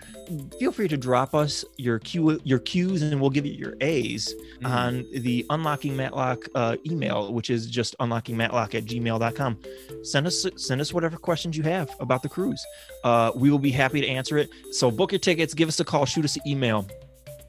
feel 0.60 0.72
free 0.72 0.88
to 0.88 0.98
drop 0.98 1.34
us 1.34 1.64
your 1.78 2.00
Q 2.00 2.40
your 2.44 2.60
Q's 2.60 3.02
and 3.02 3.20
we'll 3.20 3.30
give 3.30 3.46
you 3.46 3.54
your 3.54 3.76
A's 3.82 4.34
Mm-hmm. 4.56 4.66
on 4.68 5.06
the 5.12 5.46
unlocking 5.50 5.98
matlock 5.98 6.46
uh, 6.56 6.78
email 6.86 7.34
which 7.34 7.50
is 7.50 7.68
just 7.68 7.94
unlockingmatlock 8.00 8.74
at 8.74 8.86
gmail.com 8.86 9.60
send 10.02 10.26
us 10.26 10.46
send 10.56 10.80
us 10.80 10.94
whatever 10.94 11.18
questions 11.18 11.58
you 11.58 11.64
have 11.64 11.90
about 12.00 12.24
the 12.24 12.30
cruise 12.30 12.66
uh, 13.04 13.32
we 13.36 13.52
will 13.52 13.60
be 13.60 13.70
happy 13.70 14.00
to 14.00 14.08
answer 14.08 14.38
it. 14.38 14.50
So 14.72 14.90
book 14.90 15.12
your 15.12 15.20
tickets 15.20 15.54
give 15.54 15.68
us 15.68 15.80
a 15.82 15.86
call 15.86 16.06
shoot 16.06 16.24
us 16.24 16.38
an 16.38 16.44
email. 16.48 16.88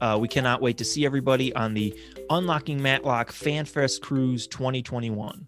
Uh, 0.01 0.17
we 0.19 0.27
cannot 0.27 0.61
wait 0.61 0.77
to 0.77 0.83
see 0.85 1.05
everybody 1.05 1.55
on 1.55 1.73
the 1.73 1.97
unlocking 2.29 2.81
matlock 2.81 3.31
fanfest 3.31 4.01
cruise 4.01 4.47
2021 4.47 5.46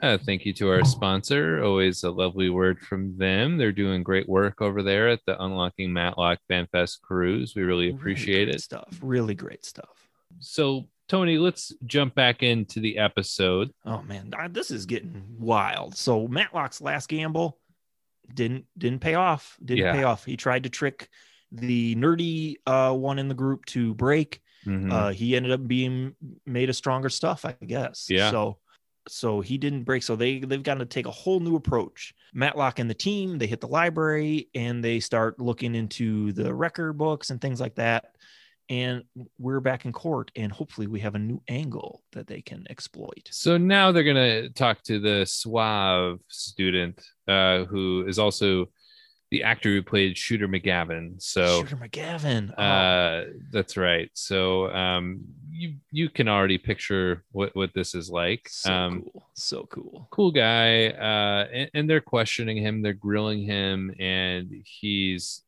Uh, 0.00 0.16
thank 0.18 0.44
you 0.46 0.52
to 0.54 0.70
our 0.70 0.84
sponsor. 0.84 1.62
Always 1.64 2.04
a 2.04 2.10
lovely 2.10 2.50
word 2.50 2.78
from 2.80 3.16
them. 3.18 3.58
They're 3.58 3.72
doing 3.72 4.02
great 4.02 4.28
work 4.28 4.60
over 4.62 4.82
there 4.82 5.08
at 5.08 5.20
the 5.26 5.42
Unlocking 5.42 5.92
Matlock 5.92 6.38
FanFest 6.50 7.00
Cruise. 7.02 7.54
We 7.56 7.62
really 7.62 7.90
appreciate 7.90 8.44
great 8.46 8.54
it. 8.56 8.60
stuff 8.62 8.98
really 9.02 9.34
great 9.34 9.64
stuff 9.64 10.08
so 10.40 10.86
Tony, 11.08 11.38
let's 11.38 11.72
jump 11.86 12.14
back 12.14 12.42
into 12.42 12.80
the 12.80 12.98
episode. 12.98 13.72
Oh 13.86 14.02
man, 14.02 14.30
this 14.50 14.70
is 14.70 14.84
getting 14.84 15.24
wild. 15.38 15.96
So 15.96 16.28
Matlock's 16.28 16.82
last 16.82 17.08
gamble 17.08 17.58
didn't 18.34 18.66
didn't 18.76 19.00
pay 19.00 19.14
off. 19.14 19.56
Didn't 19.64 19.84
Yeah. 19.84 19.92
pay 19.94 20.02
off. 20.02 20.26
He 20.26 20.36
tried 20.36 20.64
to 20.64 20.68
trick 20.68 21.08
the 21.50 21.94
nerdy 21.96 22.56
uh, 22.66 22.92
one 22.94 23.18
in 23.18 23.28
the 23.28 23.34
group 23.34 23.64
to 23.66 23.94
break. 23.94 24.42
Mhm. 24.66 24.92
Uh, 24.92 25.08
he 25.08 25.34
ended 25.34 25.50
up 25.50 25.66
being 25.66 26.14
made 26.44 26.68
of 26.68 26.76
stronger 26.76 27.08
stuff, 27.08 27.46
I 27.46 27.52
guess. 27.64 28.08
Yeah. 28.10 28.30
So 28.30 28.58
so 29.08 29.40
he 29.40 29.58
didn't 29.58 29.84
break. 29.84 30.02
So 30.02 30.16
they 30.16 30.40
they've 30.40 30.62
got 30.62 30.74
to 30.74 30.86
take 30.86 31.06
a 31.06 31.10
whole 31.10 31.40
new 31.40 31.56
approach. 31.56 32.14
Matlock 32.34 32.78
and 32.78 32.88
the 32.88 32.94
team 32.94 33.38
they 33.38 33.46
hit 33.46 33.60
the 33.60 33.68
library 33.68 34.48
and 34.54 34.82
they 34.84 35.00
start 35.00 35.40
looking 35.40 35.74
into 35.74 36.32
the 36.32 36.52
record 36.54 36.98
books 36.98 37.30
and 37.30 37.40
things 37.40 37.60
like 37.60 37.74
that. 37.76 38.16
And 38.70 39.04
we're 39.38 39.60
back 39.60 39.86
in 39.86 39.92
court, 39.92 40.30
and 40.36 40.52
hopefully 40.52 40.86
we 40.86 41.00
have 41.00 41.14
a 41.14 41.18
new 41.18 41.40
angle 41.48 42.02
that 42.12 42.26
they 42.26 42.42
can 42.42 42.66
exploit. 42.68 43.26
So 43.30 43.56
now 43.56 43.92
they're 43.92 44.04
gonna 44.04 44.50
talk 44.50 44.82
to 44.82 44.98
the 44.98 45.24
suave 45.24 46.20
student, 46.28 47.02
uh, 47.26 47.64
who 47.64 48.04
is 48.06 48.18
also 48.18 48.68
the 49.30 49.42
actor 49.42 49.68
who 49.68 49.82
played 49.82 50.16
Shooter 50.16 50.48
McGavin. 50.48 51.20
So 51.20 51.60
Shooter 51.60 51.76
McGavin. 51.76 52.54
Oh, 52.56 52.62
uh, 52.62 53.24
that's 53.52 53.76
right. 53.76 54.10
So 54.14 54.70
um, 54.72 55.20
you 55.50 55.74
you 55.90 56.08
can 56.08 56.28
already 56.28 56.56
picture 56.58 57.24
what 57.32 57.54
what 57.54 57.74
this 57.74 57.94
is 57.94 58.08
like. 58.10 58.48
so 58.48 58.72
um, 58.72 59.02
cool. 59.12 59.26
So 59.34 59.66
cool. 59.70 60.08
cool 60.10 60.30
guy 60.32 60.88
uh 60.88 61.46
and, 61.52 61.70
and 61.74 61.90
they're 61.90 62.00
questioning 62.00 62.56
him 62.56 62.82
they're 62.82 62.92
grilling 62.92 63.42
him 63.42 63.94
and 64.00 64.50
he's 64.64 65.42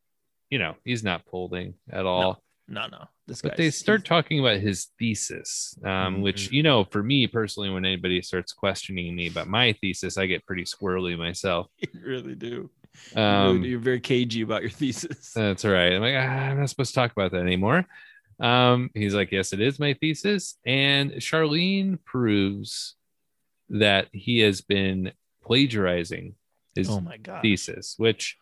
you 0.51 0.59
know 0.59 0.75
he's 0.85 1.03
not 1.05 1.23
folding 1.31 1.75
at 1.91 2.07
all 2.07 2.43
No, 2.69 2.87
no. 2.87 3.09
This 3.27 3.43
but 3.43 3.57
they 3.57 3.71
start 3.71 4.05
talking 4.05 4.41
about 4.41 4.59
his 4.61 4.89
thesis 4.99 5.75
um 5.85 6.21
which 6.23 6.49
Mhm. 6.49 6.53
you 6.53 6.63
know 6.63 6.85
for 6.85 7.03
me 7.03 7.27
personally 7.27 7.71
when 7.71 7.85
anybody 7.85 8.21
starts 8.23 8.53
questioning 8.53 9.15
me 9.15 9.27
about 9.29 9.47
my 9.49 9.73
thesis 9.81 10.17
i 10.19 10.27
get 10.27 10.45
pretty 10.47 10.65
squirrely 10.65 11.17
myself 11.19 11.67
You 11.81 12.01
really 12.05 12.35
do. 12.35 12.71
You 13.15 13.23
really 13.23 13.27
um 13.27 13.63
do. 13.63 13.69
You're 13.69 13.81
very 13.81 14.01
cagey 14.01 14.43
about 14.43 14.63
your 14.63 14.71
thesis. 14.81 15.33
that's 15.33 15.65
all 15.65 15.71
right 15.71 15.93
i'm 15.93 16.01
like 16.03 16.15
ah, 16.17 16.51
i'm 16.51 16.61
not 16.61 16.69
supposed 16.69 16.91
to 16.91 16.95
talk 16.95 17.13
about 17.13 17.33
that 17.33 17.41
anymore 17.41 17.87
um 18.41 18.91
he's 18.95 19.15
like 19.15 19.33
yes 19.33 19.53
it 19.53 19.61
is 19.61 19.79
my 19.79 19.95
thesis 19.95 20.59
and 20.65 21.13
charlene 21.13 21.99
proves 22.05 22.95
that 23.71 24.09
he 24.13 24.41
has 24.41 24.61
been 24.61 25.13
plagiarizing 25.43 26.35
his 26.75 26.91
oh 26.91 27.01
my 27.01 27.17
god. 27.17 27.43
thesis, 27.43 27.95
which 27.97 28.37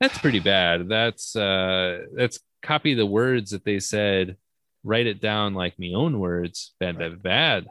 that's 0.00 0.18
pretty 0.18 0.40
bad. 0.40 0.88
That's 0.88 1.34
uh 1.34 2.04
that's 2.14 2.38
copy 2.62 2.94
the 2.94 3.06
words 3.06 3.50
that 3.50 3.64
they 3.64 3.80
said, 3.80 4.36
write 4.82 5.06
it 5.06 5.20
down 5.20 5.54
like 5.54 5.78
me 5.78 5.94
own 5.94 6.18
words. 6.18 6.74
Bad, 6.78 6.98
bad, 6.98 7.22
bad. 7.22 7.66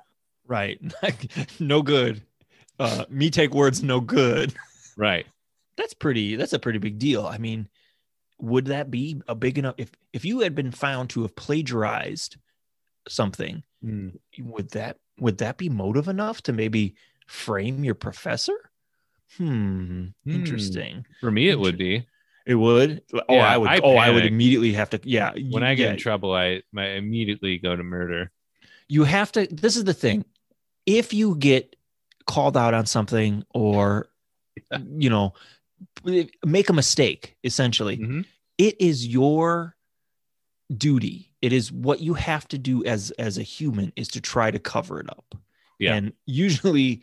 Right. 0.45 0.79
no 1.59 1.81
good. 1.81 2.21
Uh, 2.79 3.05
me 3.09 3.29
take 3.29 3.53
words 3.53 3.83
no 3.83 3.99
good. 3.99 4.53
Right. 4.97 5.25
That's 5.77 5.93
pretty. 5.93 6.35
That's 6.35 6.53
a 6.53 6.59
pretty 6.59 6.79
big 6.79 6.99
deal. 6.99 7.25
I 7.25 7.37
mean, 7.37 7.67
would 8.39 8.65
that 8.65 8.91
be 8.91 9.21
a 9.27 9.35
big 9.35 9.57
enough? 9.57 9.75
If 9.77 9.91
if 10.11 10.23
you 10.25 10.41
had 10.41 10.55
been 10.55 10.71
found 10.71 11.09
to 11.11 11.21
have 11.23 11.35
plagiarized 11.35 12.37
something, 13.07 13.63
Hmm. 13.81 14.09
would 14.39 14.69
that 14.71 14.97
would 15.19 15.37
that 15.39 15.57
be 15.57 15.69
motive 15.69 16.07
enough 16.07 16.41
to 16.43 16.53
maybe 16.53 16.95
frame 17.27 17.83
your 17.83 17.95
professor? 17.95 18.55
Hmm. 19.37 20.07
Hmm. 20.23 20.29
Interesting. 20.31 21.05
For 21.21 21.31
me, 21.31 21.49
it 21.49 21.59
would 21.59 21.77
be. 21.77 22.05
It 22.45 22.55
would. 22.55 23.01
Oh, 23.13 23.21
Yeah, 23.35 23.47
I 23.47 23.57
would. 23.57 23.69
I 23.69 23.79
oh, 23.83 23.95
I 23.95 24.09
would 24.09 24.25
immediately 24.25 24.73
have 24.73 24.89
to. 24.91 24.99
Yeah. 25.03 25.31
When 25.31 25.51
you- 25.51 25.59
I 25.63 25.75
get 25.75 25.85
yeah, 25.85 25.91
in 25.91 25.97
trouble, 25.97 26.33
I, 26.33 26.61
I 26.77 26.85
immediately 26.89 27.57
go 27.57 27.75
to 27.75 27.83
murder. 27.83 28.31
you 28.89 29.05
have 29.05 29.31
to 29.31 29.47
this 29.47 29.75
is 29.77 29.85
the 29.85 29.93
thing 29.93 30.25
if 30.85 31.13
you 31.13 31.35
get 31.37 31.75
called 32.27 32.57
out 32.57 32.73
on 32.73 32.85
something 32.85 33.43
or 33.53 34.07
you 34.97 35.09
know 35.09 35.33
make 36.45 36.69
a 36.69 36.73
mistake 36.73 37.35
essentially. 37.43 37.97
Mhm. 37.97 38.25
it 38.57 38.79
is 38.79 39.07
your 39.07 39.75
duty. 40.75 41.33
It 41.41 41.51
is 41.53 41.71
what 41.71 41.99
you 41.99 42.13
have 42.13 42.47
to 42.49 42.57
do 42.57 42.83
as 42.85 43.11
as 43.11 43.37
a 43.37 43.43
human 43.43 43.91
is 43.95 44.07
to 44.09 44.21
try 44.21 44.51
to 44.51 44.59
cover 44.59 44.99
it 44.99 45.09
up. 45.09 45.35
Yeah. 45.79 45.95
and 45.95 46.13
usually 46.25 47.01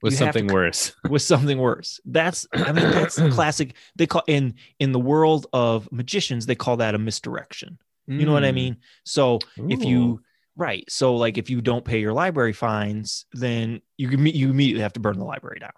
With 0.00 0.18
have 0.18 0.32
to 0.32 0.38
something 0.38 0.54
worse. 0.54 0.94
with 1.10 1.22
something 1.22 1.58
worse. 1.58 2.00
That's 2.04 2.46
i 2.52 2.72
mean 2.72 2.90
that's 2.90 3.16
classic. 3.34 3.74
They 3.96 4.06
call 4.06 4.22
in 4.26 4.54
in 4.78 4.92
the 4.92 5.00
world 5.00 5.46
of 5.52 5.90
magicians 5.92 6.46
they 6.46 6.54
call 6.54 6.76
that 6.78 6.94
a 6.94 6.98
misdirection. 6.98 7.78
You 8.06 8.26
know 8.26 8.32
what 8.32 8.44
i 8.44 8.50
Mm. 8.50 8.54
mean? 8.54 8.76
So 9.04 9.38
if 9.56 9.84
you 9.84 10.22
right. 10.56 10.84
So 10.90 11.16
like 11.16 11.38
if 11.38 11.48
you 11.50 11.60
don't 11.60 11.84
pay 11.84 12.00
your 12.00 12.12
library 12.12 12.52
fines 12.52 13.26
then 13.32 13.80
you 13.98 14.08
you 14.10 14.50
immediately 14.50 14.82
have 14.82 14.92
to 14.94 15.00
burn 15.00 15.18
the 15.18 15.24
library 15.24 15.58
down 15.60 15.72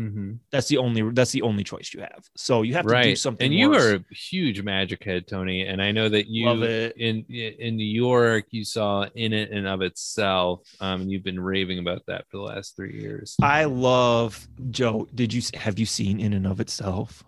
Mhm. 0.00 0.38
that's 0.50 0.68
the 0.68 0.78
only 0.78 1.02
that's 1.12 1.32
the 1.32 1.42
only 1.42 1.62
choice 1.64 1.92
you 1.92 2.00
have. 2.00 2.24
So 2.34 2.62
you 2.62 2.72
have 2.74 2.86
to 2.86 3.02
do 3.02 3.14
something 3.16 3.44
and 3.44 3.54
you 3.54 3.70
worse. 3.70 3.84
are 3.84 3.94
a 3.96 4.04
huge 4.14 4.62
magic 4.62 5.04
head 5.04 5.26
tony 5.28 5.62
and 5.66 5.82
i 5.82 5.92
know 5.92 6.08
that 6.08 6.26
you 6.28 6.46
Love 6.46 6.62
it. 6.62 6.96
in 6.96 7.24
in 7.28 7.76
new 7.76 7.84
york 7.84 8.46
you 8.50 8.64
saw 8.64 9.06
in 9.14 9.32
it 9.34 9.50
and 9.50 9.66
of 9.66 9.82
itself 9.82 10.60
um 10.80 11.02
and 11.02 11.10
you've 11.12 11.22
been 11.22 11.38
raving 11.38 11.78
about 11.78 12.02
that 12.06 12.24
for 12.30 12.38
the 12.38 12.42
last 12.42 12.74
three 12.74 12.98
years. 13.00 13.36
I 13.42 13.64
love 13.66 14.48
joe 14.70 15.06
did 15.14 15.32
you 15.34 15.42
have 15.54 15.78
you 15.78 15.86
seen 15.86 16.20
in 16.20 16.32
and 16.32 16.46
of 16.46 16.58
itself? 16.60 17.22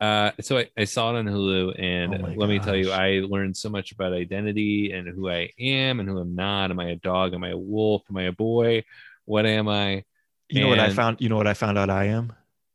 Uh 0.00 0.32
so 0.40 0.58
i, 0.58 0.68
I 0.76 0.84
saw 0.84 1.10
it 1.14 1.18
on 1.18 1.26
hulu 1.26 1.80
and 1.80 2.14
Oh 2.14 2.32
let 2.36 2.48
me 2.48 2.58
tell 2.58 2.76
you 2.76 2.90
i 2.92 3.20
learned 3.28 3.56
so 3.56 3.68
much 3.68 3.92
about 3.92 4.12
identity 4.12 4.92
and 4.92 5.08
who 5.08 5.28
i 5.30 5.50
am 5.58 6.00
and 6.00 6.08
who 6.08 6.18
i'm 6.18 6.34
not. 6.34 6.70
Am 6.72 6.80
i 6.80 6.90
a 6.90 6.96
dog? 6.96 7.32
Am 7.34 7.44
i 7.44 7.50
a 7.50 7.56
wolf? 7.56 8.02
Am 8.10 8.16
i 8.16 8.24
a 8.24 8.32
boy? 8.32 8.84
What 9.24 9.44
am 9.46 9.68
i 9.68 10.04
you 10.50 10.60
know 10.60 10.68
what 10.68 10.78
i 10.80 10.88
found 10.90 11.20
you 11.20 11.28
know 11.28 11.36
what 11.36 11.46
i 11.46 11.54
found 11.54 11.76
out 11.78 11.90
i 11.90 12.04
am 12.04 12.32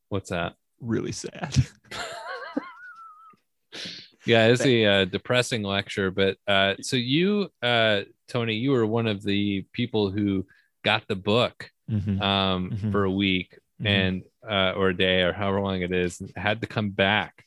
what's 0.09 0.29
that 0.29 0.55
really 0.79 1.11
sad 1.11 1.55
yeah 4.25 4.47
it's 4.47 4.65
a 4.65 4.85
uh, 4.85 5.05
depressing 5.05 5.63
lecture 5.63 6.11
but 6.11 6.37
uh 6.47 6.75
so 6.81 6.95
you 6.95 7.49
uh 7.61 8.01
tony 8.27 8.53
you 8.55 8.71
were 8.71 8.85
one 8.85 9.07
of 9.07 9.23
the 9.23 9.65
people 9.73 10.09
who 10.11 10.45
got 10.83 11.07
the 11.07 11.15
book 11.15 11.69
Mhm. 11.89 12.21
um 12.21 12.71
Mhm. 12.71 12.91
for 12.91 13.03
a 13.03 13.11
week 13.11 13.59
Mhm. 13.81 13.85
and 13.87 14.23
uh 14.47 14.71
or 14.77 14.89
a 14.89 14.95
day 14.97 15.21
or 15.21 15.33
however 15.33 15.59
long 15.61 15.81
it 15.81 15.91
is 15.91 16.21
had 16.35 16.61
to 16.61 16.67
come 16.67 16.91
back 16.91 17.43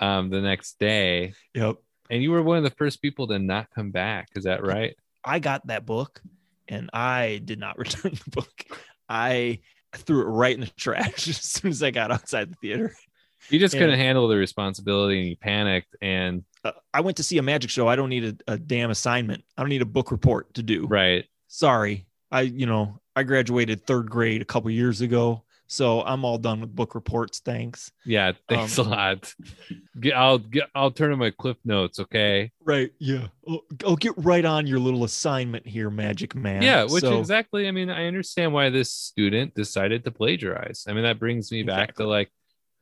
um 0.00 0.30
the 0.30 0.40
next 0.40 0.78
day 0.80 1.34
yep 1.54 1.76
and 2.10 2.22
you 2.22 2.30
were 2.32 2.42
one 2.42 2.58
of 2.58 2.64
the 2.64 2.70
first 2.76 3.00
people 3.00 3.28
to 3.28 3.38
not 3.38 3.68
come 3.74 3.90
back 3.92 4.28
is 4.34 4.44
that 4.44 4.64
right 4.64 4.96
I 5.24 5.38
got 5.38 5.66
that 5.68 5.86
book 5.86 6.20
and 6.66 6.90
I 6.92 7.40
did 7.44 7.60
not 7.60 7.78
return 7.84 8.12
the 8.24 8.30
book. 8.30 8.64
I 9.12 9.60
threw 9.94 10.22
it 10.22 10.24
right 10.24 10.54
in 10.54 10.60
the 10.60 10.66
trash 10.78 11.28
as 11.28 11.36
soon 11.42 11.70
as 11.70 11.82
I 11.82 11.90
got 11.90 12.10
outside 12.10 12.50
the 12.50 12.56
theater. 12.56 12.94
you 13.50 13.58
just 13.58 13.74
Yeah. 13.74 13.80
couldn't 13.80 13.98
handle 13.98 14.26
the 14.28 14.36
responsibility 14.36 15.20
and 15.20 15.28
you 15.28 15.36
panicked 15.36 15.94
and 16.00 16.44
Uh, 16.64 16.72
I 16.94 17.00
went 17.02 17.16
to 17.18 17.22
see 17.22 17.36
a 17.38 17.42
magic 17.42 17.70
show. 17.70 17.88
I 17.88 17.96
don't 17.96 18.08
need 18.08 18.24
a, 18.48 18.52
a 18.54 18.58
damn 18.58 18.90
assignment. 18.90 19.44
I 19.56 19.62
don't 19.62 19.68
need 19.68 19.82
a 19.82 19.86
book 19.86 20.10
report 20.10 20.54
to 20.54 20.62
do. 20.62 20.86
right 20.86 21.24
Sorry. 21.48 22.06
I, 22.30 22.42
you 22.42 22.64
know, 22.64 22.98
I 23.14 23.24
graduated 23.24 23.84
third 23.86 24.08
grade 24.10 24.40
a 24.40 24.46
couple 24.46 24.70
years 24.70 25.02
ago. 25.02 25.44
So 25.68 26.02
I'm 26.02 26.24
all 26.24 26.36
done 26.38 26.60
with 26.60 26.74
book 26.74 26.94
reports. 26.94 27.40
Thanks. 27.40 27.90
yeah 28.04 28.32
thanks 28.48 28.78
Um, 28.78 28.86
a 28.86 28.90
lot 28.90 29.34
get, 30.00 30.14
i'll 30.14 30.38
get 30.38 30.64
i'll 30.74 30.90
turn 30.90 31.10
to 31.10 31.16
my 31.16 31.30
cliff 31.30 31.56
notes 31.64 31.98
okay 32.00 32.50
Right. 32.64 32.92
Yeah. 32.98 33.28
I'll, 33.48 33.62
I'll 33.86 33.96
get 33.96 34.12
right 34.16 34.44
on 34.44 34.66
your 34.66 34.78
little 34.78 35.04
assignment 35.04 35.66
here, 35.66 35.88
Magic 35.90 36.34
Man. 36.34 36.62
yeah 36.62 36.84
which 36.84 37.02
So- 37.02 37.18
exactly 37.20 37.68
i 37.68 37.70
mean 37.70 37.88
i 37.90 38.06
understand 38.06 38.52
why 38.52 38.68
this 38.70 38.90
student 38.92 39.54
decided 39.54 40.04
to 40.04 40.10
plagiarize 40.10 40.84
i 40.88 40.92
mean 40.92 41.04
that 41.04 41.18
brings 41.18 41.50
me 41.50 41.62
back 41.62 41.94
to 41.96 42.06
like 42.06 42.30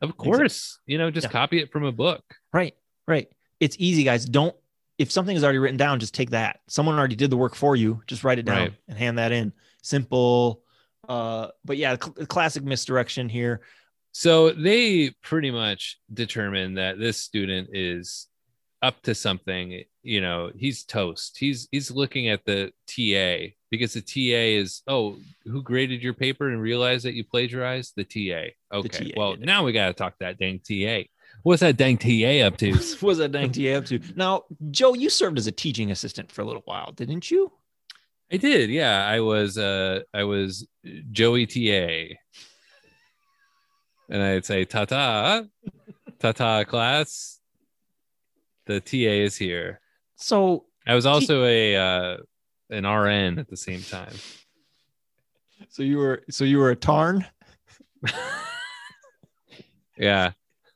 of 0.03 0.17
course 0.17 0.79
you 0.87 0.99
know 0.99 1.11
just 1.11 1.27
Yeah. 1.27 1.31
copy 1.33 1.61
it 1.61 1.71
from 1.71 1.85
a 1.85 1.93
book 1.93 2.25
Right, 2.53 2.75
right. 3.07 3.29
It's 3.61 3.77
easy, 3.79 4.03
guys. 4.05 4.25
Don't 4.25 4.57
if 4.99 5.13
something 5.13 5.37
is 5.37 5.45
already 5.45 5.59
written 5.59 5.77
down, 5.77 6.01
just 6.01 6.15
take 6.15 6.31
that. 6.31 6.61
Someone 6.69 6.99
already 6.99 7.15
did 7.17 7.31
the 7.31 7.37
work 7.37 7.55
for 7.55 7.77
you. 7.77 8.03
Just 8.07 8.25
write 8.25 8.39
it 8.39 8.45
down 8.47 8.57
Right. 8.59 8.75
and 8.89 8.99
hand 8.99 9.19
that 9.19 9.33
in. 9.33 9.53
Simple. 9.83 10.63
Uh, 11.09 11.49
but 11.65 11.77
yeah, 11.77 11.97
cl- 12.01 12.27
classic 12.27 12.63
misdirection 12.63 13.29
here. 13.29 13.61
so 14.13 14.51
they 14.51 15.11
pretty 15.23 15.51
much 15.51 15.99
determine 16.13 16.75
that 16.75 16.99
this 16.99 17.19
student 17.19 17.69
is 17.73 18.27
up 18.83 19.01
to 19.03 19.15
something 19.15 19.85
you 20.03 20.21
know 20.23 20.51
he's 20.57 20.85
toast 20.85 21.37
he's 21.39 21.69
he's 21.71 21.91
looking 21.91 22.29
at 22.31 22.43
the 22.47 22.73
ta 22.87 23.53
because 23.71 23.93
the 23.93 24.01
ta 24.01 24.39
is 24.59 24.81
oh 24.89 25.17
who 25.45 25.63
graded 25.63 26.03
your 26.03 26.15
paper 26.15 26.49
and 26.49 26.61
realized 26.63 27.05
that 27.05 27.13
you 27.15 27.23
plagiarized 27.23 27.93
the 27.97 28.05
ta 28.05 28.51
okay 28.73 29.11
TA 29.11 29.15
well 29.19 29.37
now 29.39 29.63
we 29.65 29.73
got 29.73 29.89
to 29.89 29.93
talk 29.93 30.15
that 30.19 30.39
dang 30.39 30.59
ta 30.61 31.05
what's 31.43 31.61
that 31.61 31.77
dang 31.77 31.99
ta 31.99 32.47
up 32.47 32.57
to 32.57 32.73
What 33.01 33.03
was 33.03 33.19
that 33.19 33.33
dang 33.33 33.53
TA 33.53 33.77
up 33.79 33.85
to? 33.87 34.01
Now, 34.17 34.45
Joe, 34.71 34.95
you 34.95 35.11
served 35.11 35.39
as 35.39 35.47
a 35.47 35.53
teaching 35.53 35.91
assistant 35.91 36.33
for 36.33 36.41
a 36.43 36.45
little 36.45 36.63
while, 36.65 36.93
didn't 36.93 37.31
you? 37.31 37.53
I 38.33 38.37
did, 38.37 38.71
yeah. 38.71 39.07
I 39.07 39.21
was 39.21 39.59
uh 39.59 40.01
I 40.15 40.25
was 40.25 40.67
Joey 41.11 41.47
TA. 41.47 42.15
And 44.09 44.23
I'd 44.23 44.45
say 44.45 44.65
ta-ta, 44.65 45.45
ta-ta 46.19 46.65
class. 46.65 47.39
The 48.67 48.81
TA 48.81 48.97
is 48.97 49.37
here. 49.37 49.81
So 50.17 50.65
I 50.87 50.95
was 50.95 51.07
also 51.07 51.45
a 51.45 51.77
uh, 51.77 52.17
an 52.71 52.87
RN 52.87 53.39
at 53.39 53.49
the 53.49 53.57
same 53.57 53.83
time. 53.83 54.15
So 55.69 55.85
you 55.85 55.99
were 55.99 56.25
so 56.29 56.45
you 56.45 56.59
were 56.59 56.71
a 56.71 56.77
Tarn. 56.77 57.25
Yeah. 60.01 60.33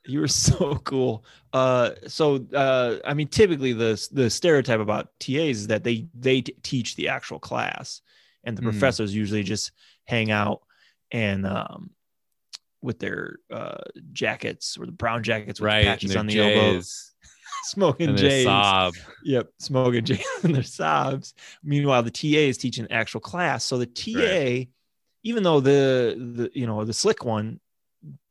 You 0.07 0.21
were 0.21 0.29
so 0.29 0.77
cool. 0.85 1.25
Uh, 1.53 1.91
so 2.07 2.45
uh, 2.55 2.97
I 3.05 3.15
mean, 3.15 3.29
typically 3.29 3.73
the 3.73 4.07
the 4.13 4.31
stereotype 4.31 4.81
about 4.81 5.09
TAs 5.21 5.59
is 5.59 5.67
that 5.69 5.85
they 5.85 6.07
they 6.15 6.43
t- 6.43 6.55
teach 6.63 6.97
the 6.97 7.09
actual 7.09 7.39
class, 7.39 8.03
and 8.45 8.57
the 8.57 8.63
Mhm. 8.63 8.65
professors 8.67 9.15
usually 9.15 9.43
just 9.43 9.73
hang 10.05 10.31
out 10.31 10.61
and 11.11 11.47
um, 11.47 11.91
with 12.83 12.99
their 12.99 13.37
uh, 13.51 13.79
jackets 14.13 14.77
or 14.79 14.85
the 14.87 14.93
brown 14.93 15.23
jackets 15.23 15.61
with 15.61 15.67
Right. 15.67 15.85
patches 15.87 16.17
on 16.17 16.27
the 16.27 16.35
J's 16.35 17.13
smoking 17.65 18.11
and 18.11 18.19
J's. 18.19 18.45
sob. 18.45 18.95
Yep, 19.23 19.49
smoking 19.59 20.05
J's 20.05 20.27
and 20.43 20.55
their 20.55 20.63
sobs. 20.63 21.33
Meanwhile, 21.63 22.03
the 22.03 22.11
TA 22.11 22.49
is 22.49 22.59
teaching 22.59 22.87
actual 22.91 23.21
class. 23.21 23.65
So 23.65 23.79
the 23.79 23.87
TA, 23.87 24.69
even 25.23 25.43
though 25.43 25.61
the 25.61 26.15
the 26.35 26.51
you 26.53 26.67
know 26.67 26.85
the 26.85 26.93
slick 26.93 27.25
one 27.25 27.61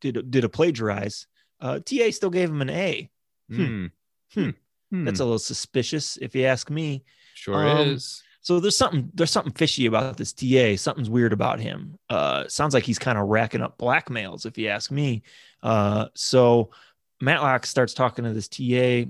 did 0.02 0.30
did 0.30 0.44
a 0.44 0.50
plagiarize, 0.50 1.26
uh, 1.64 1.80
TA 1.80 2.12
still 2.12 2.30
gave 2.30 2.50
him 2.50 2.62
an 2.62 2.70
A. 2.70 3.10
Hmm. 3.50 3.86
Hmm. 4.34 4.50
Hmm. 4.92 5.06
That's 5.06 5.22
a 5.22 5.24
little 5.24 5.40
suspicious, 5.40 6.18
if 6.18 6.36
you 6.36 6.46
ask 6.46 6.70
me. 6.70 7.04
sure 7.34 7.56
um, 7.56 7.90
is. 7.90 8.22
So 8.42 8.60
there's 8.60 8.78
something 8.78 9.10
there's 9.14 9.32
something 9.32 9.54
fishy 9.54 9.86
about 9.86 10.18
this 10.18 10.34
TA. 10.34 10.76
Something's 10.76 11.10
weird 11.10 11.32
about 11.32 11.62
him. 11.62 11.98
Uh, 12.10 12.46
sounds 12.50 12.74
like 12.74 12.84
he's 12.84 13.00
kind 13.00 13.18
of 13.18 13.30
racking 13.30 13.62
up 13.62 13.78
blackmails, 13.78 14.46
if 14.46 14.58
you 14.58 14.68
ask 14.68 14.92
me. 14.92 15.24
Uh, 15.64 16.08
so 16.14 16.72
Matlock 17.22 17.66
starts 17.66 17.94
talking 17.94 18.26
to 18.26 18.34
this 18.34 18.50
TA, 18.50 19.10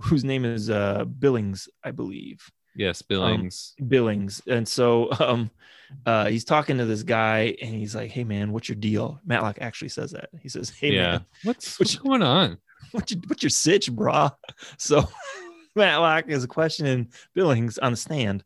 whose 0.00 0.24
name 0.24 0.46
is 0.46 0.70
uh, 0.70 1.04
Billings, 1.04 1.68
I 1.84 1.90
believe. 1.90 2.50
Yes, 2.74 3.02
Billings. 3.02 3.74
Billings. 3.88 4.42
And 4.46 4.66
so 4.66 5.10
um 5.20 5.50
uh 6.06 6.26
he's 6.26 6.44
talking 6.44 6.78
to 6.78 6.84
this 6.86 7.02
guy 7.02 7.54
and 7.60 7.74
he's 7.74 7.94
like, 7.94 8.10
Hey 8.10 8.24
man, 8.24 8.52
what's 8.52 8.68
your 8.68 8.76
deal? 8.76 9.20
Matlock 9.26 9.58
actually 9.60 9.90
says 9.90 10.12
that. 10.12 10.30
He 10.40 10.48
says, 10.48 10.70
Hey 10.70 10.92
yeah. 10.92 11.02
man, 11.12 11.26
What's, 11.44 11.78
what's 11.78 11.96
going 11.96 12.22
on? 12.22 12.58
what's 12.92 13.12
your 13.12 13.20
what's 13.26 13.42
your 13.42 13.50
sitch, 13.50 13.90
brah? 13.92 14.34
So 14.78 15.08
Matlock 15.76 16.28
is 16.28 16.44
questioning 16.46 17.08
Billings 17.34 17.78
on 17.78 17.92
the 17.92 17.96
stand. 17.96 18.44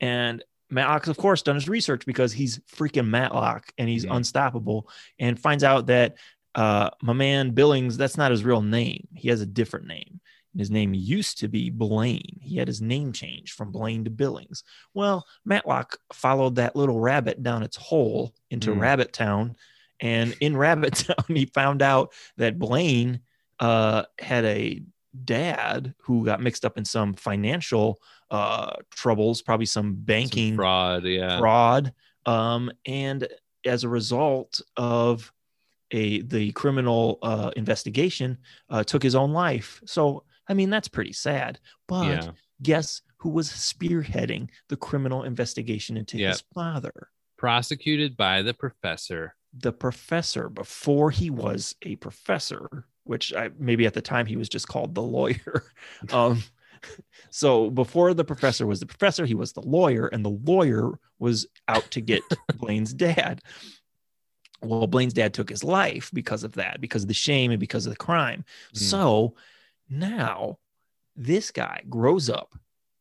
And 0.00 0.42
Matlock's 0.70 1.08
of 1.08 1.16
course 1.16 1.42
done 1.42 1.54
his 1.56 1.68
research 1.68 2.04
because 2.06 2.32
he's 2.32 2.58
freaking 2.74 3.06
Matlock 3.08 3.72
and 3.78 3.88
he's 3.88 4.04
Mhm. 4.06 4.16
unstoppable 4.16 4.88
and 5.18 5.38
finds 5.38 5.62
out 5.64 5.86
that 5.86 6.16
uh 6.54 6.90
my 7.00 7.12
man 7.12 7.50
Billings, 7.50 7.96
that's 7.96 8.16
not 8.16 8.30
his 8.32 8.42
real 8.44 8.62
name. 8.62 9.06
He 9.14 9.28
has 9.28 9.40
a 9.40 9.46
different 9.46 9.86
name. 9.86 10.20
And 10.52 10.60
his 10.60 10.70
name 10.70 10.92
used 10.94 11.38
to 11.38 11.48
be 11.48 11.70
Blaine. 11.70 12.38
He 12.42 12.56
had 12.58 12.68
his 12.68 12.82
name 12.82 13.12
changed 13.12 13.54
from 13.54 13.72
Blaine 13.72 14.04
to 14.04 14.10
Billings. 14.10 14.64
Well, 14.94 15.26
Matlock 15.44 15.98
followed 16.12 16.56
that 16.56 16.76
little 16.76 17.00
rabbit 17.00 17.42
down 17.42 17.62
its 17.62 17.76
hole 17.76 18.34
into 18.50 18.70
Mm. 18.72 18.80
Rabbit 18.80 19.12
Town. 19.12 19.56
And 20.00 20.36
in 20.40 20.56
Rabbit 20.66 20.94
Town, 20.94 21.24
he 21.28 21.46
found 21.46 21.80
out 21.80 22.12
that 22.36 22.58
Blaine 22.58 23.20
uh, 23.60 24.04
had 24.18 24.44
a 24.44 24.82
dad 25.24 25.94
who 26.02 26.24
got 26.24 26.40
mixed 26.42 26.64
up 26.64 26.76
in 26.78 26.84
some 26.84 27.14
financial 27.14 27.98
uh, 28.30 28.72
troubles, 28.90 29.42
probably 29.42 29.66
some 29.66 29.84
Some 29.84 29.94
banking 29.94 30.56
fraud. 30.56 31.04
Yeah. 31.04 31.38
fraud. 31.38 31.92
Um, 32.26 32.70
and 32.86 33.26
as 33.64 33.84
a 33.84 33.88
result 33.88 34.60
of 34.76 35.32
a 35.92 36.22
the 36.22 36.52
criminal 36.52 37.18
uh, 37.22 37.50
investigation, 37.56 38.38
uh, 38.70 38.82
took 38.84 39.02
his 39.02 39.14
own 39.14 39.32
life. 39.32 39.80
So 39.84 40.24
I 40.48 40.54
mean 40.54 40.70
that's 40.70 40.88
pretty 40.88 41.12
sad. 41.12 41.58
But 41.88 42.06
Yeah. 42.24 42.30
guess 42.62 43.02
who 43.18 43.30
was 43.30 43.48
spearheading 43.50 44.48
the 44.68 44.76
criminal 44.76 45.22
investigation 45.22 45.96
into 45.96 46.18
Yeah. 46.18 46.30
his 46.30 46.42
father? 46.54 47.08
Prosecuted 47.36 48.16
by 48.16 48.42
the 48.42 48.54
professor. 48.54 49.36
The 49.52 49.72
professor 49.72 50.48
before 50.48 51.10
he 51.10 51.30
was 51.30 51.74
a 51.82 51.96
professor, 51.96 52.86
which 53.04 53.32
I 53.34 53.50
maybe 53.58 53.86
at 53.86 53.94
the 53.94 54.02
time 54.02 54.26
he 54.26 54.36
was 54.36 54.48
just 54.48 54.68
called 54.68 54.94
the 54.94 55.02
lawyer. 55.02 55.64
um, 56.12 56.42
so 57.30 57.70
before 57.70 58.14
the 58.14 58.24
professor 58.24 58.66
was 58.66 58.80
the 58.80 58.86
professor, 58.86 59.26
he 59.26 59.34
was 59.34 59.52
the 59.52 59.60
lawyer, 59.60 60.06
and 60.08 60.24
the 60.24 60.30
lawyer 60.30 60.98
was 61.18 61.46
out 61.68 61.88
to 61.92 62.00
get 62.00 62.22
Blaine's 62.56 62.92
dad. 62.92 63.40
Well, 64.62 64.86
Blaine's 64.86 65.12
dad 65.12 65.34
took 65.34 65.48
his 65.48 65.64
life 65.64 66.10
because 66.14 66.44
of 66.44 66.52
that, 66.52 66.80
because 66.80 67.02
of 67.02 67.08
the 67.08 67.14
shame 67.14 67.50
and 67.50 67.60
because 67.60 67.86
of 67.86 67.92
the 67.92 67.96
crime. 67.96 68.44
Mm. 68.74 68.78
So 68.78 69.34
now 69.88 70.58
this 71.16 71.50
guy 71.50 71.82
grows 71.88 72.28
up, 72.30 72.54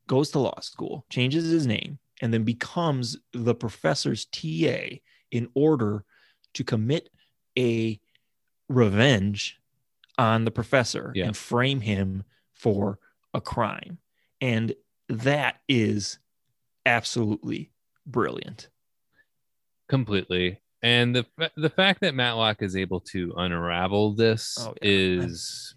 goes 0.07 0.31
to 0.31 0.39
law 0.39 0.59
school, 0.61 1.05
changes 1.09 1.49
his 1.49 1.65
name, 1.65 1.99
and 2.21 2.33
then 2.33 2.43
becomes 2.43 3.17
the 3.33 3.55
professor's 3.55 4.25
TA 4.25 4.97
in 5.31 5.49
order 5.55 6.03
to 6.53 6.63
commit 6.63 7.09
a 7.57 7.99
revenge 8.67 9.59
on 10.17 10.45
the 10.45 10.51
professor 10.51 11.11
Yeah. 11.15 11.27
and 11.27 11.37
frame 11.37 11.81
him 11.81 12.23
for 12.53 12.99
a 13.33 13.41
crime. 13.41 13.97
And 14.41 14.75
that 15.07 15.61
is 15.69 16.19
absolutely 16.85 17.71
brilliant. 18.05 18.69
completely. 19.87 20.59
And 20.81 21.15
the 21.15 21.25
the 21.57 21.69
fact 21.69 21.99
that 22.01 22.15
Matlock 22.15 22.61
is 22.61 22.75
able 22.75 23.01
to 23.01 23.33
unravel 23.37 24.13
this 24.13 24.57
Oh, 24.59 24.73
yeah. 24.81 24.89
is 24.89 25.75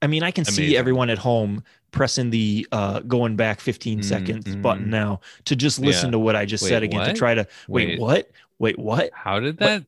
I 0.00 0.06
mean, 0.06 0.22
I 0.22 0.30
can 0.30 0.44
see 0.44 0.76
everyone 0.76 1.10
at 1.10 1.18
home 1.18 1.64
pressing 1.90 2.30
the 2.30 2.66
uh, 2.70 3.00
going 3.00 3.36
back 3.36 3.60
15 3.60 4.00
Mm, 4.00 4.04
seconds 4.04 4.44
mhm. 4.46 4.62
button 4.62 4.90
now 4.90 5.20
to 5.46 5.56
just 5.56 5.78
listen 5.80 6.08
Yeah. 6.08 6.12
to 6.12 6.18
what 6.18 6.36
I 6.36 6.44
just 6.44 6.62
Wait, 6.64 6.68
said 6.70 6.82
again 6.82 7.04
to 7.04 7.12
try 7.12 7.34
to 7.34 7.46
wait, 7.68 7.86
Wait. 7.88 7.98
what? 7.98 8.30
Wait, 8.58 8.78
what? 8.78 9.10
how 9.12 9.40
did 9.40 9.58
that? 9.58 9.84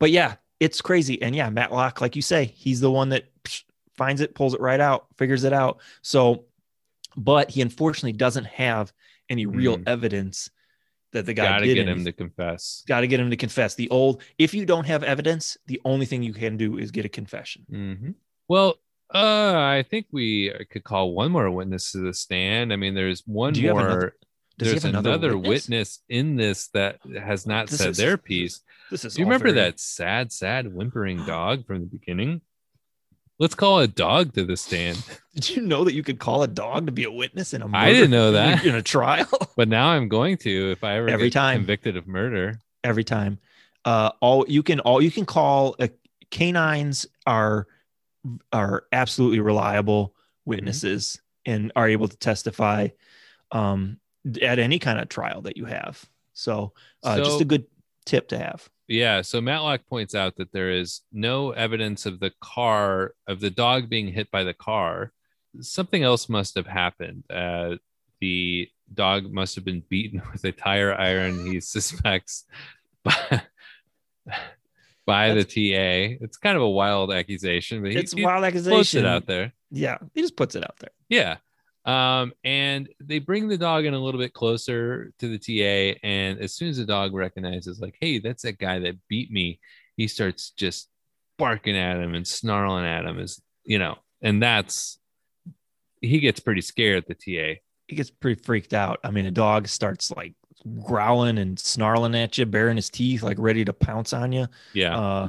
But 0.00 0.10
yeah, 0.10 0.36
it's 0.60 0.80
crazy. 0.80 1.20
And 1.22 1.34
yeah, 1.36 1.50
Matt 1.50 1.70
Matlock, 1.70 2.00
like 2.00 2.16
you 2.16 2.22
say, 2.22 2.44
he's 2.46 2.80
the 2.80 2.90
one 2.90 3.10
that 3.10 3.24
finds 3.96 4.20
it, 4.20 4.34
pulls 4.34 4.54
it 4.54 4.60
right 4.60 4.80
out, 4.80 5.06
figures 5.16 5.44
it 5.44 5.52
out. 5.52 5.80
So, 6.02 6.44
but 7.16 7.50
he 7.50 7.60
unfortunately 7.62 8.12
doesn't 8.12 8.46
have 8.46 8.92
any 9.28 9.46
real 9.46 9.78
Mm. 9.78 9.88
evidence 9.88 10.50
that 11.12 11.26
the 11.26 11.34
guy 11.34 11.44
Got 11.44 11.58
to 11.60 11.66
did 11.66 11.74
get 11.76 11.88
him 11.88 12.04
to 12.04 12.12
confess. 12.12 12.84
Got 12.86 13.00
to 13.00 13.06
get 13.06 13.18
him 13.20 13.30
to 13.30 13.36
confess. 13.36 13.74
The 13.74 13.88
old, 13.90 14.22
if 14.38 14.54
you 14.54 14.66
don't 14.66 14.86
have 14.86 15.02
evidence, 15.02 15.56
the 15.66 15.80
only 15.84 16.06
thing 16.06 16.22
you 16.22 16.34
can 16.34 16.56
do 16.56 16.78
is 16.78 16.90
get 16.90 17.04
a 17.04 17.08
confession. 17.08 17.64
hmm 17.68 18.10
Well, 18.48 18.76
uh, 19.14 19.54
I 19.56 19.84
think 19.88 20.06
we 20.12 20.52
could 20.70 20.84
call 20.84 21.12
one 21.12 21.30
more 21.32 21.50
witness 21.50 21.92
to 21.92 21.98
the 21.98 22.12
stand. 22.14 22.72
I 22.72 22.76
mean, 22.76 22.94
there's 22.94 23.22
one 23.26 23.52
Do 23.54 23.60
you 23.62 23.68
have 23.68 23.76
more. 23.76 23.86
another- 23.86 24.16
there's 24.58 24.84
another, 24.84 25.10
another 25.10 25.36
witness? 25.38 25.48
witness? 25.68 25.98
in 26.08 26.36
this 26.36 26.66
that 26.68 26.98
has 27.16 27.46
not 27.46 27.68
This 27.68 27.78
said 27.78 27.90
is- 27.90 27.96
their 27.96 28.16
piece. 28.16 28.60
This 28.90 29.04
is 29.04 29.14
Do 29.14 29.20
you 29.20 29.26
remember 29.26 29.52
very- 29.52 29.66
that 29.70 29.78
sad, 29.80 30.32
sad 30.32 30.72
whimpering 30.74 31.24
dog 31.26 31.66
from 31.66 31.80
the 31.80 31.86
beginning? 31.86 32.40
Let's 33.38 33.54
call 33.54 33.78
a 33.78 33.86
dog 33.86 34.34
to 34.34 34.44
the 34.44 34.56
stand. 34.56 35.00
Did 35.34 35.50
you 35.50 35.62
know 35.62 35.84
that 35.84 35.94
you 35.94 36.02
could 36.02 36.18
call 36.18 36.42
a 36.42 36.48
dog 36.48 36.86
to 36.86 36.92
be 36.92 37.04
a 37.04 37.10
witness 37.10 37.54
in 37.54 37.62
a 37.62 37.68
I 37.72 37.92
didn't 37.92 38.10
know 38.10 38.32
that. 38.32 38.64
in 38.64 38.74
a 38.74 38.82
trial? 38.82 39.28
But 39.56 39.68
now 39.68 39.88
I'm 39.88 40.08
going 40.08 40.36
to 40.38 40.70
if 40.72 40.82
I 40.84 40.96
ever 40.98 41.08
Every 41.08 41.30
time. 41.30 41.58
convicted 41.58 41.96
of 41.96 42.06
murder. 42.08 42.58
Every 42.84 43.04
time. 43.04 43.38
Uh, 43.84 44.10
all 44.20 44.44
you 44.48 44.62
can 44.62 44.80
all 44.80 45.00
you 45.02 45.10
can 45.10 45.24
call 45.26 45.74
uh, 45.80 45.88
canines 46.30 47.06
are 47.26 47.66
are 48.52 48.84
absolutely 48.92 49.40
reliable 49.40 50.14
witnesses 50.44 51.20
and 51.46 51.72
are 51.76 51.88
able 51.88 52.08
to 52.08 52.16
testify 52.16 52.88
um, 53.52 53.98
at 54.42 54.58
any 54.58 54.78
kind 54.78 54.98
of 54.98 55.08
trial 55.08 55.42
that 55.42 55.56
you 55.56 55.64
have. 55.64 56.04
So, 56.32 56.72
uh, 57.02 57.18
just 57.18 57.40
a 57.40 57.44
good 57.44 57.66
tip 58.04 58.28
to 58.28 58.38
have. 58.38 58.68
Yeah. 58.88 59.20
So 59.20 59.40
Matlock 59.40 59.86
points 59.86 60.14
out 60.14 60.36
that 60.36 60.52
there 60.52 60.70
is 60.70 61.02
no 61.12 61.50
evidence 61.50 62.06
of 62.06 62.20
the 62.20 62.32
car, 62.40 63.14
of 63.26 63.40
the 63.40 63.50
dog 63.50 63.90
being 63.90 64.08
hit 64.08 64.30
by 64.30 64.44
the 64.44 64.54
car. 64.54 65.12
Something 65.60 66.02
else 66.02 66.28
must 66.28 66.54
have 66.54 66.66
happened. 66.66 67.24
Uh, 67.28 67.76
the 68.20 68.68
dog 68.92 69.30
must 69.30 69.54
have 69.54 69.64
been 69.64 69.82
beaten 69.88 70.22
with 70.32 70.44
a 70.44 70.52
tire 70.52 70.94
iron, 70.94 71.44
he 71.46 71.60
suspects, 71.60 72.46
by, 75.08 75.30
by 75.30 75.34
the 75.34 75.44
TA. 75.44 76.16
It's 76.22 76.36
kind 76.36 76.56
of 76.56 76.62
a 76.62 76.68
wild 76.68 77.10
accusation, 77.12 77.82
but 77.82 77.92
he, 77.92 77.98
It's 77.98 78.12
he 78.12 78.22
wild 78.24 78.44
accusation. 78.44 79.04
it 79.04 79.08
out 79.08 79.26
there. 79.26 79.52
Yeah, 79.70 79.96
he 80.14 80.20
just 80.20 80.36
puts 80.36 80.54
it 80.54 80.62
out 80.62 80.76
there. 80.78 80.90
Yeah. 81.08 81.38
Um, 81.84 82.34
and 82.44 82.88
they 83.00 83.18
bring 83.18 83.48
the 83.48 83.56
dog 83.56 83.86
in 83.86 83.94
a 83.94 83.98
little 83.98 84.20
bit 84.20 84.34
closer 84.34 85.10
to 85.18 85.28
the 85.28 85.38
TA. 85.38 85.98
And 86.02 86.38
as 86.38 86.54
soon 86.54 86.68
as 86.68 86.76
the 86.76 86.84
dog 86.84 87.14
recognizes, 87.14 87.80
like, 87.80 87.96
hey, 87.98 88.18
that's 88.18 88.42
that 88.42 88.58
guy 88.58 88.80
that 88.80 88.96
beat 89.08 89.30
me, 89.30 89.58
he 89.96 90.06
starts 90.06 90.50
just 90.50 90.88
barking 91.38 91.76
at 91.76 91.96
him 91.98 92.14
and 92.14 92.26
snarling 92.26 92.84
at 92.84 93.06
him, 93.06 93.18
is 93.18 93.40
you 93.64 93.78
know, 93.78 93.96
and 94.20 94.42
that's 94.42 94.98
he 96.02 96.20
gets 96.20 96.40
pretty 96.40 96.60
scared, 96.60 96.98
at 96.98 97.06
the 97.08 97.14
TA. 97.14 97.60
He 97.86 97.96
gets 97.96 98.10
pretty 98.10 98.42
freaked 98.42 98.74
out. 98.74 99.00
I 99.02 99.10
mean, 99.10 99.24
a 99.24 99.30
dog 99.30 99.66
starts 99.68 100.10
like 100.10 100.34
growling 100.84 101.38
and 101.38 101.58
snarling 101.58 102.14
at 102.14 102.36
you, 102.38 102.46
baring 102.46 102.76
his 102.76 102.90
teeth, 102.90 103.22
like 103.22 103.38
ready 103.38 103.64
to 103.64 103.72
pounce 103.72 104.12
on 104.12 104.32
you. 104.32 104.46
Yeah. 104.74 104.98
Uh, 104.98 105.28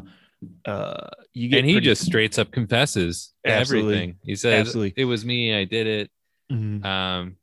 uh, 0.66 1.08
you 1.34 1.50
get 1.50 1.60
and 1.60 1.68
he 1.68 1.74
pretty- 1.74 1.86
just 1.86 2.06
straight 2.06 2.38
up 2.40 2.52
confesses 2.52 3.34
Absolutely. 3.46 3.94
everything. 3.96 4.16
He 4.24 4.36
says, 4.36 4.68
Absolutely. 4.68 4.94
It 5.02 5.06
was 5.06 5.26
me, 5.26 5.54
I 5.56 5.66
did 5.66 5.88
it. 5.88 6.12
Mhm. 6.52 6.84
Um, 6.86 7.36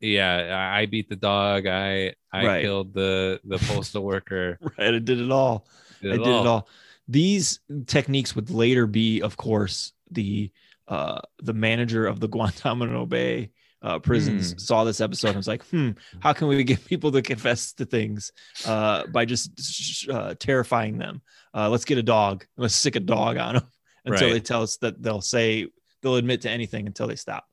yeah, 0.00 0.70
I 0.74 0.80
I 0.80 0.86
beat 0.86 1.08
the 1.08 1.16
dog. 1.16 1.66
I 1.66 2.14
I 2.32 2.46
Right. 2.46 2.62
killed 2.62 2.94
the 2.94 3.40
the 3.44 3.58
postal 3.68 4.02
worker. 4.02 4.58
Right. 4.60 4.94
I 4.94 4.98
did 4.98 5.20
it 5.20 5.30
all. 5.30 5.66
Did 6.00 6.12
I 6.12 6.16
did 6.16 6.26
it 6.26 6.46
all. 6.46 6.68
These 7.06 7.60
techniques 7.86 8.34
would 8.34 8.50
later 8.50 8.86
be, 8.86 9.20
of 9.20 9.36
course, 9.36 9.92
the 10.10 10.50
uh, 10.88 11.20
the 11.42 11.52
manager 11.52 12.06
of 12.06 12.18
the 12.18 12.28
Guantanamo 12.34 13.04
Bay 13.06 13.50
uh, 13.82 13.98
prisons 13.98 14.52
Hmm. 14.52 14.58
saw 14.58 14.84
this 14.84 15.00
episode 15.00 15.28
and 15.28 15.36
was 15.38 15.48
like, 15.48 15.64
"Hmm, 15.68 15.90
how 16.20 16.32
can 16.32 16.48
we 16.48 16.62
get 16.72 16.84
people 16.84 17.12
to 17.12 17.22
confess 17.22 17.72
to 17.74 17.84
things 17.86 18.32
uh, 18.64 19.06
by 19.06 19.24
just 19.24 20.08
uh, 20.10 20.34
terrifying 20.38 20.98
them? 20.98 21.22
Uh, 21.54 21.68
let's 21.70 21.84
get 21.84 21.98
a 21.98 22.02
dog. 22.02 22.44
Let's 22.56 22.74
stick 22.74 22.96
a 22.96 23.00
dog 23.00 23.36
on 23.38 23.54
them 23.54 23.66
until 24.04 24.28
Right. 24.28 24.34
they 24.34 24.40
tell 24.40 24.62
us 24.62 24.76
that 24.78 25.02
they'll 25.02 25.20
say 25.22 25.68
they'll 26.02 26.16
admit 26.16 26.42
to 26.42 26.50
anything 26.50 26.86
until 26.86 27.06
they 27.06 27.16
stop." 27.16 27.46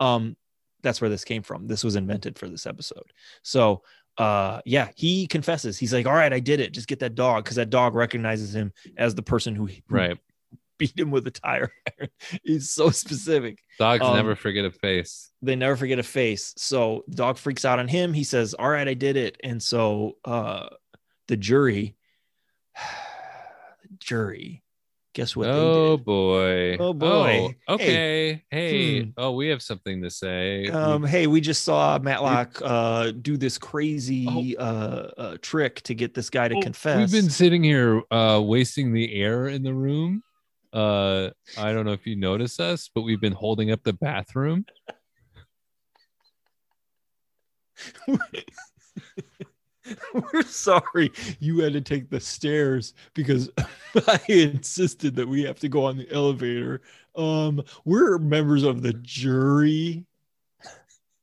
Um, 0.00 0.36
that's 0.82 1.00
where 1.00 1.10
this 1.10 1.24
came 1.24 1.42
from. 1.42 1.66
This 1.66 1.82
was 1.84 1.96
invented 1.96 2.38
for 2.38 2.48
this 2.48 2.66
episode. 2.66 3.12
So 3.42 3.82
uh 4.16 4.60
yeah 4.64 4.90
he 4.94 5.26
confesses 5.26 5.76
he's 5.76 5.92
like 5.92 6.06
all 6.06 6.12
right 6.14 6.32
i 6.32 6.38
did 6.38 6.60
it 6.60 6.72
just 6.72 6.86
get 6.86 7.00
that 7.00 7.16
dog 7.16 7.42
because 7.42 7.56
that 7.56 7.68
dog 7.68 7.96
recognizes 7.96 8.54
him 8.54 8.72
as 8.96 9.12
the 9.16 9.22
person 9.22 9.56
who, 9.56 9.66
who 9.66 9.72
Right. 9.88 10.16
beat 10.78 10.98
him 10.98 11.10
with 11.10 11.26
a 11.26 11.30
tire 11.30 11.72
iron. 12.00 12.10
he's 12.42 12.70
so 12.70 12.90
specific 12.90 13.58
Dogs 13.78 14.02
Um, 14.04 14.16
never 14.16 14.34
forget 14.36 14.64
a 14.64 14.70
face. 14.70 15.30
they 15.42 15.56
never 15.56 15.76
forget 15.76 15.98
a 15.98 16.02
face 16.02 16.52
so 16.56 17.04
the 17.08 17.16
dog 17.16 17.38
freaks 17.38 17.64
out 17.64 17.78
on 17.78 17.88
him 17.88 18.12
he 18.12 18.24
says 18.24 18.54
all 18.54 18.68
right 18.68 18.88
i 18.88 18.94
did 18.94 19.16
it 19.16 19.36
and 19.44 19.62
so 19.62 20.16
uh 20.24 20.68
the 21.28 21.36
jury 21.36 21.96
the 23.82 23.88
jury 23.98 24.62
guess 25.12 25.36
what 25.36 25.46
Oh 25.48 25.90
they 25.90 25.96
did 25.96 26.04
boy. 26.04 26.76
Oh, 26.80 26.92
boy. 26.92 27.56
Oh, 27.68 27.74
okay. 27.74 28.42
Hey. 28.50 29.02
Hmm. 29.02 29.10
Oh, 29.16 29.30
we 29.32 29.46
have 29.48 29.62
something 29.62 30.02
to 30.02 30.10
say. 30.10 30.66
um, 30.70 31.04
hey, 31.04 31.28
we 31.28 31.40
just 31.40 31.62
saw 31.62 32.00
Matlock 32.00 32.60
uh, 32.64 33.12
do 33.12 33.36
this 33.36 33.56
crazy 33.56 34.56
Oh. 34.58 34.60
uh, 34.64 35.10
uh, 35.20 35.36
trick 35.40 35.82
to 35.82 35.94
get 35.94 36.14
this 36.14 36.30
guy 36.30 36.48
to 36.48 36.56
Oh, 36.56 36.60
confess. 36.60 37.12
We've 37.12 37.22
been 37.22 37.30
sitting 37.30 37.62
here 37.62 38.02
uh 38.10 38.42
wasting 38.44 38.92
the 38.92 39.14
air 39.14 39.46
in 39.46 39.62
the 39.62 39.72
room. 39.72 40.24
Uh 40.74 41.30
I 41.56 41.72
don't 41.72 41.86
know 41.86 41.92
if 41.92 42.06
you 42.06 42.16
notice 42.16 42.58
us, 42.58 42.90
but 42.92 43.02
we've 43.02 43.20
been 43.20 43.32
holding 43.32 43.70
up 43.70 43.84
the 43.84 43.92
bathroom. 43.92 44.66
We're 50.32 50.42
sorry 50.42 51.12
you 51.40 51.60
had 51.60 51.74
to 51.74 51.80
take 51.80 52.08
the 52.08 52.20
stairs 52.20 52.94
because 53.14 53.50
I 54.08 54.20
insisted 54.28 55.14
that 55.16 55.28
we 55.28 55.42
have 55.44 55.60
to 55.60 55.68
go 55.68 55.84
on 55.84 55.98
the 55.98 56.10
elevator. 56.10 56.80
Um, 57.14 57.62
we're 57.84 58.18
members 58.18 58.62
of 58.62 58.82
the 58.82 58.94
jury. 58.94 60.06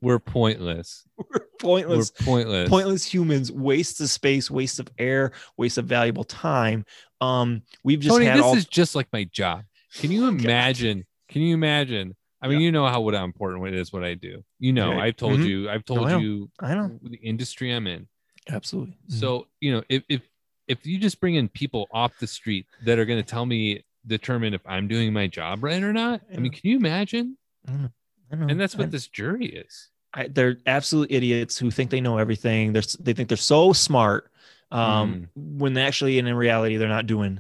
We're 0.02 0.20
pointless. 0.20 1.06
We're 1.18 1.41
pointless, 1.62 2.12
We're 2.20 2.26
pointless. 2.26 2.70
pointless 2.70 3.06
humans. 3.06 3.52
Waste 3.52 4.02
of 4.02 4.10
space, 4.10 4.52
waste 4.52 4.80
of 4.80 4.90
air, 4.98 5.32
waste 5.58 5.78
of 5.78 5.86
valuable 5.86 6.24
time. 6.24 6.86
Um, 7.22 7.62
we've 7.84 8.00
just 8.00 8.14
Tony, 8.16 8.26
had 8.26 8.38
this 8.38 8.44
all. 8.44 8.56
is 8.58 8.66
just 8.66 8.96
like 8.96 9.08
my 9.14 9.24
job. 9.26 9.64
Can 9.96 10.12
you 10.12 10.28
imagine? 10.28 11.06
Can 11.30 11.42
you 11.44 11.54
imagine? 11.54 12.16
I 12.42 12.48
mean, 12.48 12.60
Yeah. 12.60 12.66
you 12.66 12.72
know 12.72 12.88
how 12.88 13.02
what 13.02 13.14
important 13.14 13.68
it 13.68 13.76
is 13.76 13.94
what 13.94 14.04
I 14.04 14.16
do. 14.16 14.44
You 14.60 14.74
know, 14.74 14.94
Right. 14.96 15.04
I've 15.08 15.16
told 15.16 15.40
Mhm. 15.40 15.46
you, 15.48 15.70
I've 15.70 15.84
No, 15.88 15.96
told 15.96 16.08
I 16.08 16.18
you 16.20 16.50
I 16.60 16.74
know 16.74 17.00
the 17.04 17.18
industry 17.18 17.72
I'm 17.72 17.86
in. 17.88 18.08
absolutely. 18.50 18.96
So, 19.08 19.48
you 19.60 19.72
know, 19.72 19.84
if 19.90 20.04
if 20.10 20.22
if 20.68 20.86
you 20.86 20.98
just 20.98 21.20
bring 21.20 21.36
in 21.36 21.50
people 21.50 21.88
off 21.92 22.18
the 22.20 22.28
street 22.28 22.66
that 22.86 22.98
are 22.98 23.06
going 23.06 23.22
to 23.22 23.28
tell 23.30 23.46
me 23.46 23.84
determine 24.08 24.54
if 24.54 24.62
I'm 24.66 24.88
doing 24.88 25.12
my 25.14 25.28
job 25.28 25.64
right 25.64 25.84
or 25.84 25.94
not, 25.94 26.22
I 26.34 26.38
mean, 26.38 26.52
can 26.52 26.62
you 26.70 26.78
imagine? 26.78 27.38
I 27.68 27.72
know. 27.74 27.90
I 28.32 28.36
know. 28.38 28.48
And 28.48 28.60
that's 28.60 28.74
I 28.76 28.80
what 28.80 28.92
this 28.92 29.08
jury 29.08 29.46
is. 29.48 29.90
I, 30.14 30.28
they're 30.28 30.58
absolute 30.66 31.12
idiots 31.12 31.58
who 31.58 31.72
think 31.72 31.90
they 31.90 32.02
know 32.02 32.18
everything. 32.18 32.74
They're 32.74 32.84
they 33.00 33.14
think 33.14 33.30
they're 33.30 33.38
so 33.38 33.74
smart, 33.74 34.30
um, 34.72 35.30
when 35.36 35.74
they 35.74 35.84
actually 35.84 36.20
in 36.20 36.34
reality 36.34 36.78
they're 36.78 36.88
not 36.90 37.08
doing 37.08 37.40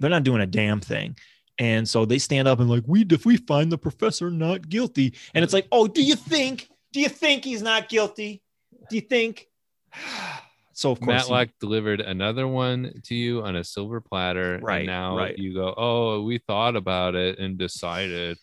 they're 0.00 0.10
not 0.10 0.24
doing 0.24 0.40
a 0.42 0.46
damn 0.46 0.80
thing. 0.80 1.16
And 1.58 1.88
so 1.88 2.04
they 2.04 2.18
stand 2.18 2.46
up 2.48 2.60
and 2.60 2.68
like 2.68 2.84
we 2.86 3.04
if 3.10 3.24
we 3.24 3.38
find 3.38 3.72
the 3.72 3.78
professor 3.78 4.30
not 4.30 4.68
guilty, 4.68 5.14
and 5.34 5.42
it's 5.42 5.52
like, 5.54 5.66
oh, 5.72 5.86
do 5.88 6.02
you 6.02 6.14
think? 6.16 6.68
Do 6.92 7.00
you 7.00 7.08
think 7.08 7.44
he's 7.44 7.62
not 7.62 7.88
guilty? 7.88 8.42
Do 8.88 8.96
you 8.96 9.02
think? 9.02 9.48
So 10.78 10.90
of 10.90 11.00
course, 11.00 11.24
he- 11.24 11.32
Matlock 11.32 11.48
delivered 11.58 12.02
another 12.02 12.46
one 12.46 13.00
to 13.04 13.14
you 13.14 13.42
on 13.42 13.56
a 13.56 13.64
silver 13.64 13.98
platter. 14.02 14.60
Right, 14.62 14.80
And 14.80 14.86
now 14.86 15.16
right. 15.16 15.34
you 15.38 15.54
go, 15.54 15.72
oh, 15.74 16.20
we 16.22 16.36
thought 16.36 16.76
about 16.76 17.14
it 17.14 17.38
and 17.38 17.56
decided. 17.56 18.36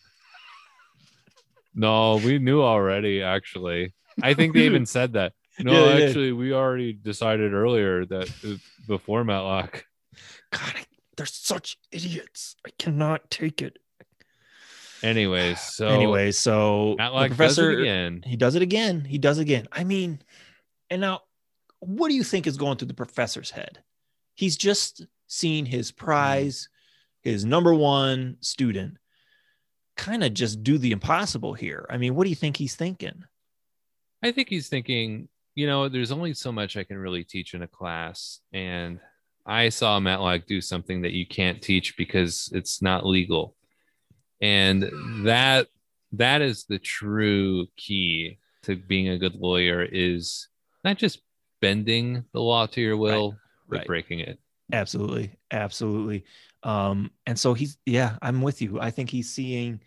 No, 1.74 2.18
we 2.18 2.40
knew 2.40 2.62
already, 2.62 3.22
actually. 3.22 3.94
I 4.22 4.34
think 4.34 4.54
they 4.54 4.62
even 4.62 4.86
said 4.86 5.14
that. 5.14 5.34
No, 5.60 5.72
Yeah, 5.72 6.06
actually, 6.06 6.32
we 6.32 6.52
already 6.52 6.94
decided 6.94 7.54
earlier 7.54 8.08
that 8.08 8.28
uh, 8.44 8.56
before 8.88 9.24
Matlock. 9.24 9.86
God, 10.50 10.74
I, 10.76 10.84
they're 11.16 11.28
such 11.28 11.78
idiots. 11.92 12.56
I 12.66 12.72
cannot 12.80 13.30
take 13.30 13.62
it. 13.62 13.78
Anyways, 15.04 15.60
so 15.76 15.90
anyway, 15.90 16.32
so 16.32 16.96
Matlock 16.98 17.28
professor 17.28 17.72
does 17.72 17.80
it 17.80 17.82
again. 17.84 18.24
He 18.26 18.36
does 18.36 18.56
it 18.56 18.64
again. 18.64 19.06
He 19.06 19.20
does 19.20 19.38
it 19.38 19.44
again. 19.44 19.68
I 19.72 19.84
mean, 19.84 20.24
and 20.90 21.02
now, 21.02 21.22
what 21.80 22.10
do 22.10 22.16
you 22.16 22.24
think 22.24 22.48
is 22.48 22.58
going 22.58 22.78
through 22.78 22.88
the 22.88 22.96
professor's 22.96 23.52
head? 23.52 23.84
He's 24.34 24.58
just 24.58 25.06
seen 25.28 25.66
his 25.66 25.92
prize, 25.92 26.68
his 27.22 27.46
number 27.46 27.76
one 27.76 28.38
student, 28.42 28.98
kind 29.96 30.24
of 30.24 30.34
just 30.34 30.64
do 30.64 30.78
the 30.78 30.92
impossible 30.92 31.54
here. 31.54 31.86
I 31.90 31.98
mean, 31.98 32.16
what 32.16 32.24
do 32.24 32.30
you 32.30 32.36
think 32.36 32.58
he's 32.58 32.76
thinking? 32.76 33.24
I 34.24 34.32
think 34.32 34.50
he's 34.50 34.70
thinking, 34.70 35.28
you 35.56 35.68
know, 35.68 35.90
there's 35.90 36.12
only 36.12 36.34
so 36.34 36.52
much 36.52 36.78
I 36.78 36.84
can 36.84 36.98
really 36.98 37.24
teach 37.24 37.54
in 37.54 37.62
a 37.62 37.68
class. 37.68 38.40
And 38.54 39.00
I 39.46 39.70
saw 39.70 40.00
Matlock 40.00 40.46
do 40.48 40.62
something 40.62 41.02
that 41.02 41.12
you 41.12 41.28
can't 41.28 41.62
teach 41.62 41.98
because 41.98 42.50
it's 42.54 42.82
not 42.82 43.06
legal. 43.06 43.56
And 44.42 44.90
that 45.26 45.68
that 46.14 46.42
is 46.42 46.66
the 46.66 46.80
true 46.80 47.68
key 47.76 48.40
to 48.64 48.76
being 48.76 49.10
a 49.10 49.18
good 49.18 49.36
lawyer 49.36 49.84
is 49.84 50.48
not 50.84 50.98
just 50.98 51.22
bending 51.62 52.24
the 52.34 52.42
law 52.42 52.66
to 52.68 52.82
your 52.82 52.98
will, 52.98 53.36
but 53.68 53.80
right. 53.80 53.88
breaking 53.88 54.20
it. 54.20 54.40
Absolutely, 54.72 55.32
absolutely. 55.52 56.24
Um, 56.64 57.12
and 57.26 57.38
so 57.38 57.54
he's 57.54 57.78
yeah, 57.86 58.18
I'm 58.22 58.42
with 58.42 58.62
you. 58.62 58.80
I 58.80 58.92
think 58.92 59.10
he's 59.10 59.30
seeing. 59.34 59.82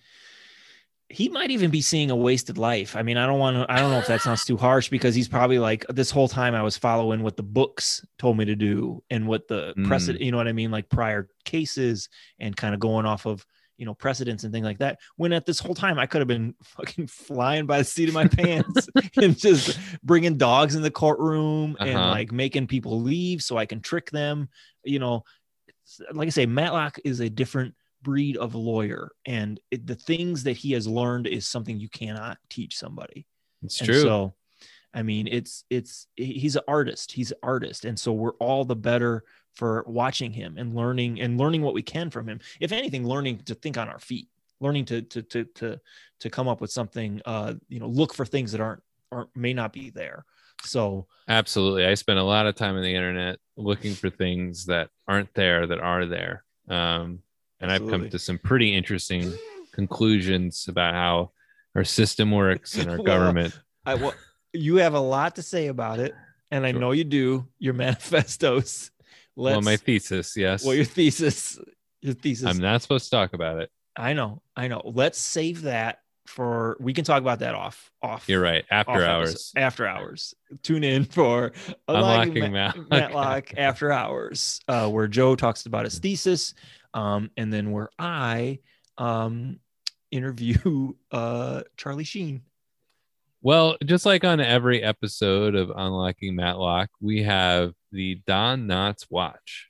He 1.09 1.29
might 1.29 1.53
even 1.53 1.71
be 1.71 1.83
seeing 1.83 2.11
a 2.11 2.17
wasted 2.17 2.59
life. 2.59 2.97
I 2.97 3.03
mean, 3.03 3.17
I 3.17 3.27
don't 3.27 3.39
want 3.39 3.57
to. 3.57 3.73
I 3.73 3.79
don't 3.79 3.93
know 3.93 3.99
if 3.99 4.09
that 4.09 4.23
sounds 4.23 4.45
too 4.45 4.57
harsh 4.57 4.89
because 4.89 5.15
he's 5.15 5.29
probably 5.29 5.61
like 5.61 5.87
this 5.89 6.11
whole 6.11 6.27
time 6.27 6.53
I 6.55 6.63
was 6.63 6.77
following 6.77 7.23
what 7.23 7.37
the 7.37 7.45
books 7.45 8.05
told 8.19 8.37
me 8.37 8.45
to 8.47 8.57
do 8.57 9.03
and 9.09 9.29
what 9.29 9.47
the 9.47 9.73
Mm. 9.79 9.87
precedent. 9.87 10.23
You 10.25 10.33
know 10.33 10.37
what 10.37 10.49
I 10.49 10.53
mean? 10.53 10.73
Like 10.73 10.89
prior 10.89 11.29
cases 11.45 12.09
and 12.41 12.57
kind 12.57 12.75
of 12.75 12.81
going 12.81 13.07
off 13.07 13.25
of 13.25 13.47
you 13.79 13.87
know 13.87 13.95
precedents 13.95 14.43
and 14.43 14.53
things 14.53 14.65
like 14.65 14.79
that. 14.79 14.99
When 15.17 15.33
at 15.33 15.47
this 15.47 15.61
whole 15.61 15.77
time 15.77 15.97
I 16.01 16.07
could 16.07 16.23
have 16.23 16.29
been 16.29 16.57
fucking 16.65 17.07
flying 17.07 17.67
by 17.67 17.79
the 17.79 17.85
seat 17.85 18.09
of 18.09 18.15
my 18.15 18.27
pants 18.27 18.89
and 19.23 19.39
just 19.39 19.79
bringing 20.03 20.37
dogs 20.39 20.75
in 20.75 20.83
the 20.83 20.91
courtroom 20.91 21.77
and 21.79 21.97
Uh-huh. 22.01 22.11
like 22.11 22.33
making 22.33 22.67
people 22.67 23.01
leave 23.01 23.43
so 23.43 23.57
I 23.57 23.67
can 23.67 23.81
trick 23.81 24.11
them. 24.11 24.49
You 24.83 24.99
know, 24.99 25.23
like 26.13 26.27
I 26.27 26.31
say, 26.31 26.47
Matlock 26.47 26.99
is 27.05 27.21
a 27.21 27.31
different 27.31 27.75
breed 28.03 28.37
of 28.37 28.55
lawyer, 28.55 29.11
and 29.27 29.61
it, 29.71 29.87
the 29.87 29.95
things 29.95 30.45
that 30.45 30.57
he 30.57 30.73
has 30.73 30.87
learned 30.87 31.27
is 31.27 31.47
something 31.47 31.79
you 31.79 31.89
cannot 31.89 32.39
teach 32.49 32.77
somebody. 32.77 33.27
It's 33.63 33.81
And 33.81 33.89
true. 33.89 34.03
So, 34.03 34.35
I 34.95 35.03
mean, 35.03 35.27
it's 35.27 35.65
it's 35.71 36.07
he's 36.17 36.57
an 36.57 36.63
artist. 36.69 37.13
He's 37.13 37.33
an 37.33 37.39
artist, 37.43 37.85
and 37.85 37.99
so 37.99 38.13
we're 38.13 38.35
all 38.35 38.65
the 38.65 38.77
better 38.77 39.25
for 39.55 39.85
watching 39.87 40.33
him 40.33 40.57
and 40.59 40.75
learning 40.75 41.21
and 41.21 41.39
learning 41.39 41.63
what 41.63 41.75
we 41.75 41.83
can 41.83 42.11
from 42.11 42.29
him. 42.29 42.41
If 42.61 42.73
anything, 42.73 43.07
learning 43.07 43.39
to 43.47 43.55
think 43.55 43.79
on 43.79 43.89
our 43.89 43.99
feet, 43.99 44.29
learning 44.61 44.87
to 44.87 45.03
to 45.03 45.23
to 45.23 45.45
to 45.45 45.81
to 46.21 46.31
come 46.31 46.49
up 46.49 46.61
with 46.61 46.71
something. 46.71 47.21
Uh, 47.25 47.55
you 47.69 47.81
know, 47.81 47.89
look 47.89 48.15
for 48.15 48.25
things 48.25 48.53
that 48.53 48.61
aren't 48.61 48.83
aren't 49.13 49.35
may 49.37 49.53
not 49.53 49.73
be 49.73 49.91
there. 49.91 50.25
So 50.63 51.07
Absolutely. 51.29 51.87
I 51.87 51.95
spend 51.95 52.19
a 52.19 52.25
lot 52.25 52.47
of 52.47 52.55
time 52.55 52.77
on 52.77 52.83
the 52.83 52.95
internet 52.95 53.39
looking 53.57 53.95
for 53.95 54.11
things 54.11 54.67
that 54.67 54.91
aren't 55.09 55.33
there 55.35 55.67
that 55.67 55.81
are 55.81 56.07
there. 56.07 56.45
Um, 56.69 57.21
and 57.61 57.73
I've 57.73 57.89
come 57.89 58.09
to 58.11 58.19
some 58.19 58.39
pretty 58.39 58.75
interesting 58.75 59.33
conclusions 59.73 60.67
about 60.69 60.95
how 60.95 61.31
our 61.75 61.85
system 61.85 62.31
works 62.31 62.77
and 62.77 62.91
our 62.91 62.97
Well, 62.99 63.05
government. 63.05 63.59
I 63.85 63.95
well, 63.95 64.15
you 64.53 64.77
have 64.77 64.95
a 64.95 65.01
lot 65.01 65.37
to 65.37 65.43
say 65.43 65.69
about 65.69 66.01
it, 66.01 66.15
and 66.51 66.67
I 66.67 66.73
know 66.73 66.93
you 66.93 67.05
do. 67.05 67.49
Your 67.59 67.75
manifestos. 67.75 68.91
Let's, 69.39 69.55
well, 69.55 69.63
my 69.63 69.77
thesis, 69.77 70.37
yes. 70.37 70.65
well, 70.65 70.75
your 70.75 70.85
thesis, 70.85 71.59
your 72.01 72.15
thesis. 72.15 72.47
I'm 72.47 72.59
not 72.59 72.83
supposed 72.83 73.05
to 73.05 73.11
talk 73.11 73.33
about 73.35 73.61
it. 73.61 73.71
I 73.97 74.13
know, 74.13 74.43
I 74.55 74.69
know. 74.69 74.83
Let's 74.85 75.19
save 75.19 75.63
that 75.63 76.01
for. 76.29 76.77
We 76.81 76.93
can 76.93 77.05
talk 77.05 77.21
about 77.21 77.41
that 77.41 77.55
off, 77.55 77.91
off. 78.03 78.29
You're 78.29 78.41
right. 78.41 78.65
After 78.71 78.93
episode- 78.93 79.09
hours. 79.11 79.53
After 79.57 79.87
hours. 79.87 80.35
Tune 80.63 80.85
in 80.85 81.05
for 81.05 81.53
Unlocking 81.89 82.53
Matlock. 82.53 82.89
Matlock 82.91 83.53
After 83.57 83.91
Hours, 83.93 84.61
uh, 84.69 84.89
where 84.89 85.09
Joe 85.09 85.35
talks 85.37 85.67
about 85.67 85.85
his 85.85 85.99
thesis, 85.99 86.55
um, 86.95 87.31
and 87.37 87.53
then 87.53 87.73
where 87.73 87.91
I 87.99 88.61
um, 88.99 89.59
interview 90.11 90.93
uh, 91.11 91.63
Charlie 91.77 92.05
Sheen. 92.05 92.43
Well, 93.43 93.77
just 93.85 94.07
like 94.07 94.25
on 94.25 94.41
every 94.41 94.83
episode 94.83 95.55
of 95.55 95.71
Unlocking 95.71 96.35
Matlock, 96.35 96.91
we 97.01 97.23
have 97.23 97.75
the 97.93 98.21
Don 98.27 98.67
Knotts 98.67 99.07
Watch. 99.09 99.69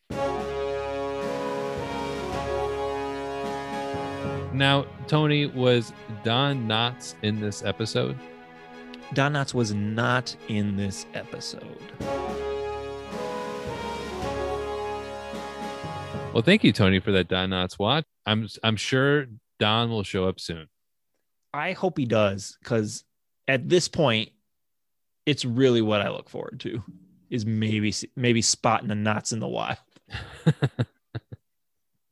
Now, 4.56 4.86
Tony, 5.06 5.44
was 5.44 5.92
Don 6.24 6.66
Knotts 6.66 7.14
in 7.20 7.42
this 7.42 7.62
episode? 7.62 8.18
Don 9.12 9.34
Knotts 9.34 9.52
was 9.52 9.74
not 9.74 10.34
in 10.48 10.78
this 10.78 11.04
episode. 11.12 11.78
Well, 16.32 16.42
thank 16.42 16.64
you, 16.64 16.72
Tony, 16.72 17.00
for 17.00 17.12
that 17.12 17.28
Don 17.28 17.50
Knotts 17.50 17.78
watch. 17.78 18.06
I'm 18.24 18.48
I'm 18.62 18.76
sure 18.76 19.26
Don 19.58 19.90
will 19.90 20.04
show 20.04 20.26
up 20.26 20.40
soon. 20.40 20.68
I 21.52 21.72
hope 21.72 21.98
he 21.98 22.06
does, 22.06 22.56
because 22.62 23.04
at 23.46 23.68
this 23.68 23.88
point, 23.88 24.30
it's 25.26 25.44
really 25.44 25.82
what 25.82 26.00
I 26.00 26.08
look 26.08 26.30
forward 26.30 26.60
to. 26.60 26.82
Is 27.28 27.44
maybe 27.44 27.92
maybe 28.16 28.40
spotting 28.40 28.88
the 28.88 28.94
knots 28.94 29.32
in 29.32 29.40
the 29.40 29.48
wild. 29.48 29.76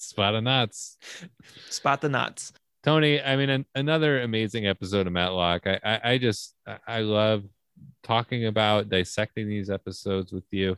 Spot 0.09 0.33
the 0.35 0.41
knots. 0.41 0.97
Spot 1.71 2.01
the 2.01 2.09
knots. 2.09 2.53
Tony, 2.83 3.21
I 3.23 3.37
mean, 3.37 3.49
an, 3.51 3.67
another 3.75 4.21
amazing 4.23 4.67
episode 4.67 5.07
of 5.07 5.13
Matlock. 5.13 5.67
I, 5.67 5.81
I, 5.85 6.01
I 6.13 6.19
just, 6.19 6.55
I- 6.67 6.79
I 6.87 7.01
love 7.01 7.45
talking 8.03 8.47
about 8.47 8.89
dissecting 8.89 9.49
these 9.49 9.71
episodes 9.71 10.33
with 10.33 10.45
you. 10.51 10.77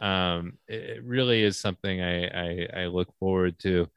Um, 0.00 0.58
it, 0.68 0.98
it 0.98 1.04
really 1.04 1.42
is 1.42 1.58
something 1.58 2.00
I, 2.00 2.26
I, 2.26 2.68
I 2.82 2.86
look 2.86 3.08
forward 3.18 3.58
to, 3.60 3.88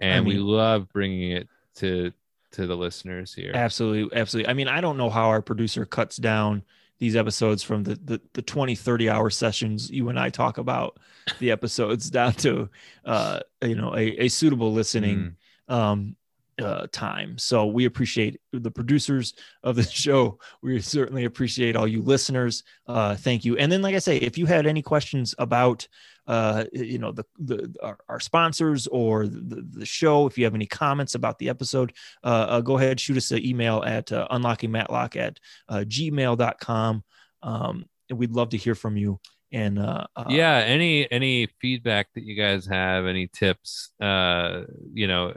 and 0.00 0.24
we 0.26 0.34
mean- 0.34 0.44
love 0.46 0.88
bringing 0.92 1.32
it 1.32 1.48
to 1.76 2.12
to 2.52 2.66
the 2.66 2.76
listeners 2.76 3.34
here. 3.34 3.52
Absolutely, 3.54 4.16
absolutely. 4.18 4.48
I 4.48 4.54
mean, 4.54 4.68
I 4.68 4.80
don't 4.80 4.96
know 4.96 5.10
how 5.10 5.28
our 5.28 5.42
producer 5.42 5.84
cuts 5.84 6.16
down 6.16 6.62
these 6.98 7.16
episodes 7.16 7.62
from 7.62 7.82
the 7.84 7.94
the, 8.04 8.20
the 8.34 8.42
20, 8.42 8.74
30 8.74 9.10
hour 9.10 9.30
sessions 9.30 9.90
you 9.90 10.08
and 10.08 10.18
I 10.18 10.30
talk 10.30 10.58
about 10.58 10.98
the 11.38 11.50
episodes 11.50 12.10
down 12.18 12.32
to 12.34 12.68
uh 13.04 13.40
you 13.62 13.74
know 13.74 13.94
a, 13.94 14.24
a 14.24 14.28
suitable 14.28 14.72
listening 14.72 15.36
Mm. 15.68 15.74
um 15.74 16.16
uh 16.58 16.86
time. 16.90 17.36
So 17.36 17.66
we 17.66 17.84
appreciate 17.84 18.40
the 18.52 18.70
producers 18.70 19.34
of 19.62 19.76
the 19.76 19.82
show. 20.04 20.38
We 20.62 20.80
certainly 20.80 21.26
appreciate 21.26 21.76
all 21.76 21.86
you 21.86 22.00
listeners. 22.00 22.62
Uh 22.86 23.14
thank 23.14 23.44
you. 23.44 23.56
And 23.58 23.70
then 23.70 23.82
like 23.82 23.94
I 23.94 23.98
say, 23.98 24.16
if 24.16 24.38
you 24.38 24.46
had 24.46 24.66
any 24.66 24.80
questions 24.82 25.34
about 25.38 25.86
uh 26.26 26.64
you 26.72 26.98
know 26.98 27.12
the 27.12 27.24
the 27.38 27.74
our, 27.82 27.98
our 28.08 28.20
sponsors 28.20 28.86
or 28.86 29.26
the, 29.26 29.66
the 29.70 29.86
show. 29.86 30.26
If 30.26 30.38
you 30.38 30.44
have 30.44 30.54
any 30.54 30.66
comments 30.66 31.14
about 31.14 31.38
the 31.38 31.48
episode 31.48 31.92
uh, 32.24 32.46
uh 32.48 32.60
go 32.60 32.78
ahead 32.78 33.00
shoot 33.00 33.16
us 33.16 33.30
an 33.30 33.44
email 33.44 33.82
at 33.86 34.12
uh, 34.12 34.26
unlockingmatlock 34.30 35.16
at 35.16 35.38
uh, 35.68 35.84
gmail.com 35.86 37.04
um 37.42 37.84
and 38.08 38.18
we'd 38.18 38.32
love 38.32 38.50
to 38.50 38.56
hear 38.56 38.76
from 38.76 38.96
you. 38.96 39.20
And 39.52 39.78
uh, 39.78 40.06
uh 40.16 40.24
yeah 40.28 40.56
any 40.66 41.10
any 41.10 41.48
feedback 41.60 42.08
that 42.14 42.24
you 42.24 42.34
guys 42.34 42.66
have 42.66 43.06
any 43.06 43.28
tips 43.28 43.92
uh 44.00 44.62
you 44.92 45.06
know 45.06 45.36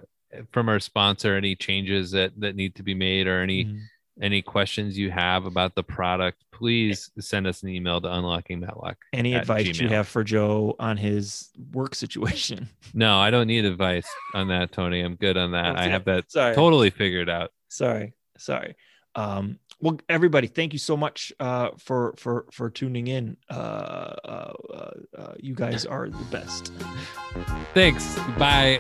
from 0.52 0.70
our 0.70 0.80
sponsor 0.80 1.36
any 1.36 1.56
changes 1.56 2.12
that 2.12 2.32
that 2.40 2.56
need 2.56 2.76
to 2.76 2.84
be 2.84 2.96
made 2.96 3.28
or 3.28 3.42
any 3.42 3.66
mhm. 3.66 3.82
Any 4.22 4.42
questions 4.42 4.98
you 4.98 5.12
have 5.12 5.46
about 5.46 5.76
the 5.76 5.84
product 5.84 6.44
please 6.52 7.10
send 7.20 7.48
us 7.48 7.64
an 7.64 7.70
email 7.70 8.02
to 8.02 8.12
unlocking 8.12 8.60
matlock 8.60 8.98
any 9.14 9.34
at 9.34 9.42
advice 9.42 9.80
you 9.80 9.88
have 9.88 10.08
for 10.08 10.24
joe 10.24 10.76
on 10.80 10.98
his 10.98 11.50
work 11.72 11.96
situation? 11.96 12.70
No 12.94 13.20
i 13.20 13.30
don't 13.30 13.48
need 13.48 13.66
advice 13.66 14.08
on 14.34 14.48
that 14.48 14.72
tony. 14.72 15.02
I'm 15.02 15.16
good 15.16 15.38
on 15.38 15.52
that. 15.52 15.78
I 15.78 15.88
have 15.88 16.06
that 16.06 16.32
sorry. 16.32 16.56
totally 16.56 16.90
figured 16.90 17.30
out. 17.30 17.52
Sorry. 17.70 18.14
Sorry. 18.38 18.76
Um 19.16 19.60
well 19.80 20.00
everybody 20.10 20.48
thank 20.48 20.74
you 20.74 20.80
so 20.80 20.98
much 20.98 21.32
uh 21.40 21.70
for 21.78 22.14
for 22.18 22.46
for 22.52 22.70
tuning 22.70 23.08
in. 23.08 23.38
Uh, 23.50 23.54
uh, 23.54 24.54
uh 25.18 25.34
you 25.40 25.56
guys 25.56 25.86
are 25.86 26.10
the 26.10 26.26
best. 26.26 26.72
Thanks. 27.74 28.18
Bye 28.38 28.80